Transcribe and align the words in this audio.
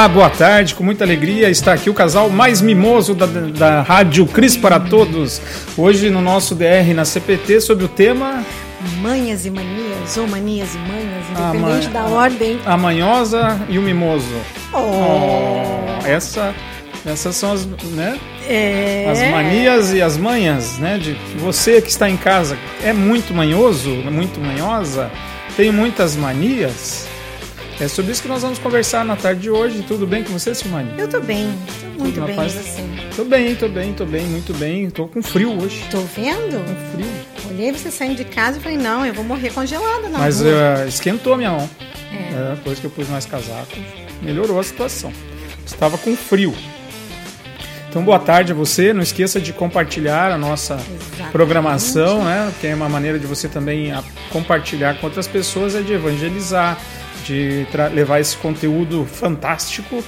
Olá, 0.00 0.08
boa 0.08 0.30
tarde, 0.30 0.74
com 0.74 0.82
muita 0.82 1.04
alegria 1.04 1.50
está 1.50 1.74
aqui 1.74 1.90
o 1.90 1.92
casal 1.92 2.30
mais 2.30 2.62
mimoso 2.62 3.14
da, 3.14 3.26
da 3.26 3.82
Rádio 3.82 4.24
Cris 4.24 4.56
para 4.56 4.80
Todos. 4.80 5.42
Hoje 5.76 6.08
no 6.08 6.22
nosso 6.22 6.54
DR 6.54 6.94
na 6.94 7.04
CPT 7.04 7.60
sobre 7.60 7.84
o 7.84 7.88
tema 7.88 8.42
Manhas 9.02 9.44
e 9.44 9.50
manias, 9.50 10.16
ou 10.16 10.26
manias 10.26 10.74
e 10.74 10.78
manhas, 10.78 11.26
independente 11.30 11.88
da 11.88 12.04
ordem. 12.04 12.58
A 12.64 12.78
manhosa 12.78 13.60
e 13.68 13.78
o 13.78 13.82
mimoso. 13.82 14.24
Oh. 14.72 14.78
Oh, 14.78 16.06
essa, 16.06 16.54
essas 17.04 17.36
são 17.36 17.52
as, 17.52 17.66
né? 17.66 18.18
É... 18.48 19.06
As 19.06 19.30
manias 19.30 19.92
e 19.92 20.00
as 20.00 20.16
manhas, 20.16 20.78
né? 20.78 20.96
De 20.96 21.12
você 21.36 21.82
que 21.82 21.90
está 21.90 22.08
em 22.08 22.16
casa 22.16 22.56
é 22.82 22.94
muito 22.94 23.34
manhoso, 23.34 23.90
muito 24.10 24.40
manhosa, 24.40 25.10
tem 25.58 25.70
muitas 25.70 26.16
manias. 26.16 27.09
É 27.80 27.88
sobre 27.88 28.12
isso 28.12 28.20
que 28.20 28.28
nós 28.28 28.42
vamos 28.42 28.58
conversar 28.58 29.06
na 29.06 29.16
tarde 29.16 29.40
de 29.40 29.50
hoje. 29.50 29.82
Tudo 29.88 30.06
bem 30.06 30.22
com 30.22 30.34
você, 30.34 30.54
Silmane? 30.54 30.92
Eu 30.98 31.08
tô 31.08 31.18
bem, 31.18 31.50
tô 31.96 32.02
muito 32.02 32.20
bem, 32.20 32.36
paz? 32.36 32.52
você? 32.52 32.82
Tô 33.16 33.24
bem, 33.24 33.56
tô 33.56 33.68
bem, 33.68 33.92
tô 33.94 34.04
bem, 34.04 34.26
muito 34.26 34.52
bem. 34.52 34.90
Tô 34.90 35.06
com 35.08 35.22
frio 35.22 35.58
hoje. 35.58 35.82
Tô 35.90 36.00
vendo? 36.00 36.62
Com 36.62 36.92
frio. 36.92 37.10
Olhei 37.48 37.72
você 37.72 37.90
saindo 37.90 38.16
de 38.16 38.24
casa 38.24 38.58
e 38.58 38.60
falei, 38.60 38.76
não, 38.76 39.06
eu 39.06 39.14
vou 39.14 39.24
morrer 39.24 39.50
congelada 39.50 40.10
na 40.10 40.18
Mas 40.18 40.42
eh, 40.42 40.84
esquentou 40.86 41.32
a 41.32 41.36
minha 41.38 41.50
mão. 41.52 41.70
É. 42.12 42.52
É, 42.52 42.54
depois 42.54 42.78
que 42.78 42.84
eu 42.84 42.90
pus 42.90 43.08
mais 43.08 43.24
casaco, 43.24 43.72
melhorou 44.20 44.60
a 44.60 44.62
situação. 44.62 45.10
Estava 45.64 45.96
com 45.96 46.14
frio. 46.14 46.54
Então, 47.88 48.04
boa 48.04 48.18
tarde 48.18 48.52
a 48.52 48.54
você. 48.54 48.92
Não 48.92 49.02
esqueça 49.02 49.40
de 49.40 49.54
compartilhar 49.54 50.30
a 50.30 50.38
nossa 50.38 50.74
Exatamente. 50.74 51.32
programação, 51.32 52.24
né? 52.24 52.52
Que 52.60 52.66
é 52.68 52.74
uma 52.74 52.90
maneira 52.90 53.18
de 53.18 53.26
você 53.26 53.48
também 53.48 53.90
compartilhar 54.30 54.98
com 54.98 55.06
outras 55.06 55.26
pessoas, 55.26 55.74
é 55.74 55.80
de 55.80 55.94
evangelizar, 55.94 56.78
de 57.30 57.66
levar 57.94 58.20
esse 58.20 58.36
conteúdo 58.36 59.06
fantástico 59.06 60.02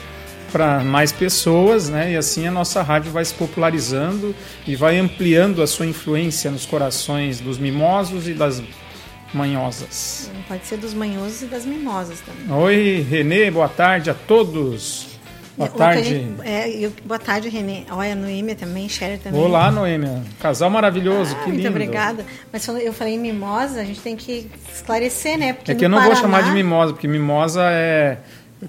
para 0.51 0.83
mais 0.83 1.13
pessoas, 1.13 1.89
né? 1.89 2.13
E 2.13 2.17
assim 2.17 2.47
a 2.47 2.51
nossa 2.51 2.83
rádio 2.83 3.13
vai 3.13 3.25
se 3.25 3.33
popularizando 3.33 4.35
e 4.67 4.75
vai 4.75 4.99
ampliando 4.99 5.63
a 5.63 5.67
sua 5.67 5.87
influência 5.87 6.51
nos 6.51 6.67
corações 6.67 7.41
dos 7.41 7.59
mimosos 7.59 8.29
e 8.29 8.35
das 8.35 8.61
manhosas. 9.33 10.31
Pode 10.49 10.67
ser 10.67 10.77
dos 10.77 10.93
manhosos 10.93 11.43
e 11.43 11.47
das 11.47 11.65
mimosas 11.65 12.21
também. 12.21 12.55
Oi, 12.55 13.07
Renê, 13.09 13.51
boa 13.51 13.69
tarde 13.69 14.11
a 14.11 14.15
todos. 14.15 15.12
Boa 15.57 15.69
tarde. 15.69 16.29
É, 16.45 16.71
eu- 16.71 16.93
boa 17.05 17.19
tarde, 17.19 17.49
Renê. 17.51 17.83
Olha, 17.91 18.15
Noêmia 18.15 18.55
também, 18.55 18.89
Sherry 18.89 19.19
também. 19.19 19.39
Olá, 19.41 19.71
Noêmia. 19.71 20.23
Casal 20.41 20.71
maravilhoso, 20.71 21.35
Ah, 21.35 21.43
que 21.45 21.49
muito 21.49 21.59
lindo. 21.59 21.69
obrigada. 21.71 22.25
Mas 22.51 22.67
eu 22.67 22.93
falei 22.93 23.19
mimosa, 23.19 23.81
a 23.81 23.85
gente 23.85 24.01
tem 24.01 24.17
que 24.17 24.51
esclarecer, 24.73 25.39
né? 25.39 25.53
Porque 25.53 25.73
É 25.73 25.75
que 25.75 25.85
eu 25.85 25.89
não 25.91 25.99
vou 25.99 26.09
Paraná- 26.09 26.23
chamar 26.23 26.43
de 26.45 26.51
mimosa, 26.53 26.93
porque 26.95 27.07
mimosa 27.07 27.63
é, 27.71 28.17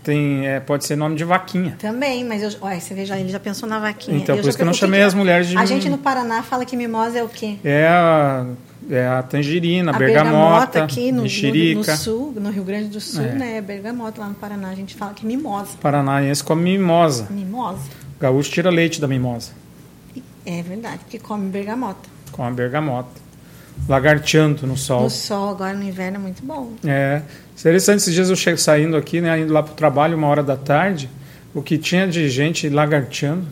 tem, 0.03 0.45
é, 0.45 0.59
pode 0.59 0.85
ser 0.85 0.97
nome 0.97 1.15
de 1.15 1.23
vaquinha. 1.23 1.77
Também, 1.79 2.25
mas 2.25 2.43
eu, 2.43 2.49
olha, 2.61 2.79
você 2.79 2.93
vê, 2.93 3.05
já, 3.05 3.17
ele 3.17 3.29
já 3.29 3.39
pensou 3.39 3.67
na 3.69 3.79
vaquinha. 3.79 4.17
Então, 4.17 4.35
por 4.35 4.43
já 4.43 4.49
isso 4.49 4.57
que 4.57 4.61
eu 4.63 4.65
não 4.67 4.73
chamei 4.73 4.99
que 4.99 5.05
as 5.05 5.13
mulheres 5.13 5.47
de 5.47 5.57
A 5.57 5.65
gente 5.65 5.87
no 5.87 5.97
Paraná 5.97 6.43
fala 6.43 6.65
que 6.65 6.75
mimosa 6.75 7.17
é 7.19 7.23
o 7.23 7.29
quê? 7.29 7.55
É 7.63 7.87
a, 7.87 8.45
é 8.89 9.07
a 9.07 9.23
tangerina, 9.23 9.91
a 9.91 9.95
a 9.95 9.99
bergamota, 9.99 10.83
aqui 10.83 11.11
no, 11.11 11.17
no, 11.17 11.23
mexerica. 11.23 11.91
no 11.91 11.97
sul, 11.97 12.33
no 12.35 12.49
Rio 12.51 12.63
Grande 12.63 12.89
do 12.89 12.99
Sul, 13.01 13.23
É. 13.23 13.33
né? 13.33 13.61
Bergamota 13.61 14.21
lá 14.21 14.27
no 14.27 14.35
Paraná, 14.35 14.69
a 14.69 14.75
gente 14.75 14.95
fala 14.95 15.13
que 15.13 15.25
mimosa. 15.25 15.71
Paranaense 15.81 16.43
come 16.43 16.63
mimosa. 16.77 17.27
Mimosa. 17.29 17.79
O 18.17 18.21
gaúcho 18.21 18.51
tira 18.51 18.69
leite 18.69 18.99
da 19.01 19.07
mimosa, 19.07 19.51
É 20.45 20.61
verdade, 20.61 20.99
porque 20.99 21.19
come 21.19 21.49
bergamota. 21.49 22.09
com 22.31 22.43
a 22.43 22.51
bergamota. 22.51 23.09
Lagarteando 23.87 24.65
no 24.67 24.77
sol. 24.77 25.03
No 25.03 25.09
sol, 25.09 25.49
agora 25.49 25.73
no 25.73 25.83
inverno 25.83 26.17
é 26.17 26.19
muito 26.19 26.43
bom. 26.45 26.73
É. 26.85 27.21
Interessante, 27.59 27.97
esses 27.97 28.13
dias 28.13 28.29
eu 28.29 28.35
chego 28.35 28.57
saindo 28.57 28.95
aqui, 28.95 29.19
né, 29.19 29.39
indo 29.39 29.51
lá 29.51 29.63
para 29.63 29.73
o 29.73 29.75
trabalho, 29.75 30.15
uma 30.17 30.27
hora 30.27 30.43
da 30.43 30.55
tarde, 30.55 31.09
o 31.53 31.61
que 31.61 31.77
tinha 31.77 32.07
de 32.07 32.29
gente 32.29 32.67
lagarteando, 32.69 33.45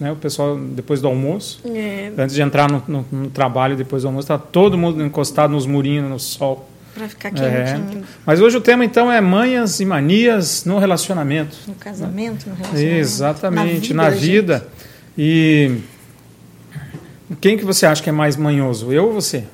né, 0.00 0.12
o 0.12 0.16
pessoal 0.16 0.56
depois 0.58 1.00
do 1.00 1.08
almoço, 1.08 1.60
É, 1.64 2.12
antes 2.16 2.34
de 2.34 2.42
entrar 2.42 2.70
no, 2.70 2.82
no- 2.86 3.06
no 3.10 3.30
trabalho, 3.30 3.76
depois 3.76 4.02
do 4.02 4.08
almoço, 4.08 4.24
estava 4.26 4.42
todo 4.42 4.76
mundo 4.78 5.02
encostado 5.04 5.50
nos 5.52 5.66
murinhos, 5.66 6.08
no 6.08 6.18
sol. 6.18 6.68
pra 6.94 7.08
ficar 7.08 7.28
É. 7.28 7.74
quentinho 7.74 8.02
Mas 8.26 8.40
hoje 8.40 8.56
o 8.56 8.60
tema 8.60 8.84
então 8.84 9.10
é 9.12 9.20
manhas 9.20 9.78
e 9.78 9.84
manias 9.84 10.64
no 10.64 10.78
relacionamento. 10.80 11.56
no 11.68 11.74
casamento, 11.76 12.48
no 12.48 12.54
relacionamento. 12.56 12.96
Exatamente, 12.98 13.94
na 13.94 14.02
na 14.04 14.10
vida. 14.10 14.58
vida. 14.58 14.68
E 15.16 15.78
quem 17.40 17.56
que 17.56 17.64
você 17.64 17.86
acha 17.86 18.02
que 18.02 18.08
é 18.08 18.12
mais 18.12 18.36
manhoso, 18.36 18.92
eu 18.92 19.06
ou 19.06 19.12
você? 19.12 19.44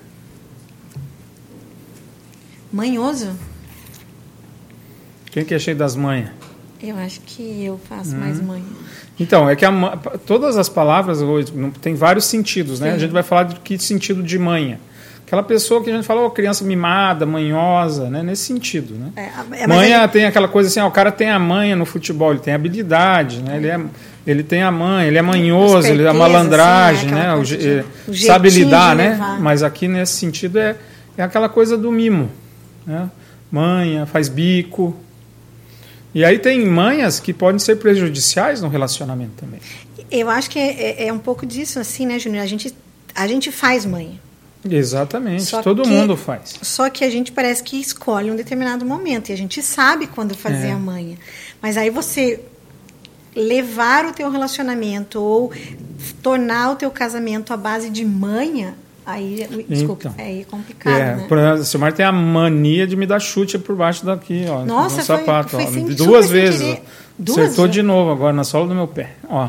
Manhoso? 2.72 3.30
Quem 5.30 5.44
que 5.44 5.54
é 5.54 5.58
cheio 5.58 5.76
das 5.76 5.94
manhas? 5.96 6.30
Eu 6.86 6.96
acho 6.98 7.20
que 7.22 7.64
eu 7.64 7.80
faço 7.88 8.14
Hum. 8.14 8.20
mais 8.20 8.40
manha. 8.40 8.62
Então, 9.18 9.48
é 9.48 9.56
que 9.56 9.64
a 9.64 9.72
todas 10.26 10.56
as 10.56 10.68
palavras 10.68 11.20
hoje 11.22 11.52
tem 11.80 11.94
vários 11.94 12.24
sentidos, 12.26 12.80
né? 12.80 12.90
Sim. 12.90 12.96
A 12.96 12.98
gente 12.98 13.10
vai 13.12 13.22
falar 13.22 13.44
de 13.44 13.56
que 13.60 13.78
sentido 13.78 14.22
de 14.22 14.38
manha. 14.38 14.78
Aquela 15.26 15.42
pessoa 15.42 15.82
que 15.82 15.90
a 15.90 15.94
gente 15.94 16.04
fala, 16.06 16.20
oh, 16.22 16.30
criança 16.30 16.64
mimada, 16.64 17.24
manhosa, 17.24 18.10
né? 18.10 18.22
Nesse 18.22 18.42
sentido, 18.44 18.94
né? 18.94 19.10
É, 19.16 19.62
é, 19.62 19.66
manha 19.66 20.06
tem 20.06 20.26
aquela 20.26 20.46
coisa 20.46 20.68
assim, 20.68 20.80
ó, 20.80 20.86
o 20.86 20.90
cara 20.90 21.10
tem 21.10 21.30
a 21.30 21.38
manha 21.38 21.74
no 21.74 21.86
futebol, 21.86 22.30
ele 22.32 22.40
tem 22.40 22.52
habilidade, 22.52 23.40
né? 23.42 23.56
Ele, 23.56 23.68
é, 23.68 23.80
ele 24.26 24.42
tem 24.42 24.62
a 24.62 24.70
manha, 24.70 25.08
ele 25.08 25.16
é 25.16 25.22
manhoso, 25.22 25.88
ele 25.88 26.02
é 26.02 26.08
a 26.08 26.12
Esperteza, 26.12 26.18
malandragem, 26.18 27.06
assim, 27.06 27.14
né? 27.14 27.34
O 27.34 27.42
de- 27.42 27.68
eh, 27.68 27.84
o 28.06 28.14
sabe 28.14 28.50
lidar, 28.50 28.94
né? 28.94 29.10
levar. 29.10 29.40
Mas 29.40 29.62
aqui 29.62 29.88
nesse 29.88 30.12
sentido 30.12 30.58
é, 30.58 30.76
é 31.16 31.22
aquela 31.22 31.48
coisa 31.48 31.78
do 31.78 31.90
mimo, 31.90 32.30
né? 32.86 33.08
Manha, 33.50 34.04
faz 34.06 34.28
bico. 34.28 34.94
E 36.14 36.24
aí 36.24 36.38
tem 36.38 36.64
manhas 36.66 37.18
que 37.18 37.32
podem 37.32 37.58
ser 37.58 37.76
prejudiciais 37.76 38.60
no 38.62 38.68
relacionamento 38.68 39.32
também. 39.36 39.60
Eu 40.10 40.30
acho 40.30 40.48
que 40.48 40.58
é, 40.58 41.02
é- 41.02 41.06
é 41.08 41.12
um 41.12 41.18
pouco 41.18 41.44
disso, 41.44 41.80
assim, 41.80 42.06
né, 42.06 42.18
Júnior? 42.18 42.42
A 42.44 42.46
gente, 42.46 42.72
a 43.14 43.26
gente 43.26 43.50
faz 43.50 43.84
mãe. 43.84 44.20
Exatamente, 44.68 45.42
Só 45.44 45.60
todo 45.60 45.82
que- 45.82 45.88
mundo 45.90 46.16
faz. 46.16 46.54
Só 46.62 46.88
que 46.88 47.04
a 47.04 47.10
gente 47.10 47.32
parece 47.32 47.62
que 47.62 47.78
escolhe 47.78 48.30
um 48.30 48.36
determinado 48.36 48.84
momento. 48.86 49.28
E 49.28 49.32
a 49.32 49.36
gente 49.36 49.60
sabe 49.60 50.06
quando 50.06 50.34
fazer 50.34 50.68
É. 50.68 50.72
a 50.72 50.78
manha. 50.78 51.18
Mas 51.60 51.76
aí 51.76 51.90
você 51.90 52.40
levar 53.36 54.06
o 54.06 54.12
teu 54.12 54.30
relacionamento 54.30 55.20
ou 55.20 55.52
tornar 56.22 56.70
o 56.70 56.76
teu 56.76 56.90
casamento 56.90 57.52
à 57.52 57.56
base 57.56 57.90
de 57.90 58.04
manha, 58.04 58.74
aí, 59.06 59.46
desculpa, 59.68 60.08
Então. 60.14 60.24
aí 60.24 60.40
é 60.40 60.44
complicado, 60.44 60.92
É, 60.96 61.16
né? 61.16 61.24
por 61.28 61.38
exemplo, 61.38 61.60
o 61.60 61.64
Silmar 61.64 61.92
tem 61.92 62.04
a 62.06 62.12
mania 62.12 62.86
de 62.86 62.96
me 62.96 63.06
dar 63.06 63.20
chute 63.20 63.58
por 63.58 63.74
baixo 63.76 64.04
daqui, 64.04 64.44
ó, 64.48 64.64
Nossa, 64.64 64.96
no 64.98 65.04
foi- 65.04 65.16
sapato. 65.18 65.50
foi 65.50 65.64
ó, 65.64 65.70
sem- 65.70 65.86
duas 65.86 66.30
vezes. 66.30 66.62
ó. 66.78 66.80
Duas 67.18 67.38
Acertou 67.38 67.64
vezes? 67.66 67.74
de 67.74 67.82
novo 67.82 68.10
agora 68.10 68.32
na 68.32 68.42
sola 68.44 68.66
do 68.66 68.74
meu 68.74 68.88
pé. 68.88 69.10
Ó. 69.28 69.48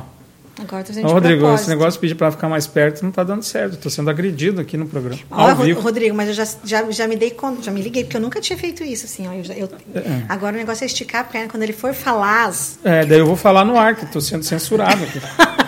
Agora 0.58 0.84
tô 0.86 0.94
Ô, 0.94 1.12
Rodrigo, 1.12 1.34
esse 1.34 1.40
propósito. 1.42 1.70
negócio 1.70 1.92
de 1.94 2.00
pedir 2.00 2.16
para 2.16 2.32
ficar 2.32 2.48
mais 2.48 2.66
perto 2.66 3.04
não 3.04 3.12
tá 3.12 3.26
dando 3.26 3.44
certo. 3.44 3.74
Estou 3.74 3.92
sendo 3.92 4.10
agredido 4.10 4.62
aqui 4.62 4.78
no 4.78 4.86
programa. 4.86 5.20
Vivo. 5.62 5.82
Rodrigo, 5.82 6.16
mas 6.16 6.30
eu 6.30 6.34
já, 6.34 6.48
já, 6.64 6.90
já 6.92 7.08
me 7.10 7.18
dei 7.18 7.32
conta, 7.32 7.62
já 7.64 7.72
me 7.74 7.82
liguei, 7.82 8.06
porque 8.06 8.16
eu 8.16 8.22
nunca 8.22 8.40
tinha 8.40 8.58
feito 8.58 8.82
isso, 8.82 9.06
assim, 9.06 9.28
ó, 9.28 9.34
eu 9.34 9.44
eu- 9.54 9.70
É. 9.94 10.22
agora 10.30 10.56
o 10.56 10.58
negócio 10.58 10.84
é 10.84 10.88
esticar 10.88 11.22
a 11.22 11.24
perna, 11.26 11.50
quando 11.50 11.64
ele 11.64 11.74
for 11.74 11.94
falar, 11.94 12.46
as- 12.46 12.80
É, 12.86 13.04
daí 13.06 13.20
eu 13.20 13.26
vou 13.26 13.36
falar 13.36 13.66
no 13.66 13.78
ar, 13.78 13.96
que 13.98 14.06
estou 14.06 14.22
sendo 14.22 14.44
censurado 14.46 15.04
aqui. 15.04 15.20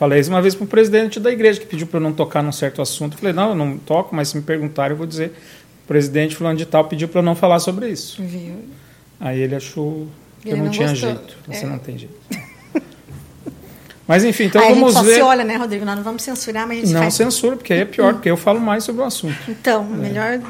Falei 0.00 0.18
isso 0.18 0.30
uma 0.30 0.40
vez 0.40 0.54
para 0.54 0.64
o 0.64 0.66
presidente 0.66 1.20
da 1.20 1.30
igreja, 1.30 1.60
que 1.60 1.66
pediu 1.66 1.86
para 1.86 1.98
eu 1.98 2.02
não 2.02 2.12
tocar 2.14 2.42
num 2.42 2.50
certo 2.52 2.80
assunto. 2.80 3.12
Eu 3.12 3.18
falei, 3.18 3.34
não, 3.34 3.50
eu 3.50 3.54
não 3.54 3.76
toco, 3.76 4.16
mas 4.16 4.28
se 4.28 4.36
me 4.38 4.42
perguntarem, 4.42 4.92
eu 4.92 4.96
vou 4.96 5.06
dizer. 5.06 5.32
O 5.84 5.86
presidente 5.86 6.34
fulano 6.34 6.56
de 6.56 6.64
tal 6.64 6.86
pediu 6.86 7.06
para 7.06 7.18
eu 7.18 7.22
não 7.22 7.34
falar 7.36 7.58
sobre 7.58 7.86
isso. 7.90 8.22
viu? 8.22 8.64
Aí 9.20 9.38
ele 9.40 9.54
achou 9.54 10.06
que 10.40 10.48
Ele 10.48 10.54
eu 10.54 10.56
não, 10.56 10.64
não 10.64 10.70
tinha 10.72 10.88
gostou. 10.88 11.10
jeito. 11.10 11.36
Você 11.46 11.64
É. 11.66 11.68
não 11.68 11.78
tem 11.78 11.98
jeito. 11.98 12.14
Mas 14.08 14.24
enfim, 14.24 14.44
então 14.44 14.60
aí 14.60 14.68
a 14.68 14.70
gente 14.70 14.80
vamos 14.80 14.94
só 14.94 15.02
ver. 15.02 15.14
se 15.16 15.20
olha, 15.20 15.44
né, 15.44 15.56
Rodrigo? 15.56 15.84
Nós 15.84 15.96
não 15.96 16.02
vamos 16.02 16.22
censurar, 16.24 16.66
mas 16.66 16.78
a 16.78 16.80
gente 16.80 16.92
Não 16.94 17.02
faz... 17.02 17.14
censura, 17.14 17.54
porque 17.56 17.72
aí 17.72 17.80
é 17.80 17.84
pior, 17.84 18.14
porque 18.14 18.28
eu 18.28 18.36
falo 18.36 18.58
mais 18.58 18.82
sobre 18.82 19.02
o 19.02 19.04
assunto. 19.04 19.36
Então, 19.48 19.84
melhor... 19.84 20.40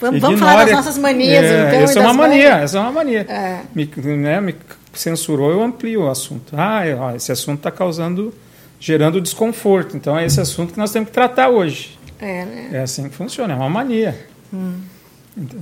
Vamos, 0.00 0.20
vamos 0.22 0.40
falar 0.40 0.64
das 0.64 0.72
nossas 0.74 0.96
manias, 0.96 1.44
é, 1.44 1.66
então. 1.68 1.80
Essa 1.80 1.98
é 1.98 2.02
uma 2.02 2.14
mania, 2.14 2.48
essa 2.60 2.78
é 2.78 2.80
uma 2.80 2.92
mania. 2.92 3.20
É. 3.28 3.60
Me, 3.74 3.90
né, 4.16 4.40
me 4.40 4.54
censurou, 4.94 5.50
eu 5.50 5.62
amplio 5.62 6.04
o 6.04 6.08
assunto. 6.08 6.54
Ah, 6.56 6.86
é, 6.86 7.16
esse 7.16 7.30
assunto 7.30 7.58
está 7.58 7.70
causando, 7.70 8.32
gerando 8.80 9.20
desconforto. 9.20 9.96
Então 9.96 10.18
é 10.18 10.24
esse 10.26 10.40
assunto 10.40 10.72
que 10.72 10.78
nós 10.78 10.90
temos 10.90 11.10
que 11.10 11.14
tratar 11.14 11.50
hoje. 11.50 11.98
É, 12.18 12.44
né? 12.44 12.68
É 12.72 12.80
assim 12.80 13.08
que 13.08 13.14
funciona, 13.14 13.52
é 13.54 13.56
uma 13.56 13.68
mania. 13.70 14.26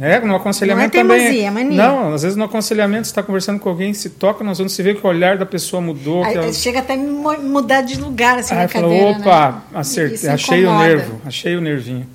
É, 0.00 0.18
no 0.20 0.34
aconselhamento 0.34 0.94
Não 0.96 1.00
é 1.00 1.02
também. 1.04 1.18
teimosia, 1.18 1.46
é 1.46 1.50
mania. 1.50 1.76
Não, 1.76 2.14
às 2.14 2.22
vezes 2.22 2.36
no 2.36 2.44
aconselhamento 2.44 3.06
você 3.06 3.10
está 3.10 3.22
conversando 3.22 3.60
com 3.60 3.68
alguém, 3.68 3.92
se 3.92 4.08
toca, 4.10 4.42
nós 4.42 4.58
vamos 4.58 4.72
se 4.72 4.82
ver 4.82 4.96
que 4.98 5.06
o 5.06 5.08
olhar 5.10 5.36
da 5.36 5.44
pessoa 5.44 5.80
mudou. 5.82 6.24
Aí, 6.24 6.34
ela- 6.36 6.52
Chega 6.52 6.78
até 6.78 6.94
a 6.94 6.96
mudar 6.96 7.82
de 7.82 8.00
lugar, 8.00 8.38
assim, 8.38 8.54
Aí 8.54 8.62
na 8.62 8.68
falou, 8.68 8.90
cadeira, 8.90 9.18
opa, 9.20 9.50
né? 9.52 9.62
acertei, 9.74 10.28
achei 10.30 10.64
o 10.64 10.78
nervo, 10.78 11.20
achei 11.26 11.54
o 11.56 11.60
nervinho. 11.60 12.06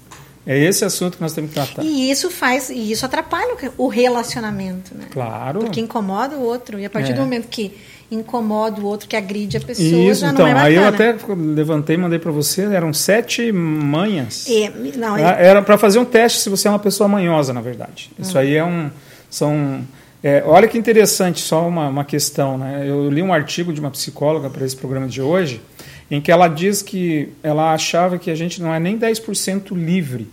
É 0.45 0.57
esse 0.57 0.83
assunto 0.83 1.15
que 1.15 1.21
nós 1.21 1.31
temos 1.31 1.51
que 1.51 1.56
tratar. 1.56 1.83
E 1.83 2.11
isso 2.11 2.29
faz, 2.29 2.69
e 2.69 2.91
isso 2.91 3.06
atrapalha 3.06 3.56
o 3.77 3.88
relacionamento, 3.88 4.94
né? 4.94 5.06
Claro. 5.11 5.59
Porque 5.59 5.79
incomoda 5.79 6.35
o 6.35 6.41
outro. 6.41 6.77
E 6.79 6.85
a 6.85 6.89
partir 6.89 7.11
É. 7.11 7.15
do 7.15 7.21
momento 7.21 7.47
que 7.47 7.77
incomoda 8.13 8.81
o 8.81 8.86
outro, 8.86 9.07
que 9.07 9.15
agride 9.15 9.57
a 9.57 9.62
pessoa, 9.62 9.88
Isso, 9.88 10.25
então, 10.25 10.48
não 10.48 10.57
é 10.57 10.62
aí 10.62 10.75
eu 10.75 10.86
até 10.86 11.15
levantei, 11.36 11.98
mandei 11.98 12.19
para 12.19 12.31
você, 12.31 12.63
eram 12.63 12.94
sete 12.94 13.51
manhas. 13.51 14.45
É, 14.50 14.71
não, 14.95 15.18
é, 15.18 15.45
Era 15.45 15.62
para 15.62 15.77
fazer 15.77 16.00
um 16.00 16.06
teste 16.06 16.39
se 16.39 16.50
você 16.50 16.68
é 16.68 16.71
uma 16.71 16.80
pessoa 16.80 17.07
manhosa, 17.07 17.54
na 17.54 17.62
verdade. 17.62 18.12
Isso 18.18 18.38
aí 18.38 18.56
é 18.56 18.63
um, 18.63 18.89
são 19.30 19.81
É, 20.24 20.42
olha 20.45 20.68
que 20.68 20.77
interessante, 20.77 21.42
só 21.42 21.68
uma, 21.68 21.89
uma 21.89 22.06
questão. 22.06 22.57
Né? 22.57 22.86
Eu 22.88 23.10
li 23.10 23.21
um 23.21 23.33
artigo 23.33 23.74
de 23.74 23.80
uma 23.80 23.92
psicóloga 23.92 24.50
para 24.50 24.66
esse 24.66 24.75
programa 24.75 25.07
de 25.07 25.21
hoje, 25.21 25.62
em 26.09 26.21
que 26.21 26.31
ela 26.31 26.48
diz 26.48 26.81
que 26.81 27.30
ela 27.42 27.74
achava 27.74 28.18
que 28.18 28.31
a 28.31 28.36
gente 28.36 28.62
não 28.62 28.74
é 28.74 28.80
nem 28.80 28.98
10% 28.98 29.75
livre 29.75 30.30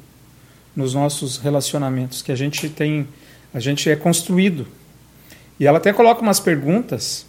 nos 0.76 0.94
nossos 0.94 1.38
relacionamentos, 1.38 2.23
que 2.23 2.31
a 2.31 2.37
gente 2.37 2.69
tem, 2.69 3.09
a 3.53 3.59
gente 3.59 3.91
é 3.91 3.97
construído. 3.97 4.67
E 5.59 5.67
ela 5.67 5.79
até 5.79 5.93
coloca 5.93 6.23
umas 6.23 6.41
perguntas, 6.41 7.26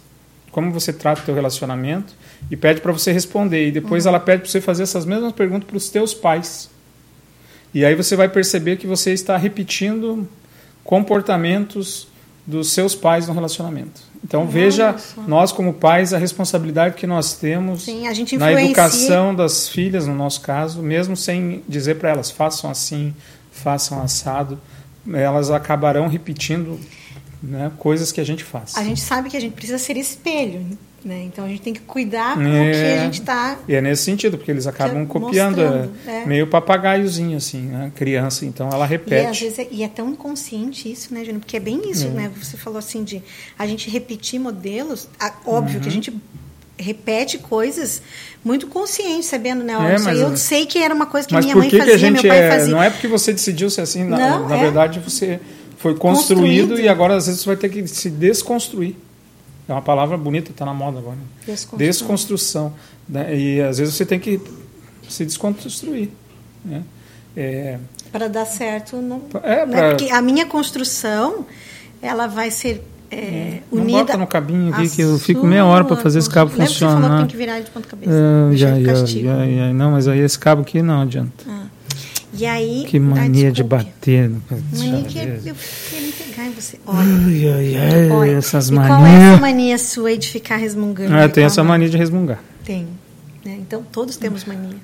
como 0.52 0.70
você 0.70 0.92
trata 0.92 1.22
o 1.22 1.24
teu 1.24 1.34
relacionamento, 1.34 2.14
e 2.50 2.56
pede 2.56 2.80
para 2.80 2.92
você 2.92 3.10
responder. 3.10 3.68
E 3.68 3.72
depois 3.72 4.04
uhum. 4.04 4.10
ela 4.10 4.20
pede 4.20 4.42
para 4.42 4.50
você 4.50 4.60
fazer 4.60 4.84
essas 4.84 5.04
mesmas 5.04 5.32
perguntas 5.32 5.66
para 5.66 5.76
os 5.76 5.88
teus 5.88 6.14
pais. 6.14 6.70
E 7.74 7.84
aí 7.84 7.94
você 7.94 8.14
vai 8.14 8.28
perceber 8.28 8.76
que 8.76 8.86
você 8.86 9.12
está 9.12 9.36
repetindo 9.36 10.28
comportamentos 10.84 12.06
dos 12.46 12.72
seus 12.72 12.94
pais 12.94 13.26
no 13.26 13.32
relacionamento. 13.32 14.02
Então 14.22 14.42
Nossa. 14.42 14.52
veja 14.52 14.96
nós 15.26 15.52
como 15.52 15.72
pais 15.72 16.12
a 16.12 16.18
responsabilidade 16.18 16.96
que 16.96 17.06
nós 17.06 17.34
temos 17.34 17.84
Sim, 17.84 18.04
na 18.36 18.52
educação 18.52 19.34
das 19.34 19.68
filhas, 19.68 20.06
no 20.06 20.14
nosso 20.14 20.40
caso, 20.42 20.82
mesmo 20.82 21.16
sem 21.16 21.62
dizer 21.68 21.96
para 21.96 22.10
elas 22.10 22.30
façam 22.30 22.70
assim, 22.70 23.14
façam 23.50 24.02
assado, 24.02 24.58
elas 25.12 25.50
acabarão 25.50 26.08
repetindo 26.08 26.78
né, 27.42 27.72
coisas 27.78 28.12
que 28.12 28.20
a 28.20 28.24
gente 28.24 28.44
faz. 28.44 28.76
A 28.76 28.84
gente 28.84 29.00
sabe 29.00 29.28
que 29.28 29.36
a 29.36 29.40
gente 29.40 29.54
precisa 29.54 29.78
ser 29.78 29.96
espelho. 29.96 30.64
Né? 31.04 31.24
Então 31.24 31.44
a 31.44 31.48
gente 31.48 31.62
tem 31.62 31.74
que 31.74 31.80
cuidar 31.80 32.36
com 32.36 32.42
é, 32.42 32.70
o 32.70 32.72
que 32.72 33.00
a 33.00 33.04
gente 33.04 33.20
está. 33.20 33.58
E 33.66 33.74
é 33.74 33.80
nesse 33.80 34.04
sentido, 34.04 34.38
porque 34.38 34.52
eles 34.52 34.68
acabam 34.68 35.04
copiando, 35.04 35.60
é, 35.60 35.88
é. 36.06 36.26
meio 36.26 36.46
papagaiozinho, 36.46 37.36
assim, 37.36 37.62
né? 37.62 37.90
criança, 37.96 38.46
então 38.46 38.70
ela 38.70 38.86
repete. 38.86 39.44
E, 39.44 39.60
é, 39.60 39.68
e 39.72 39.82
é 39.82 39.88
tão 39.88 40.10
inconsciente 40.10 40.90
isso, 40.90 41.12
né, 41.12 41.24
Júnior? 41.24 41.40
Porque 41.40 41.56
é 41.56 41.60
bem 41.60 41.90
isso, 41.90 42.06
é. 42.06 42.10
né? 42.10 42.30
Você 42.40 42.56
falou 42.56 42.78
assim 42.78 43.02
de 43.02 43.20
a 43.58 43.66
gente 43.66 43.90
repetir 43.90 44.38
modelos, 44.38 45.08
óbvio 45.44 45.74
uhum. 45.76 45.80
que 45.80 45.88
a 45.88 45.90
uhum. 45.90 45.90
gente 45.90 46.14
repete 46.78 47.38
coisas 47.38 48.00
muito 48.44 48.66
conscientes, 48.68 49.26
sabendo, 49.26 49.64
né? 49.64 49.72
É, 49.72 49.98
mas, 49.98 50.18
eu 50.18 50.36
sei 50.36 50.66
que 50.66 50.78
era 50.78 50.94
uma 50.94 51.06
coisa 51.06 51.26
que 51.26 51.36
minha 51.36 51.56
mãe 51.56 51.68
que 51.68 51.78
fazia, 51.78 51.98
que 51.98 52.10
meu 52.10 52.22
pai 52.22 52.48
fazia. 52.48 52.72
Não 52.72 52.82
é 52.82 52.90
porque 52.90 53.08
você 53.08 53.32
decidiu 53.32 53.68
ser 53.70 53.80
assim, 53.80 54.04
na, 54.04 54.18
Não, 54.18 54.48
na 54.48 54.56
verdade 54.56 55.00
você 55.00 55.40
foi 55.82 55.96
construído, 55.96 56.68
construído, 56.68 56.80
e 56.80 56.88
agora 56.88 57.16
às 57.16 57.26
vezes 57.26 57.40
você 57.40 57.46
vai 57.46 57.56
ter 57.56 57.68
que 57.68 57.84
se 57.88 58.08
desconstruir. 58.08 58.94
É 59.68 59.72
uma 59.72 59.82
palavra 59.82 60.16
bonita, 60.16 60.52
está 60.52 60.64
na 60.64 60.72
moda 60.72 60.98
agora. 61.00 61.16
Desconstrução. 61.44 61.78
Desconstrução. 61.78 62.74
Né? 63.08 63.36
E 63.36 63.60
às 63.60 63.78
vezes 63.78 63.94
você 63.94 64.06
tem 64.06 64.20
que 64.20 64.40
se 65.08 65.24
desconstruir. 65.24 66.10
Né? 66.64 66.84
É... 67.36 67.78
Para 68.12 68.28
dar 68.28 68.44
certo, 68.44 68.98
não. 68.98 69.22
É, 69.42 69.66
né? 69.66 69.76
pra... 69.76 69.88
Porque 69.96 70.12
a 70.12 70.22
minha 70.22 70.46
construção, 70.46 71.44
ela 72.00 72.28
vai 72.28 72.52
ser 72.52 72.84
é, 73.10 73.16
é 73.16 73.62
não 73.72 73.82
unida. 73.82 73.98
Bota 73.98 74.16
no 74.16 74.26
cabinho 74.28 74.72
aqui 74.72 74.88
que 74.88 75.02
eu 75.02 75.18
fico 75.18 75.44
meia 75.44 75.66
hora 75.66 75.84
para 75.84 75.96
fazer 75.96 76.20
esse 76.20 76.30
cabo 76.30 76.52
funcionar. 76.52 76.68
Você 76.68 76.78
falou 76.78 77.10
que 77.10 77.16
tem 77.16 77.26
que 77.26 77.36
virar 77.36 77.58
de 77.58 77.70
ponta 77.72 77.88
cabeça. 77.88 78.12
Uh, 78.12 78.56
já, 78.56 78.80
já, 78.80 78.94
já, 78.94 79.06
já, 79.06 79.72
não, 79.72 79.90
mas 79.90 80.06
aí 80.06 80.20
esse 80.20 80.38
cabo 80.38 80.62
aqui 80.62 80.80
não 80.80 81.02
adianta. 81.02 81.44
Ah. 81.48 81.66
E 82.32 82.46
aí. 82.46 82.84
Que 82.86 82.98
mania 82.98 83.48
ah, 83.48 83.52
de 83.52 83.62
bater. 83.62 84.30
Mania 84.72 85.02
que 85.04 85.18
eu, 85.18 85.24
eu 85.24 85.54
queria 85.90 86.12
pegar 86.12 86.46
em 86.46 86.52
você. 86.52 86.78
Olha. 86.86 86.98
Ai, 87.00 87.48
ai, 87.48 87.76
ai, 87.76 88.10
Olha. 88.10 88.30
essas 88.30 88.70
e 88.70 88.72
manias. 88.72 88.96
Qual 88.96 89.06
é 89.06 89.32
essa 89.32 89.40
mania 89.40 89.78
sua 89.78 90.08
aí 90.08 90.18
de 90.18 90.28
ficar 90.28 90.56
resmungando? 90.56 91.14
Ah, 91.14 91.28
tem 91.28 91.44
essa 91.44 91.62
mania 91.62 91.88
de 91.88 91.96
resmungar. 91.96 92.42
Tem. 92.64 92.88
Né? 93.44 93.58
Então 93.60 93.82
todos 93.92 94.16
temos 94.16 94.44
mania. 94.44 94.76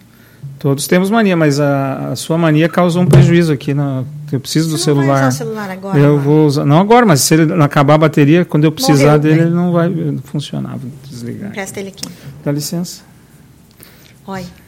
Todos 0.59 0.87
temos 0.87 1.09
mania, 1.09 1.37
mas 1.37 1.61
a, 1.61 2.11
a, 2.11 2.17
sua 2.17 2.37
mania 2.37 2.69
causou 2.69 3.03
um 3.03 3.07
prejuízo 3.07 3.53
aqui. 3.53 3.73
Na, 3.73 4.05
eu 4.31 4.41
preciso 4.41 4.69
Você 4.71 4.77
do 4.77 4.79
celular. 4.79 5.07
Não 5.07 5.15
vai 5.15 5.29
usar 5.29 5.29
o 5.29 5.39
celular 5.39 5.71
agora? 5.71 5.99
Eu 5.99 6.05
agora. 6.05 6.21
vou 6.21 6.47
usar. 6.47 6.65
Não 6.65 6.79
agora, 6.79 7.07
mas 7.07 7.21
se 7.21 7.35
ele 7.35 7.63
acabar 7.63 7.95
a 7.95 7.99
bateria, 7.99 8.45
quando 8.45 8.65
eu 8.65 8.73
precisar 8.73 9.17
Morreu, 9.17 9.19
dele, 9.21 9.41
ele 9.43 9.51
não 9.51 9.73
vai 9.73 9.91
funcionar. 10.25 10.77
Vou 10.77 10.91
desligar. 11.09 11.53
Presta 11.53 11.81
ele 11.81 11.91
aqui. 11.91 12.05
Dá 12.45 12.53
licença. 12.53 13.03
Olha. 14.27 14.68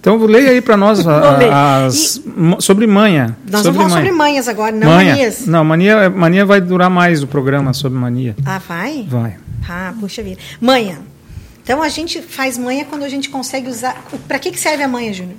Então, 0.00 0.16
leia 0.16 0.50
aí 0.50 0.60
para 0.60 0.76
nós 0.76 1.04
as, 1.06 2.16
e, 2.16 2.62
sobre 2.62 2.86
manha. 2.86 3.36
Nós 3.50 3.62
sobre 3.62 3.78
vamos 3.78 3.92
falar 3.92 4.04
sobre 4.04 4.16
manhas 4.16 4.48
agora, 4.48 4.72
não 4.72 4.86
manha. 4.86 5.10
manias. 5.10 5.46
Não, 5.46 5.64
mania, 5.64 6.08
mania 6.08 6.46
vai 6.46 6.60
durar 6.60 6.88
mais 6.88 7.22
o 7.22 7.26
programa 7.26 7.72
sobre 7.72 7.98
mania. 7.98 8.36
Ah, 8.46 8.60
vai? 8.66 9.04
Vai. 9.08 9.36
Ah, 9.68 9.92
puxa 9.98 10.22
vida. 10.22 10.40
Manha. 10.60 11.00
Então, 11.62 11.82
a 11.82 11.88
gente 11.88 12.22
faz 12.22 12.56
manha 12.56 12.84
quando 12.84 13.02
a 13.02 13.08
gente 13.08 13.28
consegue 13.28 13.68
usar... 13.68 14.02
Para 14.26 14.38
que, 14.38 14.52
que 14.52 14.58
serve 14.58 14.82
a 14.82 14.88
manha, 14.88 15.12
Júnior? 15.12 15.36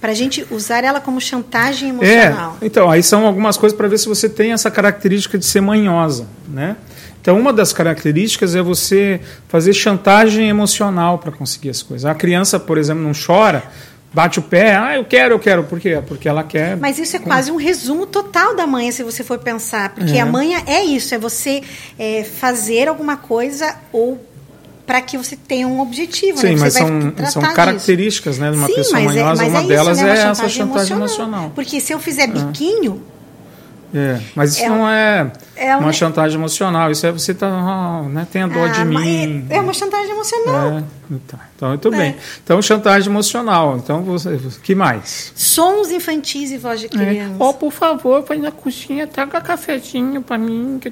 Para 0.00 0.12
a 0.12 0.14
gente 0.14 0.46
usar 0.50 0.84
ela 0.84 1.00
como 1.00 1.20
chantagem 1.20 1.88
emocional. 1.88 2.58
É, 2.60 2.66
então, 2.66 2.90
aí 2.90 3.02
são 3.02 3.26
algumas 3.26 3.56
coisas 3.56 3.76
para 3.76 3.88
ver 3.88 3.98
se 3.98 4.08
você 4.08 4.28
tem 4.28 4.52
essa 4.52 4.70
característica 4.70 5.38
de 5.38 5.44
ser 5.44 5.60
manhosa, 5.60 6.26
né? 6.48 6.76
Então, 7.20 7.38
uma 7.38 7.52
das 7.52 7.72
características 7.72 8.54
é 8.54 8.62
você 8.62 9.20
fazer 9.48 9.72
chantagem 9.72 10.48
emocional 10.48 11.18
para 11.18 11.30
conseguir 11.30 11.70
as 11.70 11.82
coisas. 11.82 12.04
A 12.04 12.14
criança, 12.14 12.58
por 12.58 12.78
exemplo, 12.78 13.02
não 13.02 13.12
chora 13.12 13.62
bate 14.12 14.38
o 14.38 14.42
pé, 14.42 14.76
ah, 14.76 14.96
eu 14.96 15.04
quero, 15.04 15.34
eu 15.34 15.38
quero. 15.38 15.64
Por 15.64 15.80
quê? 15.80 16.02
Porque 16.06 16.28
ela 16.28 16.44
quer. 16.44 16.76
Mas 16.76 16.98
isso 16.98 17.16
é 17.16 17.18
quase 17.18 17.50
um 17.50 17.56
resumo 17.56 18.06
total 18.06 18.54
da 18.54 18.66
manha, 18.66 18.92
se 18.92 19.02
você 19.02 19.24
for 19.24 19.38
pensar. 19.38 19.94
Porque 19.94 20.16
é. 20.16 20.20
a 20.20 20.26
manha 20.26 20.62
é 20.66 20.84
isso, 20.84 21.14
é 21.14 21.18
você 21.18 21.62
é, 21.98 22.24
fazer 22.24 22.88
alguma 22.88 23.16
coisa 23.16 23.74
ou 23.92 24.20
para 24.86 25.00
que 25.00 25.16
você 25.16 25.36
tenha 25.36 25.66
um 25.66 25.80
objetivo. 25.80 26.38
Sim, 26.38 26.54
né? 26.54 26.56
mas 26.60 26.74
são, 26.74 26.88
são 27.30 27.42
características 27.54 28.38
né, 28.38 28.50
de 28.50 28.56
uma 28.56 28.66
Sim, 28.66 28.74
pessoa 28.74 29.00
é- 29.00 29.04
manhosa. 29.04 29.44
É, 29.44 29.48
uma 29.48 29.62
é 29.62 29.66
delas 29.66 29.96
isso, 29.96 30.06
né? 30.06 30.18
é 30.18 30.22
essa 30.22 30.48
chantagem 30.48 30.96
emocional. 30.96 30.98
emocional. 30.98 31.52
Porque 31.54 31.80
se 31.80 31.92
eu 31.92 31.98
fizer 31.98 32.26
biquinho, 32.26 33.02
é, 33.94 34.20
mas 34.34 34.52
isso 34.52 34.64
é, 34.64 34.68
não 34.68 34.88
é, 34.88 35.32
é 35.54 35.76
uma, 35.76 35.92
chantagem 35.92 36.38
emocional, 36.38 36.90
isso 36.90 37.06
é 37.06 37.12
você 37.12 37.34
tá, 37.34 38.02
oh, 38.02 38.08
né, 38.08 38.26
tem 38.30 38.42
a 38.42 38.46
dor 38.46 38.68
ah, 38.68 38.72
de 38.72 38.84
mim. 38.84 39.46
É 39.50 39.60
uma 39.60 39.74
chantagem 39.74 40.10
emocional. 40.10 40.78
É, 40.78 40.82
então, 41.10 41.40
então, 41.54 41.68
muito 41.68 41.88
é. 41.94 41.98
bem. 41.98 42.16
Então, 42.42 42.62
chantagem 42.62 43.10
emocional. 43.10 43.76
Então, 43.76 44.02
você, 44.02 44.38
que 44.62 44.74
mais? 44.74 45.32
Sons 45.34 45.90
infantis 45.90 46.50
e 46.50 46.58
voz 46.58 46.80
de 46.80 46.88
criança. 46.88 47.34
Oh, 47.38 47.52
por 47.52 47.70
favor, 47.70 48.22
vai 48.22 48.38
na 48.38 48.50
cozinha, 48.50 49.06
traga 49.06 49.40
cafezinho 49.40 50.22
para 50.22 50.38
mim, 50.38 50.78
que 50.80 50.90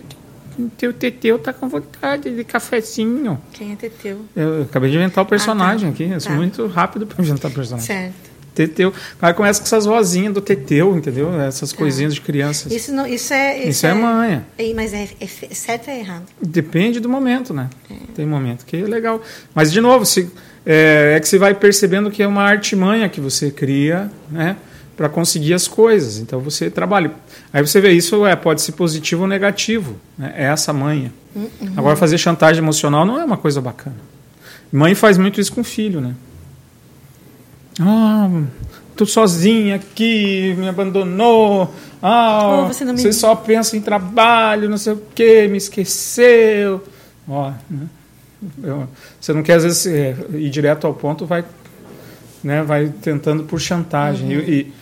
teu 0.76 0.92
Teteu 0.92 1.38
tá 1.38 1.52
com 1.52 1.68
vontade 1.68 2.34
de 2.34 2.44
cafezinho. 2.44 3.40
Quem 3.52 3.72
é 3.72 3.76
Teteu? 3.76 4.20
Eu 4.36 4.62
acabei 4.62 4.90
de 4.90 4.96
inventar 4.96 5.24
o 5.24 5.26
personagem 5.26 5.88
ah, 5.88 5.92
tá. 5.92 5.94
aqui. 5.94 6.12
Eu 6.12 6.20
sou 6.20 6.32
tá. 6.32 6.36
muito 6.36 6.66
rápido 6.66 7.06
para 7.06 7.22
inventar 7.22 7.50
o 7.50 7.54
personagem. 7.54 7.86
Certo. 7.86 8.29
Teteu. 8.54 8.92
Aí 9.20 9.32
começa 9.32 9.60
com 9.60 9.66
essas 9.66 9.84
vozinhas 9.84 10.34
do 10.34 10.40
Teteu, 10.40 10.96
entendeu? 10.96 11.40
Essas 11.40 11.72
coisinhas 11.72 12.14
de 12.14 12.20
crianças. 12.20 12.72
Isso, 12.72 12.92
não, 12.92 13.06
isso 13.06 13.32
é. 13.32 13.58
Isso, 13.58 13.68
isso 13.68 13.86
é, 13.86 13.90
é, 13.90 13.94
manha. 13.94 14.46
É, 14.58 14.74
mas 14.74 14.92
é, 14.92 15.08
é, 15.20 15.26
certo 15.54 15.88
ou 15.88 15.94
é 15.94 15.98
errado? 16.00 16.24
Depende 16.40 17.00
do 17.00 17.08
momento, 17.08 17.54
né? 17.54 17.68
É. 17.90 17.94
Tem 18.14 18.26
momento 18.26 18.64
que 18.66 18.76
é 18.76 18.84
legal. 18.84 19.22
Mas, 19.54 19.72
de 19.72 19.80
novo, 19.80 20.04
se, 20.04 20.30
é, 20.64 21.14
é 21.16 21.20
que 21.20 21.28
você 21.28 21.38
vai 21.38 21.54
percebendo 21.54 22.10
que 22.10 22.22
é 22.22 22.26
uma 22.26 22.42
artimanha 22.42 23.08
que 23.08 23.20
você 23.20 23.50
cria, 23.50 24.10
né? 24.30 24.56
Para 24.96 25.08
conseguir 25.08 25.54
as 25.54 25.66
coisas. 25.66 26.18
Então 26.18 26.40
você 26.40 26.68
trabalha. 26.70 27.12
Aí 27.52 27.64
você 27.64 27.80
vê 27.80 27.92
isso, 27.92 28.26
é, 28.26 28.36
pode 28.36 28.60
ser 28.60 28.72
positivo 28.72 29.22
ou 29.22 29.28
negativo. 29.28 29.96
Né? 30.18 30.34
É 30.36 30.44
essa 30.44 30.72
manha. 30.72 31.12
Uhum. 31.34 31.48
Agora, 31.76 31.96
fazer 31.96 32.18
chantagem 32.18 32.62
emocional 32.62 33.06
não 33.06 33.18
é 33.18 33.24
uma 33.24 33.36
coisa 33.36 33.60
bacana. 33.60 33.96
Mãe 34.70 34.94
faz 34.94 35.16
muito 35.16 35.40
isso 35.40 35.52
com 35.52 35.62
o 35.62 35.64
filho, 35.64 36.00
né? 36.00 36.14
Ah, 37.80 38.28
tô 38.94 39.06
sozinha 39.06 39.76
aqui, 39.76 40.54
me 40.58 40.68
abandonou. 40.68 41.72
Ah, 42.02 42.64
oh, 42.64 42.66
você, 42.66 42.84
me... 42.84 42.98
você, 42.98 43.12
só 43.12 43.34
pensa 43.34 43.76
em 43.76 43.80
trabalho, 43.80 44.68
não 44.68 44.76
sei 44.76 44.92
o 44.92 45.02
quê, 45.14 45.48
me 45.48 45.56
esqueceu. 45.56 46.82
Ó, 47.26 47.50
né? 47.70 47.86
Eu, 48.62 48.88
você 49.20 49.32
não 49.32 49.42
quer 49.42 49.54
às 49.54 49.64
vezes 49.64 49.86
ir 49.86 50.50
direto 50.50 50.86
ao 50.86 50.94
ponto, 50.94 51.26
vai, 51.26 51.44
né, 52.42 52.62
vai 52.62 52.92
tentando 53.02 53.44
por 53.44 53.60
chantagem. 53.60 54.36
Uhum. 54.36 54.44
E, 54.46 54.72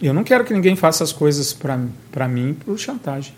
e 0.00 0.06
eu 0.06 0.14
não 0.14 0.22
quero 0.24 0.44
que 0.44 0.52
ninguém 0.52 0.76
faça 0.76 1.02
as 1.02 1.12
coisas 1.12 1.52
para 1.52 2.28
mim 2.28 2.56
por 2.64 2.78
chantagem. 2.78 3.34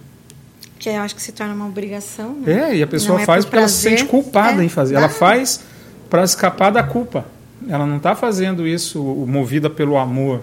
Que 0.79 0.89
eu 0.89 1.01
acho 1.03 1.15
que 1.15 1.23
se 1.23 1.33
torna 1.33 1.53
uma 1.53 1.67
obrigação. 1.67 2.35
Né? 2.35 2.71
É, 2.71 2.77
e 2.77 2.83
a 2.83 2.87
pessoa 2.87 3.21
é 3.21 3.27
faz 3.27 3.45
porque 3.45 3.59
ela 3.59 3.69
se 3.69 3.83
sente 3.83 4.05
culpada 4.07 4.63
é. 4.63 4.65
em 4.65 4.69
fazer. 4.69 4.95
Ela 4.95 5.11
faz 5.11 5.61
para 6.09 6.25
escapar 6.25 6.71
da 6.71 6.83
culpa. 6.83 7.27
Ela 7.69 7.87
não 7.87 7.99
está 7.99 8.15
fazendo 8.15 8.67
isso 8.67 9.03
movida 9.03 9.69
pelo 9.69 9.97
amor. 9.99 10.41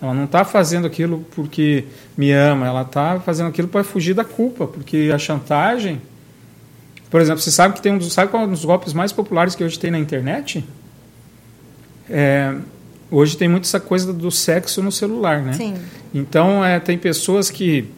Ela 0.00 0.14
não 0.14 0.24
está 0.24 0.44
fazendo 0.44 0.86
aquilo 0.86 1.24
porque 1.34 1.84
me 2.16 2.32
ama. 2.32 2.66
Ela 2.66 2.82
está 2.82 3.20
fazendo 3.20 3.48
aquilo 3.48 3.68
para 3.68 3.84
fugir 3.84 4.14
da 4.14 4.24
culpa. 4.24 4.66
Porque 4.66 5.10
a 5.14 5.18
chantagem. 5.18 6.00
Por 7.10 7.20
exemplo, 7.20 7.42
você 7.42 7.50
sabe 7.50 7.74
que 7.74 7.82
tem 7.82 7.92
um 7.92 7.98
dos, 7.98 8.12
sabe 8.12 8.30
qual 8.30 8.42
é 8.42 8.46
um 8.46 8.50
dos 8.50 8.64
golpes 8.64 8.92
mais 8.92 9.12
populares 9.12 9.54
que 9.54 9.62
hoje 9.62 9.78
tem 9.78 9.90
na 9.90 9.98
internet? 9.98 10.64
É, 12.08 12.54
hoje 13.10 13.36
tem 13.36 13.48
muito 13.48 13.64
essa 13.64 13.78
coisa 13.78 14.12
do 14.12 14.30
sexo 14.30 14.82
no 14.82 14.90
celular, 14.90 15.42
né? 15.42 15.52
Sim. 15.52 15.74
Então, 16.14 16.64
é, 16.64 16.80
tem 16.80 16.96
pessoas 16.96 17.50
que 17.50 17.88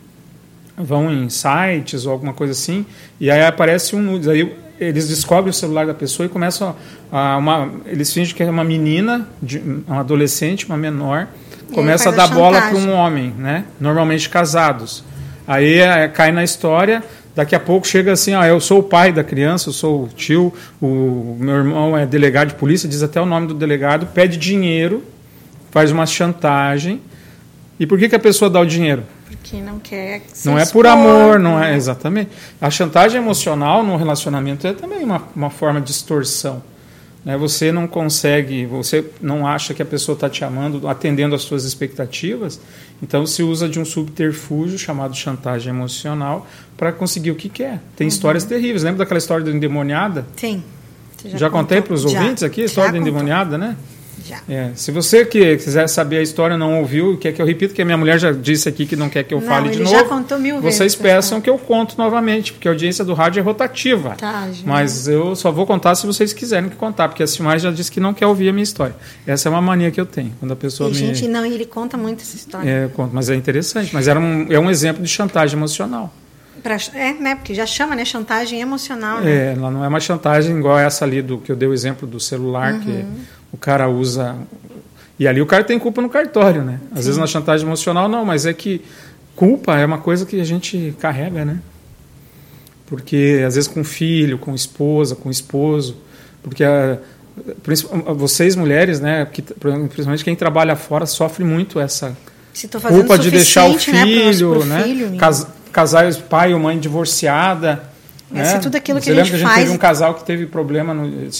vão 0.76 1.12
em 1.12 1.28
sites 1.30 2.06
ou 2.06 2.12
alguma 2.12 2.32
coisa 2.32 2.52
assim, 2.52 2.84
e 3.20 3.30
aí 3.30 3.44
aparece 3.44 3.94
um 3.94 4.02
nudes. 4.02 4.28
Aí 4.28 4.52
eles 4.78 5.08
descobrem 5.08 5.50
o 5.50 5.54
celular 5.54 5.86
da 5.86 5.94
pessoa 5.94 6.26
e 6.26 6.28
começam 6.28 6.74
a, 7.10 7.36
uma, 7.36 7.70
eles 7.86 8.12
fingem 8.12 8.34
que 8.34 8.42
é 8.42 8.50
uma 8.50 8.64
menina, 8.64 9.28
de, 9.42 9.58
um 9.88 9.98
adolescente, 9.98 10.66
uma 10.66 10.76
menor, 10.76 11.28
começa 11.72 12.08
a 12.08 12.12
dar 12.12 12.24
a 12.24 12.28
bola 12.28 12.60
para 12.60 12.76
um 12.76 12.92
homem, 12.92 13.34
né? 13.38 13.64
Normalmente 13.80 14.28
casados. 14.28 15.04
Aí 15.46 15.78
é, 15.78 16.08
cai 16.08 16.32
na 16.32 16.42
história, 16.42 17.02
daqui 17.34 17.54
a 17.54 17.60
pouco 17.60 17.86
chega 17.86 18.12
assim, 18.12 18.34
ah, 18.34 18.46
eu 18.46 18.60
sou 18.60 18.80
o 18.80 18.82
pai 18.82 19.12
da 19.12 19.22
criança, 19.22 19.68
eu 19.68 19.72
sou 19.72 20.04
o 20.04 20.08
tio, 20.08 20.52
o 20.80 21.36
meu 21.38 21.56
irmão 21.56 21.96
é 21.96 22.06
delegado 22.06 22.48
de 22.48 22.54
polícia, 22.54 22.88
diz 22.88 23.02
até 23.02 23.20
o 23.20 23.26
nome 23.26 23.46
do 23.46 23.54
delegado, 23.54 24.06
pede 24.06 24.36
dinheiro, 24.36 25.02
faz 25.70 25.90
uma 25.90 26.06
chantagem. 26.06 27.00
E 27.78 27.86
por 27.86 27.98
que, 27.98 28.08
que 28.08 28.14
a 28.14 28.20
pessoa 28.20 28.48
dá 28.48 28.60
o 28.60 28.66
dinheiro? 28.66 29.02
Porque 29.44 29.60
não 29.60 29.78
quer. 29.78 30.22
não 30.42 30.58
é 30.58 30.64
por 30.64 30.86
amor, 30.86 31.38
não 31.38 31.62
é 31.62 31.76
exatamente. 31.76 32.30
A 32.58 32.70
chantagem 32.70 33.20
emocional 33.20 33.84
no 33.84 33.94
relacionamento 33.94 34.66
é 34.66 34.72
também 34.72 35.04
uma, 35.04 35.22
uma 35.36 35.50
forma 35.50 35.82
de 35.82 35.90
extorsão. 35.90 36.62
Né? 37.22 37.36
Você 37.36 37.70
não 37.70 37.86
consegue, 37.86 38.64
você 38.64 39.04
não 39.20 39.46
acha 39.46 39.74
que 39.74 39.82
a 39.82 39.84
pessoa 39.84 40.14
está 40.14 40.30
te 40.30 40.42
amando, 40.44 40.88
atendendo 40.88 41.34
às 41.34 41.42
suas 41.42 41.64
expectativas, 41.64 42.58
então 43.02 43.26
se 43.26 43.42
usa 43.42 43.68
de 43.68 43.78
um 43.78 43.84
subterfúgio 43.84 44.78
chamado 44.78 45.14
chantagem 45.14 45.68
emocional 45.68 46.46
para 46.74 46.90
conseguir 46.90 47.30
o 47.30 47.34
que 47.34 47.50
quer. 47.50 47.80
Tem 47.94 48.06
uhum. 48.06 48.08
histórias 48.08 48.44
terríveis. 48.44 48.82
Lembra 48.82 49.00
daquela 49.00 49.18
história 49.18 49.44
da 49.44 49.50
endemoniada? 49.50 50.26
Sim. 50.36 50.62
Já, 51.22 51.36
já 51.36 51.50
contei 51.50 51.82
para 51.82 51.92
os 51.92 52.06
ouvintes 52.06 52.42
aqui 52.42 52.62
a 52.62 52.64
história 52.64 52.92
da 52.92 52.98
endemoniada, 52.98 53.58
né? 53.58 53.76
Já. 54.24 54.40
É, 54.48 54.70
se 54.74 54.90
você 54.90 55.24
que 55.24 55.56
quiser 55.58 55.86
saber 55.88 56.18
a 56.18 56.22
história 56.22 56.56
não 56.56 56.78
ouviu, 56.80 57.18
quer 57.18 57.32
que 57.32 57.42
eu 57.42 57.46
repita, 57.46 57.74
que 57.74 57.82
a 57.82 57.84
minha 57.84 57.96
mulher 57.96 58.18
já 58.18 58.32
disse 58.32 58.68
aqui 58.68 58.86
que 58.86 58.96
não 58.96 59.10
quer 59.10 59.22
que 59.22 59.34
eu 59.34 59.40
não, 59.40 59.46
fale 59.46 59.68
de 59.68 59.80
novo. 59.80 59.90
Já 59.90 60.04
contou 60.04 60.38
mil 60.38 60.56
vocês 60.60 60.78
vezes. 60.78 60.96
peçam 60.96 61.40
que 61.40 61.50
eu 61.50 61.58
conto 61.58 61.96
novamente, 61.98 62.52
porque 62.52 62.66
a 62.66 62.70
audiência 62.70 63.04
do 63.04 63.12
rádio 63.12 63.40
é 63.40 63.42
rotativa. 63.42 64.14
Tá, 64.16 64.48
mas 64.64 65.06
eu 65.06 65.36
só 65.36 65.52
vou 65.52 65.66
contar 65.66 65.94
se 65.94 66.06
vocês 66.06 66.32
quiserem 66.32 66.70
que 66.70 66.76
contar, 66.76 67.08
porque 67.08 67.22
a 67.22 67.26
Simar 67.26 67.58
já 67.58 67.70
disse 67.70 67.90
que 67.90 68.00
não 68.00 68.14
quer 68.14 68.26
ouvir 68.26 68.48
a 68.48 68.52
minha 68.52 68.64
história. 68.64 68.96
Essa 69.26 69.48
é 69.48 69.50
uma 69.50 69.60
mania 69.60 69.90
que 69.90 70.00
eu 70.00 70.06
tenho. 70.06 70.32
Quando 70.40 70.52
a 70.52 70.56
pessoa 70.56 70.88
e, 70.88 70.92
me... 70.92 70.98
gente, 70.98 71.28
não, 71.28 71.44
ele 71.44 71.66
conta 71.66 71.96
muito 71.96 72.22
essa 72.22 72.36
história. 72.36 72.68
É, 72.68 72.88
conta, 72.88 73.10
mas 73.12 73.28
é 73.28 73.34
interessante. 73.34 73.92
Mas 73.92 74.08
era 74.08 74.18
um, 74.18 74.46
é 74.50 74.58
um 74.58 74.70
exemplo 74.70 75.02
de 75.02 75.08
chantagem 75.08 75.58
emocional. 75.58 76.12
Pra, 76.62 76.78
é, 76.94 77.12
né? 77.12 77.34
Porque 77.34 77.54
já 77.54 77.66
chama, 77.66 77.94
né? 77.94 78.06
Chantagem 78.06 78.60
emocional. 78.60 79.20
Né? 79.20 79.30
É, 79.30 79.52
ela 79.52 79.70
não 79.70 79.84
é 79.84 79.88
uma 79.88 80.00
chantagem 80.00 80.56
igual 80.56 80.78
essa 80.78 81.04
ali 81.04 81.20
do 81.20 81.36
que 81.36 81.52
eu 81.52 81.56
dei 81.56 81.68
o 81.68 81.74
exemplo 81.74 82.08
do 82.08 82.18
celular, 82.18 82.72
uhum. 82.72 82.80
que 82.80 83.04
o 83.54 83.56
cara 83.56 83.88
usa 83.88 84.36
e 85.16 85.28
ali 85.28 85.40
o 85.40 85.46
cara 85.46 85.62
tem 85.62 85.78
culpa 85.78 86.02
no 86.02 86.08
cartório, 86.08 86.62
né? 86.62 86.80
Às 86.90 86.98
Sim. 86.98 87.04
vezes 87.04 87.16
na 87.18 87.26
chantagem 87.28 87.64
emocional 87.64 88.08
não, 88.08 88.24
mas 88.24 88.46
é 88.46 88.52
que 88.52 88.82
culpa 89.36 89.78
é 89.78 89.86
uma 89.86 89.98
coisa 89.98 90.26
que 90.26 90.40
a 90.40 90.44
gente 90.44 90.92
carrega, 90.98 91.44
né? 91.44 91.60
Porque 92.84 93.42
às 93.46 93.54
vezes 93.54 93.68
com 93.68 93.84
filho, 93.84 94.38
com 94.38 94.52
esposa, 94.54 95.14
com 95.14 95.30
esposo, 95.30 95.96
porque 96.42 96.64
a, 96.64 96.98
vocês 98.12 98.56
mulheres, 98.56 98.98
né, 99.00 99.24
que, 99.32 99.40
principalmente 99.40 100.24
quem 100.24 100.34
trabalha 100.34 100.74
fora 100.74 101.06
sofre 101.06 101.44
muito 101.44 101.78
essa 101.78 102.16
culpa 102.88 103.16
de 103.16 103.30
deixar 103.30 103.66
o 103.66 103.72
né, 103.72 103.78
filho, 103.78 104.64
né? 104.64 104.82
filho, 104.82 105.16
Cas, 105.16 105.46
casais 105.72 106.16
pai 106.16 106.52
ou 106.52 106.58
mãe 106.58 106.78
divorciada, 106.78 107.84
é, 108.32 108.38
né? 108.38 108.58
tudo 108.58 108.76
aquilo 108.76 109.00
Você 109.00 109.12
que 109.12 109.20
a 109.20 109.24
gente, 109.24 109.30
que 109.30 109.36
a 109.36 109.38
gente 109.38 109.48
faz... 109.48 109.60
teve 109.60 109.72
um 109.72 109.78
casal 109.78 110.14
que 110.14 110.24
teve 110.24 110.46
problema 110.46 110.92
no, 110.92 111.30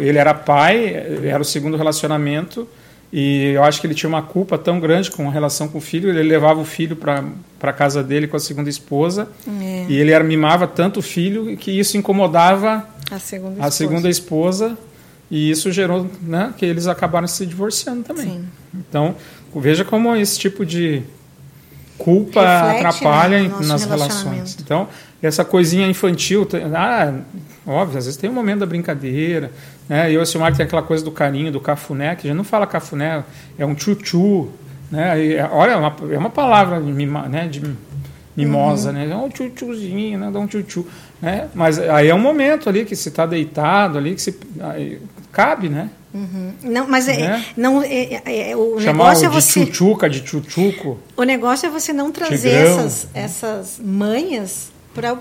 ele 0.00 0.18
era 0.18 0.34
pai, 0.34 0.94
era 1.24 1.40
o 1.40 1.44
segundo 1.44 1.76
relacionamento, 1.76 2.68
e 3.12 3.52
eu 3.54 3.62
acho 3.62 3.80
que 3.80 3.86
ele 3.86 3.94
tinha 3.94 4.08
uma 4.08 4.22
culpa 4.22 4.58
tão 4.58 4.80
grande 4.80 5.10
com 5.10 5.28
a 5.28 5.32
relação 5.32 5.68
com 5.68 5.78
o 5.78 5.80
filho, 5.80 6.08
ele 6.10 6.22
levava 6.22 6.60
o 6.60 6.64
filho 6.64 6.96
para 6.96 7.24
a 7.62 7.72
casa 7.72 8.02
dele 8.02 8.26
com 8.26 8.36
a 8.36 8.40
segunda 8.40 8.68
esposa, 8.68 9.28
é. 9.48 9.86
e 9.88 9.96
ele 9.96 10.10
era, 10.10 10.24
mimava 10.24 10.66
tanto 10.66 11.00
o 11.00 11.02
filho 11.02 11.56
que 11.56 11.70
isso 11.70 11.96
incomodava 11.96 12.86
a 13.10 13.18
segunda 13.18 13.52
esposa, 13.52 13.68
a 13.68 13.70
segunda 13.70 14.08
esposa 14.08 14.78
e 15.30 15.50
isso 15.50 15.72
gerou 15.72 16.08
né, 16.22 16.52
que 16.56 16.64
eles 16.64 16.86
acabaram 16.86 17.26
se 17.26 17.44
divorciando 17.44 18.02
também. 18.02 18.26
Sim. 18.26 18.44
Então, 18.74 19.16
veja 19.54 19.84
como 19.84 20.14
esse 20.14 20.38
tipo 20.38 20.64
de 20.64 21.02
culpa 21.98 22.40
Reflete, 22.40 22.86
atrapalha 22.86 23.42
né, 23.42 23.54
nas 23.66 23.84
relações. 23.84 24.56
Então, 24.60 24.88
essa 25.22 25.44
coisinha 25.44 25.86
infantil, 25.88 26.46
ah, 26.74 27.14
óbvio, 27.66 27.98
às 27.98 28.04
vezes 28.04 28.16
tem 28.16 28.30
um 28.30 28.32
momento 28.32 28.60
da 28.60 28.66
brincadeira, 28.66 29.50
né? 29.88 30.12
E 30.12 30.18
o 30.18 30.24
Silmar 30.24 30.54
tem 30.56 30.64
aquela 30.64 30.82
coisa 30.82 31.04
do 31.04 31.10
carinho, 31.10 31.50
do 31.50 31.60
cafuné, 31.60 32.14
que 32.14 32.26
a 32.26 32.30
gente 32.30 32.36
não 32.36 32.44
fala 32.44 32.66
cafuné, 32.66 33.24
é 33.58 33.66
um 33.66 33.74
tchutchu, 33.74 34.48
né? 34.90 35.18
E, 35.18 35.40
olha, 35.50 35.72
é 35.72 35.76
uma, 35.76 35.96
é 36.12 36.18
uma 36.18 36.30
palavra 36.30 36.78
mima, 36.80 37.28
né? 37.28 37.48
de 37.48 37.62
mimosa, 38.36 38.90
uhum. 38.90 38.94
né? 38.94 39.10
É 39.10 39.16
um 39.16 39.28
tchutchuzinho, 39.28 40.18
né? 40.18 40.30
Dá 40.30 40.38
um 40.38 40.46
tchutchu, 40.46 40.86
né? 41.20 41.48
Mas 41.54 41.78
aí 41.78 42.08
é 42.08 42.14
um 42.14 42.20
momento 42.20 42.68
ali 42.68 42.84
que 42.84 42.94
se 42.94 43.08
está 43.08 43.24
deitado 43.24 43.96
ali, 43.96 44.14
que 44.14 44.22
se 44.22 44.38
aí, 44.60 45.00
cabe, 45.32 45.68
né? 45.68 45.90
Uhum. 46.12 46.52
Não, 46.62 46.88
mas 46.88 47.08
é, 47.08 47.16
né? 47.16 47.44
não, 47.56 47.82
é, 47.82 48.22
é, 48.24 48.50
é 48.50 48.56
o 48.56 48.80
Chamar 48.80 49.04
negócio 49.04 49.26
é 49.26 49.28
você. 49.28 49.60
De 49.60 49.66
tchutchuca, 49.66 50.08
de 50.08 50.20
tchutchuco. 50.20 50.98
O 51.16 51.22
negócio 51.24 51.66
é 51.66 51.70
você 51.70 51.92
não 51.92 52.10
trazer 52.10 52.50
essas, 52.50 53.08
essas 53.12 53.80
manhas 53.82 54.70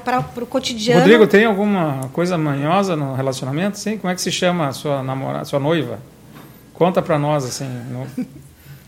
para 0.04 0.24
o 0.44 0.46
cotidiano. 0.46 1.02
Rodrigo, 1.02 1.28
tem 1.28 1.46
alguma 1.46 2.10
coisa 2.14 2.38
manhosa 2.38 2.96
no 2.96 3.14
relacionamento? 3.14 3.78
Sim? 3.78 3.98
Como 3.98 4.12
é 4.12 4.16
que 4.16 4.22
se 4.22 4.32
chama 4.32 4.68
a 4.68 4.74
sua 4.74 5.04
namorada, 5.04 5.46
sua 5.46 5.60
noiva? 5.60 6.00
Conta 6.74 7.02
para 7.02 7.18
nós, 7.18 7.46
assim. 7.46 7.68
No... 7.90 8.08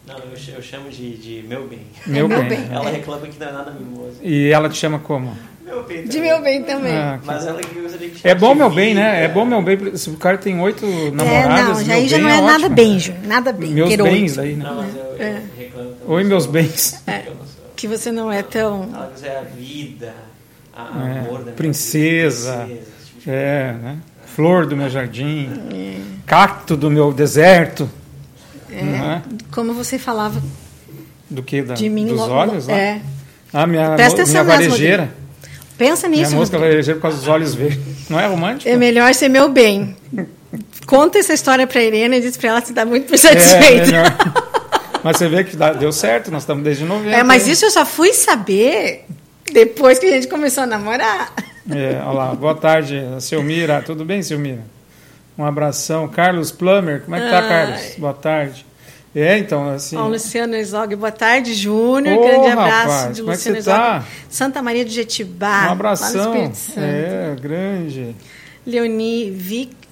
Não, 0.08 0.16
eu 0.56 0.62
chamo 0.62 0.90
de, 0.90 1.18
de 1.18 1.48
meu 1.48 1.68
bem. 1.68 1.82
Meu, 2.08 2.26
é 2.26 2.30
bem. 2.30 2.38
meu 2.38 2.50
bem. 2.50 2.68
Ela 2.72 2.90
é. 2.90 2.94
reclama 2.94 3.28
que 3.28 3.40
não 3.40 3.48
é 3.48 3.52
nada 3.52 3.72
mimoso. 3.72 4.18
E 4.22 4.50
ela 4.50 4.70
te 4.70 4.78
chama 4.78 5.00
como? 5.00 5.38
Meu 5.64 5.84
bem 5.84 5.98
também. 5.98 6.10
De 6.10 6.20
meu 6.20 6.42
bem 6.42 6.64
também. 6.64 6.96
Ah, 6.96 7.20
Mas 7.26 7.46
ela 7.46 7.60
que 7.60 7.78
usa 7.80 7.98
de 7.98 8.14
É 8.24 8.34
bom 8.34 8.56
meu 8.56 8.70
bem, 8.70 8.96
né? 8.96 9.26
É 9.26 9.28
bom 9.28 9.44
meu 9.44 9.62
bem. 9.62 9.98
Se 9.98 10.10
o 10.10 10.16
cara 10.16 10.38
tem 10.38 10.58
oito 10.62 10.86
namoradas, 11.12 11.60
é, 11.60 11.64
não, 11.64 11.84
já 11.84 11.94
aí 11.96 12.08
já 12.08 12.18
não 12.18 12.30
é, 12.30 12.38
é 12.38 12.42
nada 12.42 12.70
bem, 12.70 12.98
Ju. 12.98 13.14
Nada 13.26 13.52
bem. 13.52 13.72
Meus 13.72 13.94
bens 13.94 14.38
aí, 14.38 14.56
né? 14.56 14.64
Não, 14.64 14.76
mas 14.78 14.96
eu, 14.96 15.16
é. 15.20 15.42
reclamo 15.58 15.90
também. 15.90 16.16
Oi, 16.16 16.24
meus 16.24 16.46
bens. 16.46 17.04
É. 17.06 17.26
Que 17.76 17.86
você 17.86 18.12
não 18.12 18.32
é 18.32 18.42
tão... 18.42 18.90
Ela 18.94 19.12
quiser 19.14 19.38
a 19.38 19.42
vida 19.42 20.14
é, 20.78 21.20
amor 21.20 21.44
da 21.44 21.52
princesa, 21.52 22.66
princesa 22.66 22.86
tipo 23.18 23.30
é, 23.30 23.74
né? 23.74 23.98
flor 24.36 24.66
do 24.68 24.78
meu 24.78 24.90
jardim, 24.90 25.50
é. 25.74 26.00
cacto 26.26 26.78
do 26.78 26.92
meu 26.92 27.12
deserto. 27.12 27.90
É, 28.70 28.80
é? 28.80 29.22
Como 29.52 29.74
você 29.74 29.98
falava 29.98 30.42
do 31.30 31.42
que 31.42 31.62
da, 31.62 31.74
de 31.74 31.90
mim 31.90 32.06
dos 32.06 32.18
logo, 32.18 32.34
olhos, 32.34 32.68
lá? 32.68 32.78
É. 32.78 33.02
Ah, 33.52 33.66
minha, 33.66 33.96
Presta 33.96 34.24
minha 34.26 34.44
varejeira. 34.44 35.10
Pensa 35.78 36.08
nisso. 36.08 36.30
Minha 36.30 36.40
música 36.40 36.58
varejeira 36.58 37.00
com 37.00 37.08
os 37.08 37.28
olhos 37.28 37.56
verdes. 37.56 38.10
Não 38.10 38.20
é 38.20 38.28
romântico? 38.28 38.70
É 38.70 38.76
melhor 38.76 39.14
ser 39.14 39.30
meu 39.30 39.50
bem. 39.50 39.96
Conta 40.86 41.20
essa 41.20 41.34
história 41.34 41.68
para 41.68 41.80
a 41.80 41.84
Irene 41.84 42.18
e 42.18 42.22
diz 42.22 42.38
para 42.38 42.50
ela 42.50 42.62
se 42.62 42.74
dá 42.74 42.86
muito 42.86 43.18
satisfeita. 43.18 43.96
É, 43.96 44.04
mas 45.04 45.18
você 45.18 45.28
vê 45.28 45.44
que 45.44 45.56
deu 45.80 45.92
certo, 45.92 46.32
nós 46.32 46.44
estamos 46.44 46.64
desde 46.64 46.84
novembro. 46.86 47.14
É, 47.14 47.24
mas 47.24 47.48
isso 47.48 47.66
eu 47.66 47.72
só 47.72 47.86
fui 47.86 48.14
saber 48.14 49.06
depois 49.52 50.00
que 50.00 50.06
a 50.06 50.12
gente 50.12 50.28
começou 50.28 50.64
a 50.64 50.68
namorar. 50.68 51.34
É, 51.70 52.02
olha 52.06 52.12
lá. 52.12 52.36
Boa 52.36 52.56
tarde, 52.56 53.02
Silmira. 53.20 53.82
Tudo 53.82 54.06
bem, 54.06 54.24
Silmira? 54.24 54.62
Um 55.38 55.46
abração. 55.46 56.08
Carlos 56.08 56.52
Plummer, 56.52 57.02
como 57.02 57.16
é 57.16 57.22
que 57.22 57.30
tá, 57.30 57.40
Ai. 57.40 57.50
Carlos? 57.50 57.96
Boa 57.98 58.14
tarde. 58.14 58.66
É, 59.16 59.38
então, 59.38 59.70
assim. 59.70 59.96
Ó, 59.96 60.08
Luciano 60.08 60.56
Exog, 60.56 60.96
boa 60.96 61.12
tarde, 61.12 61.54
Júnior. 61.54 62.18
Oh, 62.18 62.24
grande 62.24 62.48
abraço 62.50 62.88
rapaz, 62.88 63.16
de 63.16 63.22
como 63.22 63.34
Luciano 63.34 63.58
é 63.58 63.60
que 63.60 63.64
você 63.64 63.70
tá? 63.72 64.06
Santa 64.30 64.62
Maria 64.62 64.86
de 64.86 64.92
Jetibá. 64.92 65.68
Um 65.68 65.72
abração. 65.72 66.52
É, 66.76 67.36
grande. 67.42 68.16
Leoni 68.66 69.32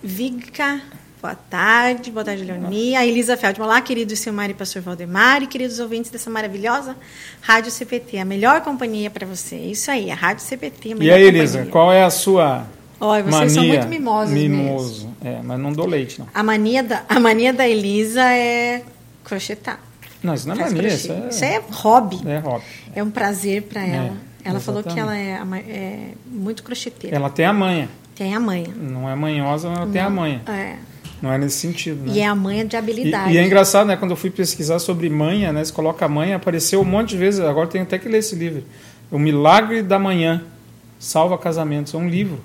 Vica. 0.04 0.82
Boa 1.26 1.34
tarde, 1.34 2.12
boa 2.12 2.24
tarde, 2.24 2.44
Leoni. 2.44 2.96
A 2.96 3.04
Elisa 3.04 3.36
Feldman. 3.36 3.66
Olá, 3.66 3.82
queridos 3.82 4.20
Silmar 4.20 4.48
e 4.52 4.54
Pastor 4.54 4.84
Valdemar 4.84 5.42
e 5.42 5.48
queridos 5.48 5.80
ouvintes 5.80 6.12
dessa 6.12 6.30
maravilhosa 6.30 6.96
Rádio 7.42 7.72
CPT, 7.72 8.20
a 8.20 8.26
melhor 8.26 8.62
companhia 8.62 9.10
para 9.10 9.26
você. 9.26 9.56
Isso 9.56 9.90
aí, 9.90 10.12
a 10.12 10.14
Rádio 10.14 10.44
CPT, 10.44 10.92
a 10.92 10.96
melhor 10.96 11.20
E 11.20 11.24
aí, 11.24 11.28
Elisa, 11.28 11.66
qual 11.72 11.92
é 11.92 12.04
a 12.04 12.12
sua 12.12 12.68
Olha, 13.00 13.24
vocês 13.24 13.34
mania? 13.34 13.50
são 13.50 13.66
muito 13.66 13.88
mimosos 13.88 14.36
Mimoso, 14.36 15.16
mesmo. 15.24 15.40
é, 15.40 15.42
mas 15.42 15.60
não 15.60 15.74
dou 15.74 15.88
leite, 15.88 16.20
não. 16.20 16.28
A 16.32 16.44
mania 16.44 16.84
da, 16.84 17.04
a 17.10 17.20
mania 17.20 17.52
da 17.52 17.68
Elisa 17.68 18.22
é 18.22 18.84
crochetar. 19.24 19.80
Não, 20.22 20.36
isso 20.36 20.48
não 20.48 20.54
é 20.54 20.60
Faz 20.60 20.74
mania, 20.74 20.90
crochê. 20.90 21.08
isso 21.08 21.12
é... 21.12 21.28
Isso 21.30 21.44
é 21.44 21.62
hobby. 21.72 22.22
É 22.24 22.38
hobby. 22.38 22.66
É 22.96 23.02
um 23.02 23.10
prazer 23.10 23.64
para 23.64 23.82
ela. 23.82 23.96
ela 23.96 24.60
exatamente. 24.60 24.64
falou 24.64 24.84
que 24.84 25.00
ela 25.00 25.18
é, 25.18 25.42
é, 25.68 26.10
muito 26.28 26.62
crocheteira. 26.62 27.16
Ela 27.16 27.32
tem 27.32 27.48
a 27.48 27.54
manha. 27.54 27.90
Tem 28.14 28.36
a 28.36 28.40
manha. 28.40 28.70
Não 28.76 29.10
é 29.10 29.16
manhosa, 29.16 29.70
mas 29.70 29.80
ela 29.80 29.88
tem 29.88 30.02
a 30.02 30.10
manha. 30.10 30.44
É. 30.48 30.76
Não 31.22 31.32
é 31.32 31.38
nesse 31.38 31.58
sentido, 31.58 32.06
né? 32.06 32.14
E 32.14 32.20
é 32.20 32.26
a 32.26 32.36
manha 32.36 32.66
de 32.66 32.76
habilidade. 32.76 33.32
E, 33.32 33.36
e, 33.36 33.38
é 33.38 33.46
engraçado, 33.46 33.88
né? 33.88 33.96
Quando 33.96 34.12
eu 34.12 34.18
fui 34.18 34.30
pesquisar 34.30 34.80
sobre 34.80 35.10
manha, 35.10 35.52
né? 35.52 35.64
Você 35.64 35.72
coloca 35.72 36.06
a 36.06 36.10
manha, 36.10 36.36
apareceu 36.36 36.82
um 36.82 36.86
monte 36.86 37.10
de 37.10 37.18
vezes. 37.18 37.40
Agora 37.40 37.68
tem 37.68 37.82
até 37.82 37.98
que 37.98 38.08
ler 38.08 38.20
esse 38.20 38.36
livro. 38.36 38.64
O 39.10 39.18
Milagre 39.18 39.82
da 39.82 39.98
Manhã. 39.98 40.44
Salva 41.00 41.38
Casamentos. 41.38 41.94
É 41.94 41.98
um 41.98 42.08
livro. 42.08 42.40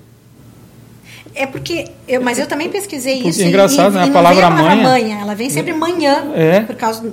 É 1.33 1.45
porque... 1.45 1.91
Eu, 2.07 2.21
mas 2.21 2.39
eu 2.39 2.47
também 2.47 2.69
pesquisei 2.69 3.15
porque 3.15 3.29
isso. 3.29 3.41
É 3.41 3.45
engraçado, 3.45 3.93
e, 3.93 3.97
né? 3.97 4.05
E 4.05 4.09
a 4.09 4.13
palavra, 4.13 4.47
a 4.47 4.49
palavra 4.49 4.75
manha, 4.75 4.83
manha. 4.83 5.21
Ela 5.21 5.35
vem 5.35 5.49
sempre 5.49 5.73
manhã. 5.73 6.31
É. 6.35 6.61
Por 6.61 6.75
causa... 6.75 7.11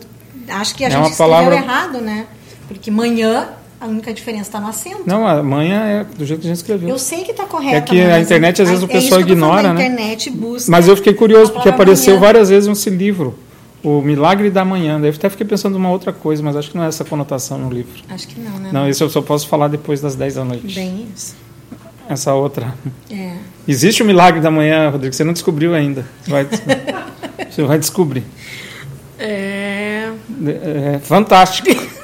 Acho 0.49 0.75
que 0.75 0.85
a 0.85 0.89
é 0.89 0.91
gente 0.91 1.11
escreveu 1.11 1.29
palavra... 1.29 1.55
errado, 1.57 2.01
né? 2.01 2.27
Porque 2.67 2.91
manhã 2.91 3.49
a 3.81 3.87
única 3.87 4.13
diferença 4.13 4.49
está 4.49 4.61
no 4.61 4.69
acento. 4.69 5.03
Não, 5.07 5.27
a 5.27 5.43
manhã 5.43 5.85
é 5.85 6.05
do 6.05 6.27
jeito 6.27 6.41
que 6.41 6.47
a 6.47 6.51
gente 6.51 6.57
escreveu. 6.57 6.89
Eu 6.89 6.99
sei 6.99 7.23
que 7.23 7.31
está 7.31 7.45
correto. 7.45 7.77
É 7.77 7.81
que 7.81 8.01
a 8.01 8.21
internet, 8.21 8.61
às 8.61 8.69
vezes, 8.69 8.83
o 8.83 8.87
é 8.87 8.93
pessoal 8.93 9.21
ignora, 9.21 9.63
falando, 9.63 9.79
né? 9.79 9.85
A 9.85 9.87
internet 9.87 10.31
busca. 10.31 10.71
Mas 10.71 10.89
eu 10.89 10.97
fiquei 10.97 11.15
curioso, 11.15 11.53
porque 11.53 11.69
apareceu 11.69 12.15
manhã. 12.15 12.27
várias 12.27 12.49
vezes 12.49 12.69
esse 12.69 12.91
livro. 12.91 13.39
O 13.83 14.01
Milagre 14.01 14.51
da 14.51 14.65
Manhã. 14.65 15.01
Daí 15.01 15.11
eu 15.11 15.15
até 15.15 15.31
fiquei 15.31 15.47
pensando 15.47 15.77
uma 15.77 15.91
outra 15.91 16.13
coisa, 16.13 16.43
mas 16.43 16.57
acho 16.57 16.71
que 16.71 16.77
não 16.77 16.85
é 16.85 16.89
essa 16.89 17.05
conotação 17.05 17.59
no 17.59 17.71
livro. 17.71 18.03
Acho 18.09 18.27
que 18.27 18.41
não, 18.41 18.59
né? 18.59 18.71
Não, 18.73 18.89
isso 18.89 19.05
eu 19.05 19.09
só 19.09 19.23
posso 19.23 19.47
falar 19.47 19.69
depois 19.69 20.01
das 20.01 20.17
10 20.17 20.35
da 20.35 20.45
noite. 20.45 20.75
Bem 20.75 21.07
isso. 21.15 21.37
Essa 22.09 22.35
outra. 22.35 22.75
É. 23.09 23.35
Existe 23.69 24.03
o 24.03 24.07
Milagre 24.07 24.41
da 24.41 24.51
Manhã, 24.51 24.91
Rodrigo, 24.91 25.15
você 25.15 25.23
não 25.23 25.33
descobriu 25.33 25.75
ainda. 25.75 26.05
Você 26.23 26.31
vai, 26.31 26.47
você 27.49 27.63
vai 27.63 27.79
descobrir. 27.79 28.25
É. 29.19 30.11
É 30.45 30.99
fantástico. 31.01 31.69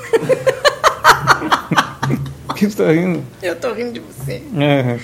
que 2.66 2.72
você 2.72 2.84
tá 2.84 2.92
rindo? 2.92 3.22
Eu 3.42 3.56
tô 3.56 3.72
rindo 3.72 3.92
de 3.92 4.00
você. 4.00 4.42
É. 4.58 4.98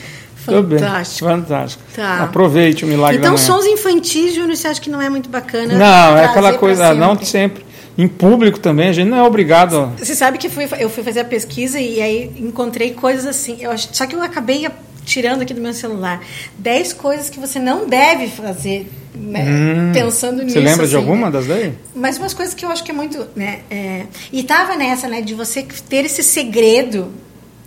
Tudo 0.45 0.63
bem. 0.63 0.79
Fantástico. 0.79 1.29
Fantástico. 1.29 1.83
Tá. 1.95 2.23
Aproveite 2.25 2.85
o 2.85 2.89
Milagre 2.89 3.19
Então, 3.19 3.35
da 3.35 3.37
Manhã. 3.37 3.47
sons 3.47 3.67
infantis, 3.67 4.35
Júnior, 4.35 4.57
você 4.57 4.69
acha 4.69 4.81
que 4.81 4.89
não 4.91 5.01
é 5.01 5.09
muito 5.11 5.29
bacana? 5.29 5.75
Não, 5.75 6.17
é 6.19 6.25
aquela 6.25 6.55
coisa, 6.55 6.95
não 6.95 7.11
sempre? 7.11 7.27
sempre. 7.27 7.65
Em 7.99 8.09
público 8.09 8.59
também, 8.59 8.89
a 8.89 8.93
gente 8.93 9.09
não 9.09 9.19
é 9.19 9.23
obrigado. 9.23 9.93
Você 9.99 10.15
sabe 10.15 10.39
que 10.39 10.49
fui- 10.49 10.67
eu 10.79 10.89
fui 10.89 11.05
fazer 11.05 11.21
a 11.21 11.25
pesquisa 11.25 11.79
e 11.79 12.01
aí 12.01 12.33
encontrei 12.39 12.93
coisas 12.95 13.27
assim. 13.27 13.59
Eu 13.61 13.77
só 13.77 14.07
que 14.07 14.15
eu 14.17 14.23
acabei 14.23 14.67
tirando 15.05 15.43
aqui 15.43 15.53
do 15.53 15.61
meu 15.61 15.75
celular 15.75 16.23
10 16.57 16.93
coisas 16.95 17.29
que 17.29 17.39
você 17.39 17.59
não 17.59 17.87
deve 17.87 18.29
fazer, 18.29 18.91
né? 19.15 19.45
Hum. 19.47 19.93
Pensando 19.93 20.43
nisso. 20.43 20.55
Você 20.55 20.61
lembra 20.61 20.87
de 20.87 20.97
assim, 20.97 21.05
alguma 21.05 21.27
né? 21.27 21.33
das 21.33 21.47
daí? 21.47 21.75
Mas 21.95 22.17
umas 22.17 22.33
coisas 22.33 22.55
que 22.55 22.65
eu 22.65 22.71
acho 22.71 22.83
que 22.83 22.91
é 22.91 22.95
muito. 22.95 23.27
Né, 23.37 23.61
é, 23.71 24.05
e 24.33 24.43
tava 24.43 24.75
nessa, 24.77 25.07
né, 25.09 25.21
de 25.21 25.35
você 25.35 25.67
ter 25.89 26.07
esse 26.07 26.23
segredo 26.23 27.09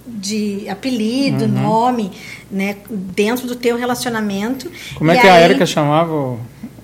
de 0.06 0.68
apelido, 0.70 1.46
Uhum. 1.46 1.52
nome, 1.52 2.12
né, 2.52 2.78
dentro 2.90 3.48
do 3.48 3.56
teu 3.56 3.78
relacionamento. 3.78 4.70
Como 4.96 5.12
é 5.12 5.16
E 5.16 5.20
que 5.20 5.28
a 5.28 5.34
aí- 5.36 5.44
Érica 5.44 5.66
chamava 5.66 6.14
o 6.14 6.40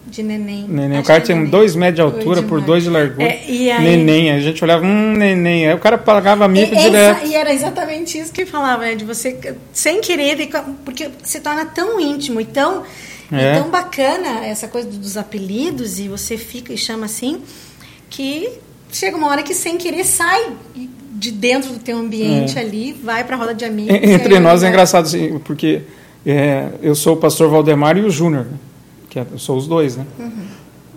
De 0.07 0.23
neném. 0.23 0.65
neném? 0.67 0.99
O 0.99 1.03
cara 1.03 1.21
tinha 1.21 1.45
dois 1.45 1.75
metros 1.75 1.95
de 1.95 2.01
altura 2.01 2.41
por 2.43 2.61
dois 2.61 2.83
de 2.83 2.89
largura. 2.89 3.23
É, 3.27 3.43
e 3.47 3.69
aí- 3.69 3.83
Neném. 3.83 4.31
A 4.31 4.39
gente 4.39 4.63
olhava, 4.63 4.83
hum, 4.85 5.13
neném. 5.17 5.67
Aí 5.67 5.73
o 5.73 5.79
cara 5.79 5.97
pagava 5.97 6.47
mico 6.47 6.73
É, 6.73 6.81
direto. 6.81 7.25
e 7.27 7.35
era 7.35 7.53
exatamente 7.53 8.17
isso 8.17 8.31
que 8.31 8.45
falava, 8.45 8.83
né, 8.83 8.95
de 8.95 9.05
você, 9.05 9.37
sem 9.73 10.01
querer, 10.01 10.49
porque 10.85 11.09
se 11.23 11.39
torna 11.41 11.65
tão 11.65 11.99
íntimo 11.99 12.41
e 12.41 12.45
tão, 12.45 12.83
e 13.31 13.35
É. 13.35 13.53
tão 13.59 13.69
bacana 13.69 14.45
essa 14.45 14.67
coisa 14.67 14.87
dos 14.89 15.15
apelidos, 15.17 15.99
e 15.99 16.07
você 16.07 16.37
fica 16.37 16.73
e 16.73 16.77
chama 16.77 17.05
assim, 17.05 17.41
que 18.09 18.49
chega 18.91 19.15
uma 19.15 19.27
hora 19.27 19.43
que 19.43 19.53
sem 19.53 19.77
querer 19.77 20.03
sai 20.05 20.47
de 21.19 21.31
dentro 21.31 21.73
do 21.73 21.79
teu 21.79 21.97
ambiente 21.97 22.57
ali, 22.57 22.93
vai 22.93 23.23
pra 23.23 23.35
roda 23.35 23.53
de 23.53 23.65
amigos. 23.65 23.93
En- 23.93 24.11
Entre 24.13 24.35
aí 24.35 24.39
nós 24.39 24.61
é 24.61 24.65
vai- 24.65 24.69
engraçado, 24.69 25.05
assim, 25.05 25.37
porque 25.43 25.81
é, 26.25 26.69
eu 26.81 26.95
sou 26.95 27.13
o 27.15 27.17
pastor 27.17 27.49
Valdemar 27.49 27.97
e 27.97 28.01
o 28.01 28.09
Júnior, 28.09 28.45
né? 28.45 28.57
que 29.09 29.19
é- 29.19 29.25
eu 29.31 29.37
sou 29.39 29.57
os 29.57 29.67
dois, 29.67 29.97
né? 29.97 30.05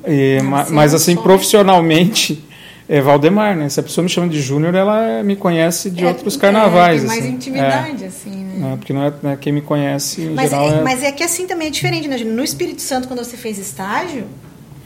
E, 0.06 0.38
Ah, 0.40 0.44
ma- 0.44 0.66
mas 0.70 0.92
é 0.92 0.96
assim, 0.96 1.12
sonho. 1.14 1.22
profissionalmente 1.22 2.44
é 2.88 3.00
Valdemar, 3.00 3.56
né? 3.56 3.68
Se 3.68 3.80
a 3.80 3.82
pessoa 3.82 4.02
me 4.02 4.08
chama 4.10 4.28
de 4.28 4.40
Júnior, 4.40 4.74
ela 4.74 5.22
me 5.22 5.34
conhece 5.36 5.88
de 5.90 6.04
É, 6.04 6.08
outros 6.08 6.36
é, 6.36 6.40
carnavais. 6.40 7.00
tem 7.00 7.06
mais 7.08 7.24
assim. 7.24 7.32
intimidade, 7.32 8.04
assim, 8.04 8.30
né? 8.30 8.68
É, 8.70 8.72
é, 8.72 8.76
porque 8.76 8.92
não 8.92 9.02
é, 9.04 9.12
né, 9.22 9.38
quem 9.40 9.52
me 9.52 9.60
conhece 9.62 10.22
Mas, 10.34 10.50
geral 10.50 10.66
é, 10.70 10.78
é, 10.78 10.82
mas 10.82 11.02
é 11.02 11.10
que 11.12 11.22
assim 11.22 11.46
também 11.46 11.68
é 11.68 11.70
diferente, 11.70 12.06
né? 12.08 12.16
No 12.18 12.44
Espírito 12.44 12.82
Santo, 12.82 13.08
quando 13.08 13.24
você 13.24 13.36
fez 13.36 13.58
estágio, 13.58 14.24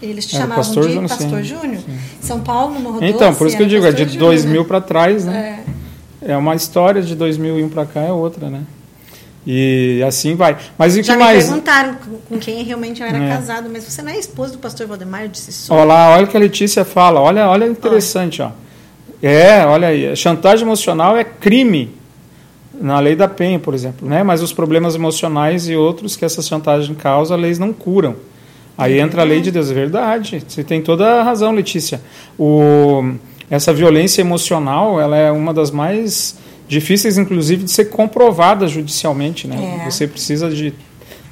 eles 0.03 0.27
te 0.27 0.33
chamavam 0.37 0.57
Pastor 0.57 0.89
de 0.89 1.01
Pastor 1.01 1.43
Júnior. 1.43 1.83
São 2.21 2.41
Paulo, 2.41 2.75
no 2.75 2.81
Morro 2.81 3.05
Então, 3.05 3.35
por 3.35 3.47
isso 3.47 3.57
que 3.57 3.63
eu 3.63 3.67
digo, 3.69 3.85
é 3.85 3.89
Pastor 3.91 4.07
de 4.07 4.13
Júnior, 4.15 4.31
2000 4.31 4.61
né? 4.63 4.67
para 4.69 4.81
trás, 4.81 5.25
né? 5.25 5.65
É. 6.23 6.33
É 6.33 6.37
uma 6.37 6.55
história 6.55 7.03
de 7.03 7.15
2001 7.15 7.69
para 7.69 7.87
cá 7.87 8.01
é 8.01 8.13
outra, 8.13 8.49
né? 8.51 8.63
E 9.47 10.03
assim 10.05 10.35
vai. 10.35 10.57
Mas 10.77 10.97
e 10.97 11.01
o 11.01 11.03
que 11.03 11.07
Já 11.07 11.13
me 11.15 11.21
mais? 11.23 11.45
perguntaram 11.47 11.97
com- 12.29 12.37
quem 12.39 12.65
realmente 12.65 13.01
eu 13.01 13.07
era 13.07 13.17
É. 13.17 13.29
casado, 13.29 13.69
mas 13.73 13.85
você 13.85 14.03
não 14.03 14.11
é 14.11 14.19
esposa 14.19 14.53
do 14.55 14.59
pastor 14.59 14.89
Valdemar? 14.89 15.23
Eu 15.23 15.29
disse, 15.29 15.53
sou. 15.53 15.77
Olha 15.77 15.85
lá, 15.85 16.11
olha 16.17 16.25
o 16.25 16.27
que 16.29 16.37
a 16.37 16.41
Letícia 16.41 16.85
fala. 16.85 17.21
Olha, 17.21 17.49
olha 17.49 17.65
interessante, 17.67 18.43
ó. 18.43 18.51
É, 19.23 19.65
olha 19.65 19.89
aí. 19.89 20.17
Chantagem 20.17 20.65
emocional 20.67 21.17
é 21.17 21.23
crime 21.23 21.95
na 22.75 22.99
lei 22.99 23.15
da 23.15 23.29
Penha, 23.29 23.59
por 23.61 23.73
exemplo, 23.73 24.09
né? 24.09 24.25
Mas 24.25 24.43
os 24.43 24.53
problemas 24.53 24.97
emocionais 24.97 25.69
e 25.69 25.77
outros 25.77 26.17
que 26.17 26.25
essa 26.25 26.43
chantagem 26.43 26.95
causa, 26.97 27.37
leis 27.37 27.59
não 27.59 27.73
curam. 27.73 28.17
Aí 28.79 29.01
entra 29.01 29.23
a 29.23 29.25
lei 29.25 29.41
de 29.41 29.51
Deus, 29.51 29.71
é 29.71 29.75
verdade. 29.75 30.43
Você 30.47 30.63
tem 30.63 30.83
toda 30.83 31.21
a 31.21 31.23
razão, 31.23 31.53
Letícia. 31.53 32.01
O, 32.39 33.15
essa 33.51 33.73
violência 33.73 34.21
emocional, 34.21 35.01
ela 35.01 35.17
é 35.17 35.31
uma 35.31 35.55
das 35.55 35.71
mais 35.71 36.37
difíceis, 36.69 37.17
inclusive, 37.17 37.65
de 37.65 37.71
ser 37.71 37.87
comprovada 37.87 38.69
judicialmente, 38.69 39.47
né? 39.47 39.81
É. 39.83 39.91
Você 39.91 40.07
precisa 40.07 40.51
de 40.51 40.75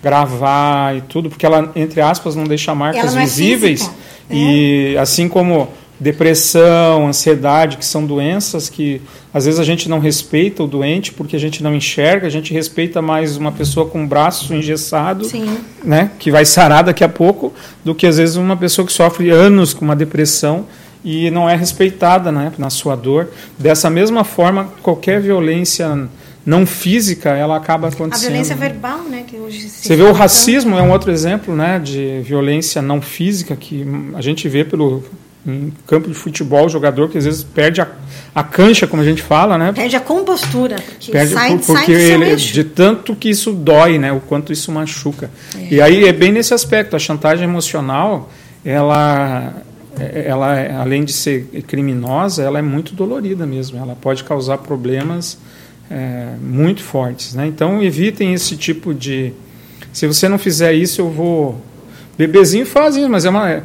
gravar 0.03 0.97
e 0.97 1.01
tudo, 1.03 1.29
porque 1.29 1.45
ela, 1.45 1.73
entre 1.75 2.01
aspas, 2.01 2.37
não 2.37 2.45
deixa 2.45 2.75
marcas 2.75 3.15
não 3.15 3.21
é 3.23 3.25
visíveis. 3.25 3.81
física, 3.83 3.97
E 4.31 4.97
assim 4.99 5.29
como 5.29 5.69
depressão, 5.99 7.07
ansiedade, 7.07 7.77
que 7.77 7.85
são 7.85 8.05
doenças 8.05 8.69
que 8.69 9.01
às 9.33 9.45
vezes 9.45 9.61
a 9.61 9.65
gente 9.65 9.89
não 9.89 9.99
respeita 9.99 10.63
o 10.63 10.67
doente 10.67 11.13
porque 11.13 11.37
a 11.37 11.39
gente 11.39 11.63
não 11.63 11.75
enxerga, 11.75 12.27
a 12.27 12.31
gente 12.31 12.53
respeita 12.53 13.01
mais 13.01 13.37
uma 13.37 13.53
pessoa 13.53 13.87
com 13.87 14.05
o 14.05 14.07
braço 14.07 14.53
engessado, 14.55 15.25
Sim. 15.25 15.59
né, 15.85 16.11
que 16.19 16.31
vai 16.31 16.45
sarar 16.45 16.85
daqui 16.85 17.05
a 17.05 17.09
pouco, 17.09 17.53
do 17.85 17.95
que 17.95 18.07
às 18.07 18.19
vezes 18.19 18.37
uma 18.37 18.57
pessoa 18.57 18.87
que 18.87 18.93
sofre 18.93 19.31
anos 19.31 19.73
com 19.73 19.85
uma 19.85 19.97
depressão 19.97 20.67
e 21.05 21.31
não 21.31 21.49
é 21.49 21.55
respeitada 21.55 22.33
né, 22.33 22.53
na 22.57 22.71
sua 22.71 22.97
dor. 22.97 23.29
Dessa 23.59 23.91
mesma 23.91 24.25
forma, 24.25 24.69
qualquer 24.83 25.21
violência 25.21 26.09
não 26.47 26.67
física, 26.67 27.31
ela 27.31 27.57
acaba 27.57 27.89
A 27.89 27.91
acontecendo. 27.91 28.31
violência 28.31 28.55
né? 28.55 28.69
verbal, 28.69 29.03
né? 29.05 29.25
Que 29.27 29.37
hoje 29.37 29.69
se 29.69 29.87
Você 29.87 29.97
vê 29.97 30.03
o 30.03 30.13
racismo 30.13 30.77
é 30.79 30.83
um 30.83 30.91
outro 30.91 31.11
exemplo, 31.11 31.55
né, 31.55 31.79
de 31.79 32.21
violência 32.23 32.83
não 32.83 33.01
física 33.01 33.57
que 33.57 33.87
a 34.15 34.21
gente 34.21 34.49
vê 34.49 34.65
pelo 34.65 35.03
em 35.47 35.73
campo 35.87 36.09
de 36.09 36.15
futebol, 36.15 36.67
o 36.67 36.69
jogador 36.69 37.09
que 37.11 37.19
às 37.19 37.25
vezes 37.25 37.43
perde 37.45 37.81
a, 37.81 37.89
a 38.35 38.43
cancha, 38.43 38.87
como 38.87 39.03
a 39.03 39.05
gente 39.05 39.21
fala, 39.23 39.59
né? 39.59 39.73
Perde 39.73 39.95
a 39.97 40.01
compostura, 40.01 40.77
Perde 41.13 41.35
sai, 41.35 41.51
por- 41.57 41.63
sai 41.63 41.77
porque 41.77 41.99
seu 42.01 42.23
ele, 42.23 42.37
de 42.37 42.65
tanto 42.65 43.15
que 43.15 43.29
isso 43.29 43.53
dói, 43.53 43.99
né? 43.99 44.11
O 44.13 44.21
quanto 44.21 44.53
isso 44.53 44.73
machuca. 44.73 45.31
E 45.71 45.81
aí 45.81 46.05
é 46.07 46.13
bem 46.13 46.33
nesse 46.33 46.55
aspecto, 46.55 46.97
a 46.97 46.99
chantagem 46.99 47.45
emocional, 47.45 48.31
ela 48.65 49.53
ela 49.97 50.59
é, 50.59 50.75
além 50.75 51.05
de 51.05 51.13
ser 51.13 51.45
criminosa, 51.69 52.43
ela 52.43 52.59
é 52.59 52.63
muito 52.63 52.95
dolorida 52.95 53.47
mesmo. 53.47 53.79
Ela 53.79 53.95
pode 53.95 54.25
causar 54.25 54.59
problemas 54.59 55.39
é, 55.91 56.31
muito 56.43 56.83
fortes, 56.83 57.35
né? 57.35 57.47
Então 57.47 57.81
evitem 57.83 58.35
esse 58.35 58.57
tipo 58.57 58.93
de 58.93 59.33
se 59.93 60.07
você 60.09 60.29
não 60.29 60.39
fizer 60.39 60.73
isso, 60.73 61.01
eu 61.01 61.11
vou 61.11 61.63
bebezinho 62.17 62.67
faz 62.67 62.97
isso, 62.97 63.09
mas 63.09 63.25
é 63.25 63.31
uma 63.31 63.51
é- 63.51 63.63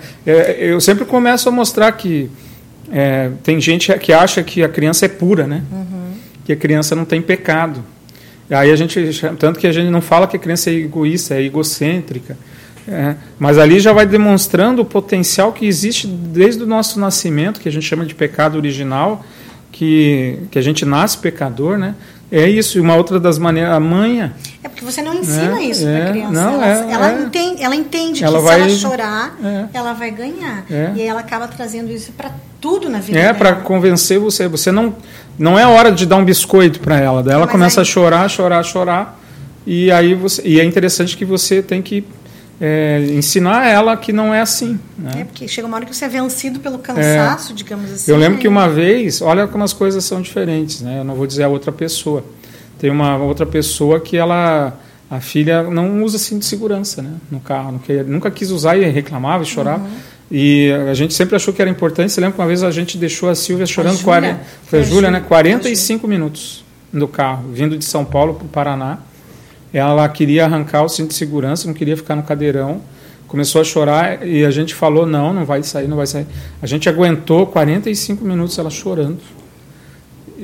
eu 0.59 0.81
sempre 0.81 1.05
começo 1.05 1.47
a 1.47 1.51
mostrar 1.51 1.91
que 1.91 2.29
é, 2.91 3.29
tem 3.43 3.59
gente 3.61 3.93
que 3.99 4.11
acha 4.11 4.41
que 4.43 4.63
a 4.63 4.69
criança 4.69 5.05
é 5.05 5.09
pura, 5.09 5.45
né? 5.45 5.63
Que 6.45 6.53
a 6.53 6.55
criança 6.55 6.95
não 6.95 7.05
tem 7.05 7.21
pecado. 7.21 7.83
Aí 8.49 8.71
a 8.71 8.75
gente, 8.75 8.99
tanto 9.37 9.59
que 9.59 9.67
a 9.67 9.71
gente 9.71 9.91
não 9.91 10.01
fala 10.01 10.25
que 10.27 10.35
a 10.35 10.39
criança 10.39 10.71
é 10.71 10.73
egoísta, 10.73 11.35
é 11.35 11.43
egocêntrica. 11.43 12.35
É, 12.87 13.15
mas 13.37 13.59
ali 13.59 13.79
já 13.79 13.93
vai 13.93 14.07
demonstrando 14.07 14.81
o 14.81 14.85
potencial 14.85 15.53
que 15.53 15.67
existe 15.67 16.07
desde 16.07 16.63
o 16.63 16.65
nosso 16.65 16.99
nascimento, 16.99 17.59
que 17.59 17.69
a 17.69 17.71
gente 17.71 17.85
chama 17.85 18.03
de 18.03 18.15
pecado 18.15 18.55
original, 18.57 19.23
que, 19.71 20.39
que 20.49 20.57
a 20.57 20.61
gente 20.61 20.83
nasce 20.85 21.19
pecador, 21.19 21.77
né? 21.77 21.93
É 22.31 22.47
isso, 22.47 22.77
e 22.77 22.81
uma 22.81 22.95
outra 22.95 23.19
das 23.19 23.39
maneiras, 23.39 23.73
a 23.73 23.79
manha, 23.79 24.33
É 24.63 24.69
porque 24.69 24.85
você 24.85 25.01
não 25.01 25.15
ensina 25.15 25.59
É, 25.59 25.63
isso 25.63 25.87
é, 25.87 26.01
pra 26.01 26.09
criança. 26.11 26.31
não, 26.31 26.53
ela, 26.63 26.67
é, 26.67 26.91
ela 26.93 27.11
é. 27.11 27.21
entende, 27.23 27.63
ela 27.63 27.75
entende 27.75 28.23
Ela 28.23 28.37
que 28.37 28.45
vai- 28.45 28.55
se 28.55 28.61
ela 28.69 28.77
chorar, 28.77 29.37
é. 29.43 29.65
ela 29.73 29.93
vai 29.93 30.11
ganhar. 30.11 30.63
É. 30.69 30.91
E 30.95 31.01
aí 31.01 31.07
ela 31.07 31.21
acaba 31.21 31.47
trazendo 31.47 31.91
isso 31.91 32.11
para 32.11 32.29
tudo 32.61 32.87
na 32.89 32.99
vida 32.99 33.17
É, 33.17 33.33
para 33.33 33.53
convencer 33.55 34.19
você. 34.19 34.47
Você 34.47 34.71
não. 34.71 34.95
Não 35.39 35.57
é 35.57 35.65
hora 35.65 35.91
de 35.91 36.05
dar 36.05 36.17
um 36.17 36.25
biscoito 36.25 36.79
para 36.81 36.99
ela. 36.99 37.23
Daí 37.23 37.33
ela 37.33 37.45
Mas 37.45 37.51
começa 37.51 37.79
aí- 37.79 37.81
a 37.81 37.85
chorar, 37.85 38.29
chorar, 38.29 38.63
chorar. 38.63 39.19
E 39.65 39.89
aí 39.91 40.13
você. 40.13 40.41
E 40.45 40.59
é 40.59 40.63
interessante 40.63 41.17
que 41.17 41.25
você 41.25 41.61
tem 41.63 41.81
que 41.81 42.03
é, 42.61 43.05
ensinar 43.11 43.67
ela 43.67 43.95
que 43.95 44.11
não 44.11 44.33
é 44.33 44.41
assim. 44.41 44.79
Né? 44.97 45.21
É, 45.21 45.23
porque 45.23 45.47
chega 45.47 45.67
uma 45.67 45.77
hora 45.77 45.85
que 45.85 45.95
você 45.95 46.05
é 46.05 46.09
vencido 46.09 46.59
pelo 46.59 46.79
cansaço, 46.79 47.53
digamos 47.53 47.91
assim. 47.91 48.11
Eu 48.11 48.17
lembro 48.17 48.35
né? 48.35 48.41
que 48.41 48.47
uma 48.47 48.67
vez, 48.67 49.21
olha 49.21 49.47
como 49.47 49.63
as 49.63 49.71
coisas 49.71 50.03
são 50.03 50.21
diferentes, 50.21 50.81
né? 50.81 50.99
Eu 50.99 51.03
não 51.03 51.15
vou 51.15 51.25
dizer 51.25 51.43
a 51.43 51.47
outra 51.47 51.71
pessoa. 51.71 52.23
Tem 52.77 52.89
uma 52.89 53.17
outra 53.17 53.45
pessoa 53.45 53.99
que 53.99 54.17
ela, 54.17 54.77
a 55.09 55.19
filha 55.19 55.63
não 55.63 56.03
usa 56.03 56.17
cinto 56.17 56.39
de 56.39 56.45
segurança, 56.45 57.01
né? 57.01 57.11
No 57.31 57.39
carro, 57.39 57.79
nunca 58.07 58.29
quis 58.29 58.51
usar 58.51 58.77
e 58.77 58.83
reclamava 58.89 59.43
e 59.43 59.45
chorava. 59.45 59.83
Uhum. 59.83 60.19
E 60.31 60.71
a 60.89 60.93
gente 60.93 61.13
sempre 61.13 61.35
achou 61.35 61.53
que 61.53 61.61
era 61.61 61.71
importante. 61.71 62.11
Você 62.11 62.21
lembra 62.21 62.35
que 62.35 62.41
uma 62.41 62.47
vez 62.47 62.61
a 62.61 62.71
gente 62.71 62.97
deixou 62.97 63.29
a 63.29 63.35
Silvia 63.35 63.65
chorando 63.65 63.93
Júlia? 63.97 64.05
40, 64.05 64.39
foi 64.65 64.79
a 64.79 64.81
a 64.81 64.85
Júlia, 64.85 65.11
né? 65.11 65.17
Júlia. 65.17 65.27
45 65.27 66.07
minutos 66.07 66.63
no 66.91 67.07
carro, 67.07 67.51
vindo 67.51 67.77
de 67.77 67.85
São 67.85 68.05
Paulo 68.05 68.35
para 68.35 68.45
o 68.45 68.49
Paraná. 68.49 68.99
Ela 69.73 70.07
queria 70.09 70.45
arrancar 70.45 70.83
o 70.83 70.89
cinto 70.89 71.09
de 71.09 71.15
segurança, 71.15 71.67
não 71.67 71.73
queria 71.73 71.95
ficar 71.95 72.15
no 72.15 72.23
cadeirão. 72.23 72.81
Começou 73.27 73.61
a 73.61 73.63
chorar 73.63 74.27
e 74.27 74.43
a 74.43 74.49
gente 74.49 74.73
falou: 74.73 75.05
não, 75.05 75.31
não 75.31 75.45
vai 75.45 75.61
sair, 75.61 75.87
não 75.87 75.97
vai 75.97 76.07
sair. 76.07 76.25
A 76.61 76.65
gente 76.65 76.89
aguentou 76.89 77.45
45 77.45 78.25
minutos 78.25 78.57
ela 78.57 78.71
chorando. 78.71 79.19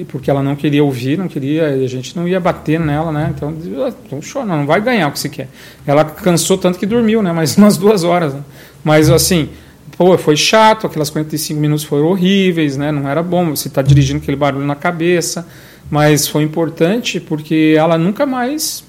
Porque 0.09 0.29
ela 0.29 0.43
não 0.43 0.57
queria 0.57 0.83
ouvir, 0.83 1.17
não 1.17 1.27
queria, 1.27 1.67
a 1.67 1.87
gente 1.87 2.17
não 2.17 2.27
ia 2.27 2.37
bater 2.37 2.77
nela, 2.77 3.13
né? 3.13 3.33
Então, 3.33 3.55
ah, 3.77 3.93
então 4.05 4.19
chora, 4.21 4.45
não, 4.45 4.57
não 4.57 4.65
vai 4.65 4.81
ganhar 4.81 5.07
o 5.07 5.11
que 5.11 5.17
você 5.17 5.29
quer. 5.29 5.47
Ela 5.87 6.03
cansou 6.03 6.57
tanto 6.57 6.77
que 6.77 6.85
dormiu, 6.85 7.23
né? 7.23 7.31
Mais 7.31 7.55
umas 7.57 7.77
duas 7.77 8.03
horas. 8.03 8.33
Né? 8.33 8.41
Mas 8.83 9.09
assim, 9.09 9.49
pô, 9.97 10.17
foi 10.17 10.35
chato, 10.35 10.85
aquelas 10.85 11.09
45 11.09 11.59
minutos 11.59 11.85
foram 11.85 12.07
horríveis, 12.07 12.75
né? 12.75 12.91
Não 12.91 13.07
era 13.07 13.23
bom, 13.23 13.55
você 13.55 13.69
está 13.69 13.81
dirigindo 13.81 14.17
aquele 14.17 14.35
barulho 14.35 14.65
na 14.65 14.75
cabeça, 14.75 15.47
mas 15.89 16.27
foi 16.27 16.43
importante 16.43 17.19
porque 17.21 17.73
ela 17.77 17.97
nunca 17.97 18.25
mais 18.25 18.83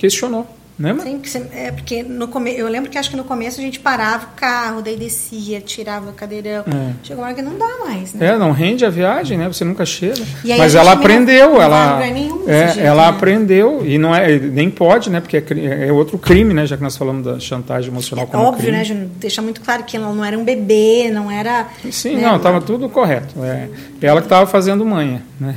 questionou. 0.00 0.46
Né, 0.78 0.96
Sim, 1.24 1.44
é, 1.52 1.70
porque 1.72 2.02
no 2.02 2.26
come, 2.26 2.56
eu 2.56 2.66
lembro 2.66 2.88
que 2.90 2.96
acho 2.96 3.10
que 3.10 3.16
no 3.16 3.24
começo 3.24 3.60
a 3.60 3.62
gente 3.62 3.78
parava 3.78 4.24
o 4.24 4.28
carro, 4.34 4.80
daí 4.80 4.96
descia, 4.96 5.60
tirava 5.60 6.08
o 6.08 6.14
cadeirão. 6.14 6.64
É. 6.66 6.92
Chegou 7.02 7.22
uma 7.22 7.26
hora 7.26 7.34
que 7.34 7.42
não 7.42 7.58
dá 7.58 7.68
mais, 7.84 8.14
né? 8.14 8.28
É, 8.28 8.38
não 8.38 8.50
rende 8.50 8.86
a 8.86 8.88
viagem, 8.88 9.36
né? 9.36 9.46
Você 9.46 9.62
nunca 9.62 9.84
chega. 9.84 10.24
Mas 10.56 10.74
ela 10.74 10.92
aprendeu, 10.92 11.50
não, 11.50 11.60
ela, 11.60 12.00
não 12.00 12.14
nenhum 12.14 12.48
é, 12.48 12.68
jeito, 12.68 12.80
ela 12.80 13.02
né? 13.02 13.08
aprendeu 13.10 13.84
e 13.84 13.98
não 13.98 14.14
é 14.14 14.38
nem 14.38 14.70
pode, 14.70 15.10
né? 15.10 15.20
Porque 15.20 15.36
é, 15.36 15.88
é, 15.88 15.92
outro 15.92 16.16
crime, 16.16 16.54
né? 16.54 16.64
Já 16.64 16.78
que 16.78 16.82
nós 16.82 16.96
falamos 16.96 17.26
da 17.26 17.38
chantagem 17.38 17.90
emocional 17.90 18.24
é 18.24 18.28
como 18.28 18.44
óbvio, 18.44 18.72
crime. 18.72 18.94
né? 18.94 19.06
Deixa 19.16 19.42
muito 19.42 19.60
claro 19.60 19.84
que 19.84 19.98
ela 19.98 20.10
não 20.14 20.24
era 20.24 20.38
um 20.38 20.44
bebê, 20.44 21.10
não 21.12 21.30
era. 21.30 21.68
Sim, 21.90 22.14
né? 22.14 22.22
não, 22.22 22.36
estava 22.36 22.58
tudo 22.58 22.88
correto. 22.88 23.34
É 23.44 23.68
ela 24.00 24.22
que 24.22 24.26
estava 24.26 24.46
fazendo 24.46 24.82
manha, 24.86 25.22
né? 25.38 25.56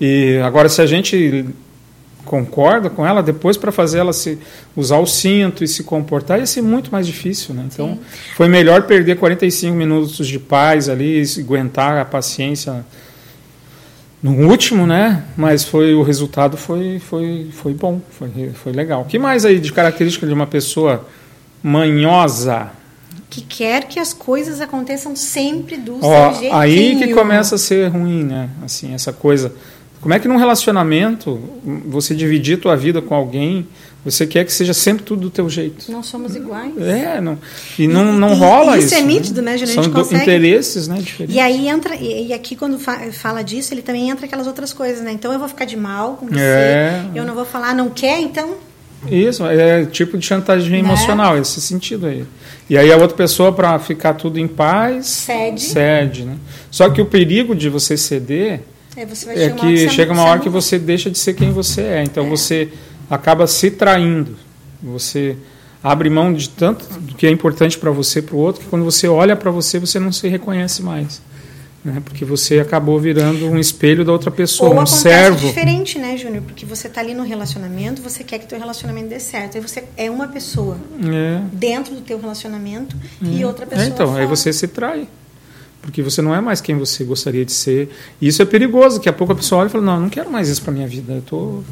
E 0.00 0.40
agora 0.42 0.68
se 0.68 0.80
a 0.80 0.86
gente 0.86 1.44
concorda 2.30 2.88
com 2.88 3.04
ela, 3.04 3.24
depois 3.24 3.56
para 3.56 3.72
fazer 3.72 3.98
ela 3.98 4.12
se 4.12 4.38
usar 4.76 4.98
o 4.98 5.06
cinto 5.06 5.64
e 5.64 5.68
se 5.68 5.82
comportar 5.82 6.38
ia 6.38 6.46
ser 6.46 6.62
muito 6.62 6.92
mais 6.92 7.04
difícil, 7.04 7.52
né? 7.52 7.64
Então 7.66 7.88
Sim. 7.88 8.00
foi 8.36 8.46
melhor 8.46 8.82
perder 8.82 9.16
45 9.16 9.76
minutos 9.76 10.28
de 10.28 10.38
paz 10.38 10.88
ali, 10.88 11.24
aguentar 11.40 11.98
a 11.98 12.04
paciência 12.04 12.86
no 14.22 14.48
último, 14.48 14.86
né? 14.86 15.24
Mas 15.36 15.64
foi 15.64 15.92
o 15.92 16.04
resultado 16.04 16.56
foi 16.56 17.00
foi 17.00 17.48
foi 17.50 17.74
bom, 17.74 18.00
foi 18.10 18.52
foi 18.54 18.70
legal. 18.70 19.02
O 19.02 19.06
que 19.06 19.18
mais 19.18 19.44
aí 19.44 19.58
de 19.58 19.72
característica 19.72 20.24
de 20.24 20.32
uma 20.32 20.46
pessoa 20.46 21.04
manhosa? 21.60 22.70
Que 23.28 23.40
quer 23.40 23.88
que 23.88 23.98
as 23.98 24.12
coisas 24.12 24.60
aconteçam 24.60 25.16
sempre 25.16 25.76
do 25.76 25.98
Ó, 26.00 26.30
seu 26.30 26.40
jeitinho. 26.42 26.54
Aí 26.54 26.96
que 26.96 27.12
começa 27.12 27.56
a 27.56 27.58
ser 27.58 27.88
ruim, 27.88 28.22
né? 28.22 28.50
Assim, 28.62 28.94
essa 28.94 29.12
coisa 29.12 29.52
como 30.00 30.14
é 30.14 30.18
que 30.18 30.26
num 30.26 30.36
relacionamento, 30.36 31.38
você 31.86 32.14
dividir 32.14 32.58
tua 32.58 32.74
vida 32.74 33.02
com 33.02 33.14
alguém, 33.14 33.66
você 34.02 34.26
quer 34.26 34.46
que 34.46 34.52
seja 34.52 34.72
sempre 34.72 35.04
tudo 35.04 35.22
do 35.22 35.30
teu 35.30 35.48
jeito? 35.50 35.92
Não 35.92 36.02
somos 36.02 36.34
iguais. 36.34 36.72
É, 36.78 37.20
não, 37.20 37.38
e 37.78 37.86
não, 37.86 38.12
não 38.14 38.32
e, 38.32 38.36
rola 38.36 38.78
isso. 38.78 38.86
Isso 38.86 38.94
é 38.94 39.02
nítido, 39.02 39.42
né, 39.42 39.58
Juliana? 39.58 40.04
São 40.04 40.18
interesses, 40.18 40.88
né, 40.88 40.96
diferentes. 40.98 41.36
E 41.36 41.38
aí 41.38 41.68
entra, 41.68 41.94
e, 41.96 42.32
aqui 42.32 42.56
quando 42.56 42.78
fala 42.78 43.42
disso, 43.42 43.74
ele 43.74 43.82
também 43.82 44.08
entra 44.08 44.24
aquelas 44.24 44.46
outras 44.46 44.72
coisas, 44.72 45.04
né? 45.04 45.12
Então 45.12 45.32
eu 45.34 45.38
vou 45.38 45.48
ficar 45.48 45.66
de 45.66 45.76
mal 45.76 46.14
com 46.14 46.26
você, 46.26 46.40
é. 46.40 47.04
eu 47.14 47.24
não 47.24 47.34
vou 47.34 47.44
falar, 47.44 47.74
não 47.74 47.90
quer, 47.90 48.20
então... 48.20 48.54
Isso, 49.10 49.46
é 49.46 49.84
tipo 49.86 50.16
de 50.16 50.26
chantagem 50.26 50.70
né? 50.70 50.78
emocional, 50.78 51.36
esse 51.36 51.60
sentido 51.60 52.06
aí. 52.06 52.24
E 52.68 52.76
aí 52.76 52.90
a 52.90 52.96
outra 52.96 53.16
pessoa, 53.16 53.52
para 53.52 53.78
ficar 53.78 54.14
tudo 54.14 54.38
em 54.38 54.48
paz... 54.48 55.06
Cede. 55.06 55.60
Cede, 55.60 56.24
né? 56.24 56.36
Só 56.70 56.88
que 56.88 57.02
o 57.02 57.06
perigo 57.06 57.54
de 57.54 57.68
você 57.68 57.96
ceder 57.96 58.62
é, 58.96 59.44
é 59.44 59.50
que 59.50 59.88
chega 59.88 60.12
uma 60.12 60.24
hora 60.24 60.40
que 60.40 60.48
você 60.48 60.78
deixa 60.78 61.10
de 61.10 61.18
ser 61.18 61.34
quem 61.34 61.52
você 61.52 61.82
é. 61.82 62.02
Então 62.02 62.26
é. 62.26 62.28
você 62.28 62.68
acaba 63.08 63.46
se 63.46 63.70
traindo. 63.70 64.36
Você 64.82 65.36
abre 65.82 66.10
mão 66.10 66.32
de 66.32 66.48
tanto 66.48 66.86
do 66.98 67.14
que 67.14 67.26
é 67.26 67.30
importante 67.30 67.78
para 67.78 67.90
você 67.90 68.20
para 68.20 68.36
o 68.36 68.38
outro 68.38 68.62
que 68.62 68.68
quando 68.68 68.84
você 68.84 69.08
olha 69.08 69.34
para 69.34 69.50
você 69.50 69.78
você 69.78 69.98
não 69.98 70.12
se 70.12 70.28
reconhece 70.28 70.82
mais. 70.82 71.22
Né? 71.82 72.02
Porque 72.04 72.26
você 72.26 72.60
acabou 72.60 72.98
virando 73.00 73.46
um 73.46 73.58
espelho 73.58 74.04
da 74.04 74.12
outra 74.12 74.30
pessoa, 74.30 74.74
Ou 74.74 74.82
um 74.82 74.86
servo. 74.86 75.46
diferente, 75.46 75.98
né, 75.98 76.14
Júnior? 76.14 76.42
Porque 76.42 76.66
você 76.66 76.88
está 76.88 77.00
ali 77.00 77.14
no 77.14 77.22
relacionamento, 77.22 78.02
você 78.02 78.22
quer 78.22 78.38
que 78.38 78.46
teu 78.46 78.58
relacionamento 78.58 79.08
dê 79.08 79.18
certo. 79.18 79.56
Aí 79.56 79.62
você 79.62 79.84
é 79.96 80.10
uma 80.10 80.28
pessoa 80.28 80.76
é. 81.02 81.40
dentro 81.54 81.94
do 81.94 82.02
teu 82.02 82.20
relacionamento 82.20 82.94
e 83.22 83.42
outra 83.46 83.64
pessoa. 83.64 83.86
É, 83.86 83.88
então, 83.88 84.08
fora. 84.08 84.20
aí 84.20 84.26
você 84.26 84.52
se 84.52 84.68
trai 84.68 85.08
porque 85.82 86.02
você 86.02 86.20
não 86.20 86.34
é 86.34 86.40
mais 86.40 86.60
quem 86.60 86.76
você 86.76 87.04
gostaria 87.04 87.44
de 87.44 87.52
ser. 87.52 87.90
E 88.20 88.28
isso 88.28 88.42
é 88.42 88.44
perigoso, 88.44 88.96
daqui 88.96 89.08
a 89.08 89.12
pouco 89.12 89.32
a 89.32 89.36
pessoa 89.36 89.60
olha 89.60 89.68
e 89.68 89.70
fala: 89.70 89.84
Não, 89.84 89.94
eu 89.94 90.00
não 90.00 90.10
quero 90.10 90.30
mais 90.30 90.48
isso 90.48 90.62
para 90.62 90.72
minha 90.72 90.86
vida, 90.86 91.14
eu 91.14 91.22
tô, 91.22 91.62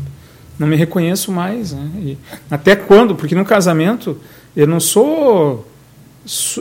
não 0.58 0.66
me 0.66 0.76
reconheço 0.76 1.30
mais. 1.30 1.72
Né? 1.72 1.90
E 1.96 2.18
até 2.50 2.74
quando? 2.74 3.14
Porque 3.14 3.34
no 3.34 3.44
casamento 3.44 4.16
eu 4.56 4.66
não 4.66 4.80
sou 4.80 5.66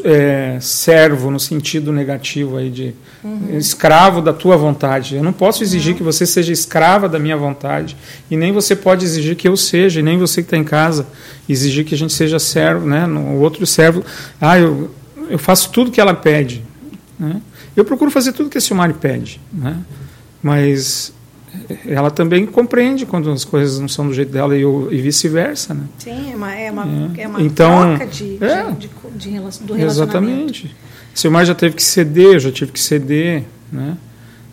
é, 0.03 0.57
servo 0.61 1.29
no 1.29 1.39
sentido 1.39 1.91
negativo 1.91 2.57
aí 2.57 2.69
de 2.69 2.93
uhum. 3.23 3.57
escravo 3.57 4.21
da 4.21 4.31
tua 4.31 4.55
vontade. 4.55 5.15
Eu 5.15 5.23
não 5.23 5.33
posso 5.33 5.63
exigir 5.63 5.91
uhum. 5.91 5.97
que 5.97 6.03
você 6.03 6.25
seja 6.25 6.53
escrava 6.53 7.09
da 7.09 7.19
minha 7.19 7.35
vontade 7.35 7.97
e 8.31 8.37
nem 8.37 8.53
você 8.53 8.75
pode 8.75 9.03
exigir 9.03 9.35
que 9.35 9.47
eu 9.47 9.57
seja 9.57 9.99
e 9.99 10.03
nem 10.03 10.17
você 10.17 10.41
que 10.41 10.47
está 10.47 10.57
em 10.57 10.63
casa 10.63 11.07
exigir 11.49 11.85
que 11.85 11.95
a 11.95 11.97
gente 11.97 12.13
seja 12.13 12.39
servo, 12.39 12.87
né? 12.87 13.05
No 13.05 13.39
outro 13.39 13.65
servo, 13.65 14.03
ah, 14.39 14.57
eu, 14.57 14.89
eu 15.29 15.37
faço 15.37 15.69
tudo 15.71 15.91
que 15.91 15.99
ela 15.99 16.13
pede. 16.13 16.63
Né? 17.19 17.41
Eu 17.75 17.83
procuro 17.83 18.11
fazer 18.11 18.33
tudo 18.33 18.49
que 18.49 18.57
a 18.57 18.61
Silmari 18.61 18.93
pede, 18.93 19.41
né? 19.51 19.77
mas 20.41 21.13
ela 21.85 22.11
também 22.11 22.45
compreende 22.45 23.05
quando 23.05 23.31
as 23.31 23.43
coisas 23.43 23.79
não 23.79 23.87
são 23.87 24.07
do 24.07 24.13
jeito 24.13 24.31
dela 24.31 24.55
e, 24.55 24.61
e 24.61 25.01
vice-versa. 25.01 25.73
Né? 25.73 25.83
Sim, 25.97 26.31
é 26.31 26.35
uma, 26.35 26.53
é 26.53 26.71
uma, 26.71 26.83
é. 27.17 27.21
é 27.21 27.27
uma 27.27 27.41
então, 27.41 27.97
troca 27.97 28.05
de, 28.05 28.37
é, 28.43 28.63
de, 28.71 28.89
de, 29.17 29.29
de, 29.29 29.63
do 29.63 29.73
relacionamento. 29.73 29.85
Exatamente. 29.85 30.75
A 31.13 31.17
Silmari 31.17 31.45
já 31.47 31.55
teve 31.55 31.75
que 31.75 31.83
ceder, 31.83 32.33
eu 32.33 32.39
já 32.39 32.51
tive 32.51 32.71
que 32.71 32.79
ceder. 32.79 33.43
Né? 33.71 33.97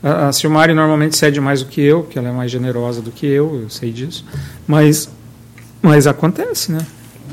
A, 0.02 0.28
a 0.28 0.32
Silmari 0.32 0.72
normalmente 0.72 1.16
cede 1.16 1.40
mais 1.40 1.62
do 1.62 1.68
que 1.68 1.80
eu, 1.80 2.02
porque 2.02 2.18
ela 2.18 2.28
é 2.28 2.32
mais 2.32 2.50
generosa 2.50 3.02
do 3.02 3.10
que 3.10 3.26
eu, 3.26 3.62
eu 3.62 3.70
sei 3.70 3.92
disso. 3.92 4.24
Mas, 4.66 5.10
mas 5.82 6.06
acontece, 6.06 6.72
né? 6.72 6.86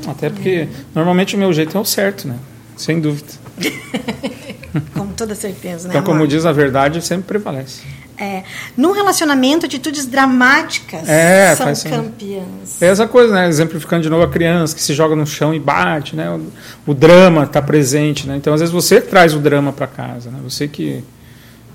Até 0.06 0.28
porque 0.28 0.50
é. 0.50 0.68
normalmente 0.94 1.36
o 1.36 1.38
meu 1.38 1.52
jeito 1.52 1.76
é 1.76 1.80
o 1.80 1.84
certo, 1.84 2.26
né? 2.26 2.36
Sem 2.76 3.00
dúvida. 3.00 3.28
Com 4.94 5.06
toda 5.08 5.34
certeza, 5.34 5.88
né? 5.88 5.94
Então, 5.94 6.02
como 6.02 6.26
diz 6.26 6.46
a 6.46 6.52
verdade, 6.52 7.02
sempre 7.02 7.24
prevalece. 7.26 7.82
É. 8.18 8.44
Num 8.76 8.92
relacionamento, 8.92 9.66
atitudes 9.66 10.06
dramáticas 10.06 11.08
é, 11.08 11.56
são 11.56 11.90
campeãs. 11.90 12.80
É 12.80 12.86
essa 12.86 13.06
coisa, 13.08 13.34
né? 13.34 13.48
Exemplificando 13.48 14.02
de 14.02 14.10
novo 14.10 14.22
a 14.22 14.28
criança 14.28 14.74
que 14.74 14.82
se 14.82 14.94
joga 14.94 15.16
no 15.16 15.26
chão 15.26 15.54
e 15.54 15.58
bate, 15.58 16.14
né? 16.14 16.30
O, 16.30 16.92
o 16.92 16.94
drama 16.94 17.44
está 17.44 17.60
presente, 17.60 18.26
né? 18.26 18.36
Então, 18.36 18.54
às 18.54 18.60
vezes, 18.60 18.72
você 18.72 19.00
traz 19.00 19.34
o 19.34 19.38
drama 19.38 19.72
para 19.72 19.86
casa, 19.86 20.30
né? 20.30 20.38
Você 20.44 20.68
que... 20.68 21.02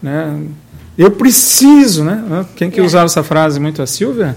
Né? 0.02 0.44
Eu 0.98 1.12
preciso, 1.12 2.04
né? 2.04 2.46
Quem 2.56 2.72
que 2.72 2.80
é. 2.80 2.84
usava 2.84 3.06
essa 3.06 3.24
frase 3.24 3.60
muito? 3.60 3.82
A 3.82 3.88
Silvia? 3.88 4.36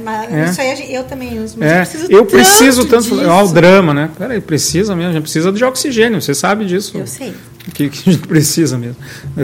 É, 0.00 0.04
mas 0.04 0.32
é. 0.32 0.50
isso 0.50 0.60
aí 0.60 0.94
eu 0.94 1.04
também 1.04 1.42
uso. 1.42 1.56
Mas 1.58 1.70
é. 1.70 1.74
eu 1.74 1.84
preciso 1.84 2.12
eu 2.12 2.18
tanto 2.18 2.30
preciso 2.30 2.84
tanto. 2.86 3.14
O 3.14 3.52
drama, 3.52 3.94
né? 3.94 4.10
Peraí, 4.16 4.40
precisa 4.40 4.94
mesmo. 4.96 5.10
A 5.10 5.12
gente 5.14 5.22
precisa 5.22 5.52
de 5.52 5.64
oxigênio, 5.64 6.20
você 6.20 6.34
sabe 6.34 6.64
disso. 6.64 6.96
Eu 6.96 7.06
sei. 7.06 7.34
Que, 7.74 7.88
que 7.88 8.08
a 8.08 8.12
gente 8.12 8.26
precisa 8.26 8.78
mesmo. 8.78 8.96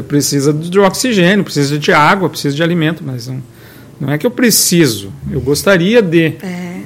Precisa 0.08 0.52
de 0.52 0.78
oxigênio, 0.78 1.44
precisa 1.44 1.78
de 1.78 1.92
água, 1.92 2.28
precisa 2.28 2.54
de 2.54 2.62
alimento, 2.62 3.02
mas 3.04 3.28
não, 3.28 3.42
não 4.00 4.12
é 4.12 4.18
que 4.18 4.26
eu 4.26 4.30
preciso. 4.30 5.12
Eu 5.30 5.40
gostaria 5.40 6.00
de. 6.02 6.34
É. 6.42 6.76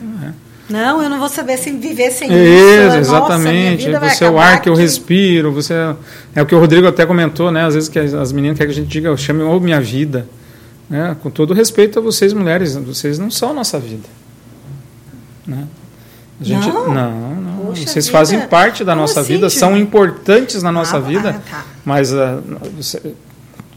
Não, 0.70 1.02
eu 1.02 1.10
não 1.10 1.18
vou 1.18 1.28
saber 1.28 1.56
se 1.56 1.72
viver 1.72 2.12
sem 2.12 2.28
isso. 2.28 2.36
isso. 2.36 2.96
Exatamente. 2.98 3.88
Nossa, 3.88 4.08
você 4.08 4.24
é 4.24 4.30
o 4.30 4.38
ar 4.38 4.62
que 4.62 4.68
eu 4.68 4.74
respiro. 4.74 5.52
Você 5.52 5.74
é, 5.74 5.96
é, 6.36 6.42
o 6.42 6.46
que 6.46 6.54
o 6.54 6.60
Rodrigo 6.60 6.86
até 6.86 7.04
comentou, 7.04 7.50
né? 7.50 7.66
Às 7.66 7.74
vezes 7.74 7.88
que 7.88 7.98
as 7.98 8.30
meninas 8.30 8.56
querem 8.56 8.72
que 8.72 8.78
a 8.78 8.82
gente 8.82 8.90
diga, 8.90 9.16
chame 9.16 9.42
ou 9.42 9.60
minha 9.60 9.80
vida. 9.80 10.26
Né? 10.90 11.16
Com 11.22 11.30
todo 11.30 11.54
respeito 11.54 12.00
a 12.00 12.02
vocês, 12.02 12.32
mulheres, 12.32 12.74
vocês 12.74 13.16
não 13.16 13.30
são 13.30 13.50
a 13.50 13.54
nossa 13.54 13.78
vida. 13.78 14.08
Né? 15.46 15.68
A 16.40 16.44
gente, 16.44 16.68
não, 16.68 16.92
não, 16.92 17.34
não. 17.36 17.64
vocês 17.66 18.06
vida. 18.06 18.18
fazem 18.18 18.40
parte 18.48 18.82
da 18.82 18.92
Como 18.92 19.02
nossa 19.02 19.20
assim, 19.20 19.34
vida, 19.34 19.48
são 19.48 19.76
importantes 19.76 20.62
na 20.62 20.72
nossa 20.72 20.96
ah, 20.96 21.00
vida, 21.00 21.36
ah, 21.36 21.50
tá. 21.50 21.64
mas 21.84 22.12
uh, 22.12 22.42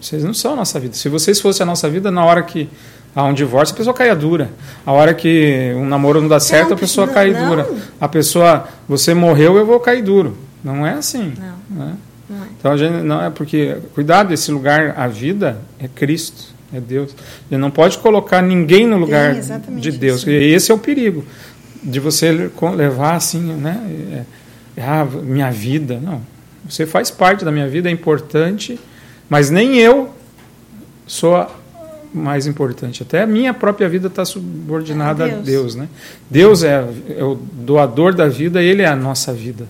vocês 0.01 0.23
não 0.23 0.33
são 0.33 0.53
a 0.53 0.55
nossa 0.55 0.79
vida. 0.79 0.95
Se 0.95 1.07
vocês 1.07 1.39
fossem 1.39 1.63
a 1.63 1.67
nossa 1.67 1.87
vida, 1.87 2.09
na 2.09 2.25
hora 2.25 2.41
que 2.41 2.67
há 3.13 3.23
um 3.25 3.33
divórcio, 3.33 3.75
a 3.75 3.77
pessoa 3.77 3.93
cai 3.93 4.15
dura. 4.15 4.49
A 4.85 4.91
hora 4.91 5.13
que 5.13 5.73
um 5.75 5.85
namoro 5.85 6.19
não 6.19 6.29
dá 6.29 6.39
certo, 6.39 6.69
não, 6.69 6.77
a 6.77 6.79
pessoa 6.79 7.05
não, 7.05 7.13
cai 7.13 7.31
não. 7.31 7.47
dura. 7.47 7.69
A 7.99 8.07
pessoa, 8.07 8.67
você 8.87 9.13
morreu, 9.13 9.57
eu 9.57 9.65
vou 9.65 9.79
cair 9.79 10.01
duro. 10.01 10.35
Não 10.63 10.87
é 10.87 10.93
assim. 10.93 11.33
Não. 11.37 11.85
Né? 11.85 11.93
é. 12.31 12.33
Então 12.57 12.71
a 12.71 12.77
gente 12.77 13.03
não 13.03 13.21
é 13.21 13.29
porque 13.29 13.77
cuidado 13.93 14.33
esse 14.33 14.51
lugar, 14.51 14.95
a 14.97 15.07
vida 15.07 15.59
é 15.79 15.87
Cristo 15.87 16.53
é 16.73 16.79
Deus. 16.79 17.15
Ele 17.49 17.61
não 17.61 17.71
pode 17.71 17.97
colocar 17.99 18.41
ninguém 18.41 18.87
no 18.87 18.97
lugar 18.97 19.35
de 19.35 19.91
Deus. 19.91 20.21
Isso. 20.21 20.29
E 20.29 20.53
esse 20.53 20.71
é 20.71 20.73
o 20.73 20.77
perigo 20.77 21.23
de 21.83 21.99
você 21.99 22.49
levar 22.75 23.15
assim, 23.15 23.41
né? 23.53 24.25
É, 24.75 24.81
é, 24.81 24.83
ah, 24.83 25.05
minha 25.05 25.51
vida. 25.51 25.99
Não. 26.01 26.21
Você 26.67 26.85
faz 26.85 27.11
parte 27.11 27.43
da 27.43 27.51
minha 27.51 27.67
vida, 27.67 27.89
é 27.89 27.91
importante, 27.91 28.79
mas 29.29 29.49
nem 29.49 29.77
eu 29.77 30.13
sou 31.05 31.45
mais 32.13 32.47
importante. 32.47 33.03
Até 33.03 33.23
a 33.23 33.27
minha 33.27 33.53
própria 33.53 33.89
vida 33.89 34.07
está 34.07 34.23
subordinada 34.23 35.25
Deus. 35.25 35.39
a 35.39 35.41
Deus. 35.41 35.75
Né? 35.75 35.89
Deus 36.29 36.63
é, 36.63 36.85
é 37.17 37.23
o 37.23 37.35
doador 37.35 38.13
da 38.13 38.27
vida, 38.27 38.61
Ele 38.61 38.81
é 38.81 38.87
a 38.87 38.95
nossa 38.95 39.33
vida. 39.33 39.67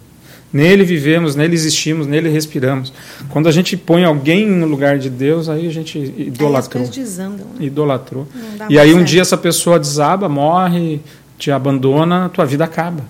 Nele 0.54 0.84
vivemos, 0.84 1.36
nele 1.36 1.56
existimos, 1.56 2.06
nele 2.06 2.30
respiramos. 2.30 2.94
Quando 3.30 3.50
a 3.50 3.52
gente 3.52 3.76
põe 3.76 4.06
alguém 4.06 4.48
no 4.48 4.68
lugar 4.68 5.00
de 5.00 5.10
Deus, 5.10 5.50
aí 5.50 5.68
a 5.68 5.72
gente 5.72 5.98
idolatrou. 5.98 6.84
Aí 6.84 6.90
desandam, 6.92 7.48
né? 7.60 7.66
Idolatrou. 7.66 8.28
E 8.70 8.78
aí 8.78 8.92
um 8.92 8.98
certo. 8.98 9.08
dia 9.08 9.22
essa 9.24 9.38
pessoa 9.38 9.80
desaba, 9.80 10.30
morre, 10.30 11.02
te 11.40 11.50
abandona, 11.50 12.30
tua 12.30 12.46
vida 12.46 12.64
acaba. 12.66 13.04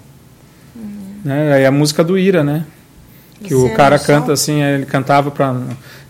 Uhum. 0.73 1.15
Né? 1.25 1.53
Aí 1.53 1.65
a 1.65 1.71
música 1.71 2.01
do 2.01 2.17
Ira, 2.17 2.45
né? 2.45 2.65
Que 3.43 3.53
o 3.53 3.67
é 3.67 3.71
cara 3.71 3.99
canta 3.99 4.27
sol? 4.27 4.34
assim, 4.34 4.63
ele 4.63 4.86
cantava 4.86 5.29
para 5.29 5.53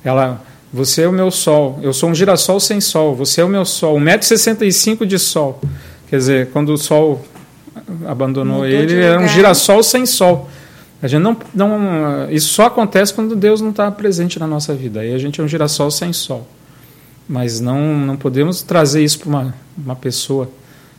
ela, 0.03 0.39
você 0.71 1.01
é 1.01 1.07
o 1.07 1.11
meu 1.11 1.31
sol, 1.31 1.79
eu 1.81 1.93
sou 1.93 2.09
um 2.09 2.15
girassol 2.15 2.59
sem 2.59 2.79
sol, 2.79 3.15
você 3.15 3.41
é 3.41 3.43
o 3.43 3.49
meu 3.49 3.65
sol, 3.65 3.99
1,65m 3.99 5.03
de 5.05 5.17
sol. 5.17 5.59
Quer 6.07 6.17
dizer, 6.17 6.49
quando 6.51 6.69
o 6.69 6.77
sol 6.77 7.25
abandonou 8.05 8.57
Mudou 8.57 8.69
ele, 8.69 9.01
era 9.01 9.19
um 9.19 9.27
girassol 9.27 9.81
sem 9.81 10.05
sol. 10.05 10.47
A 11.03 11.07
gente 11.07 11.21
não, 11.21 11.35
não, 11.53 12.31
isso 12.31 12.47
só 12.53 12.67
acontece 12.67 13.13
quando 13.13 13.35
Deus 13.35 13.59
não 13.59 13.71
está 13.71 13.91
presente 13.91 14.39
na 14.39 14.47
nossa 14.47 14.73
vida. 14.73 15.01
Aí 15.01 15.13
a 15.13 15.17
gente 15.17 15.41
é 15.41 15.43
um 15.43 15.47
girassol 15.49 15.91
sem 15.91 16.13
sol. 16.13 16.47
Mas 17.27 17.59
não, 17.59 17.97
não 17.97 18.15
podemos 18.15 18.61
trazer 18.63 19.03
isso 19.03 19.19
para 19.19 19.27
uma, 19.27 19.55
uma 19.77 19.95
pessoa. 19.97 20.49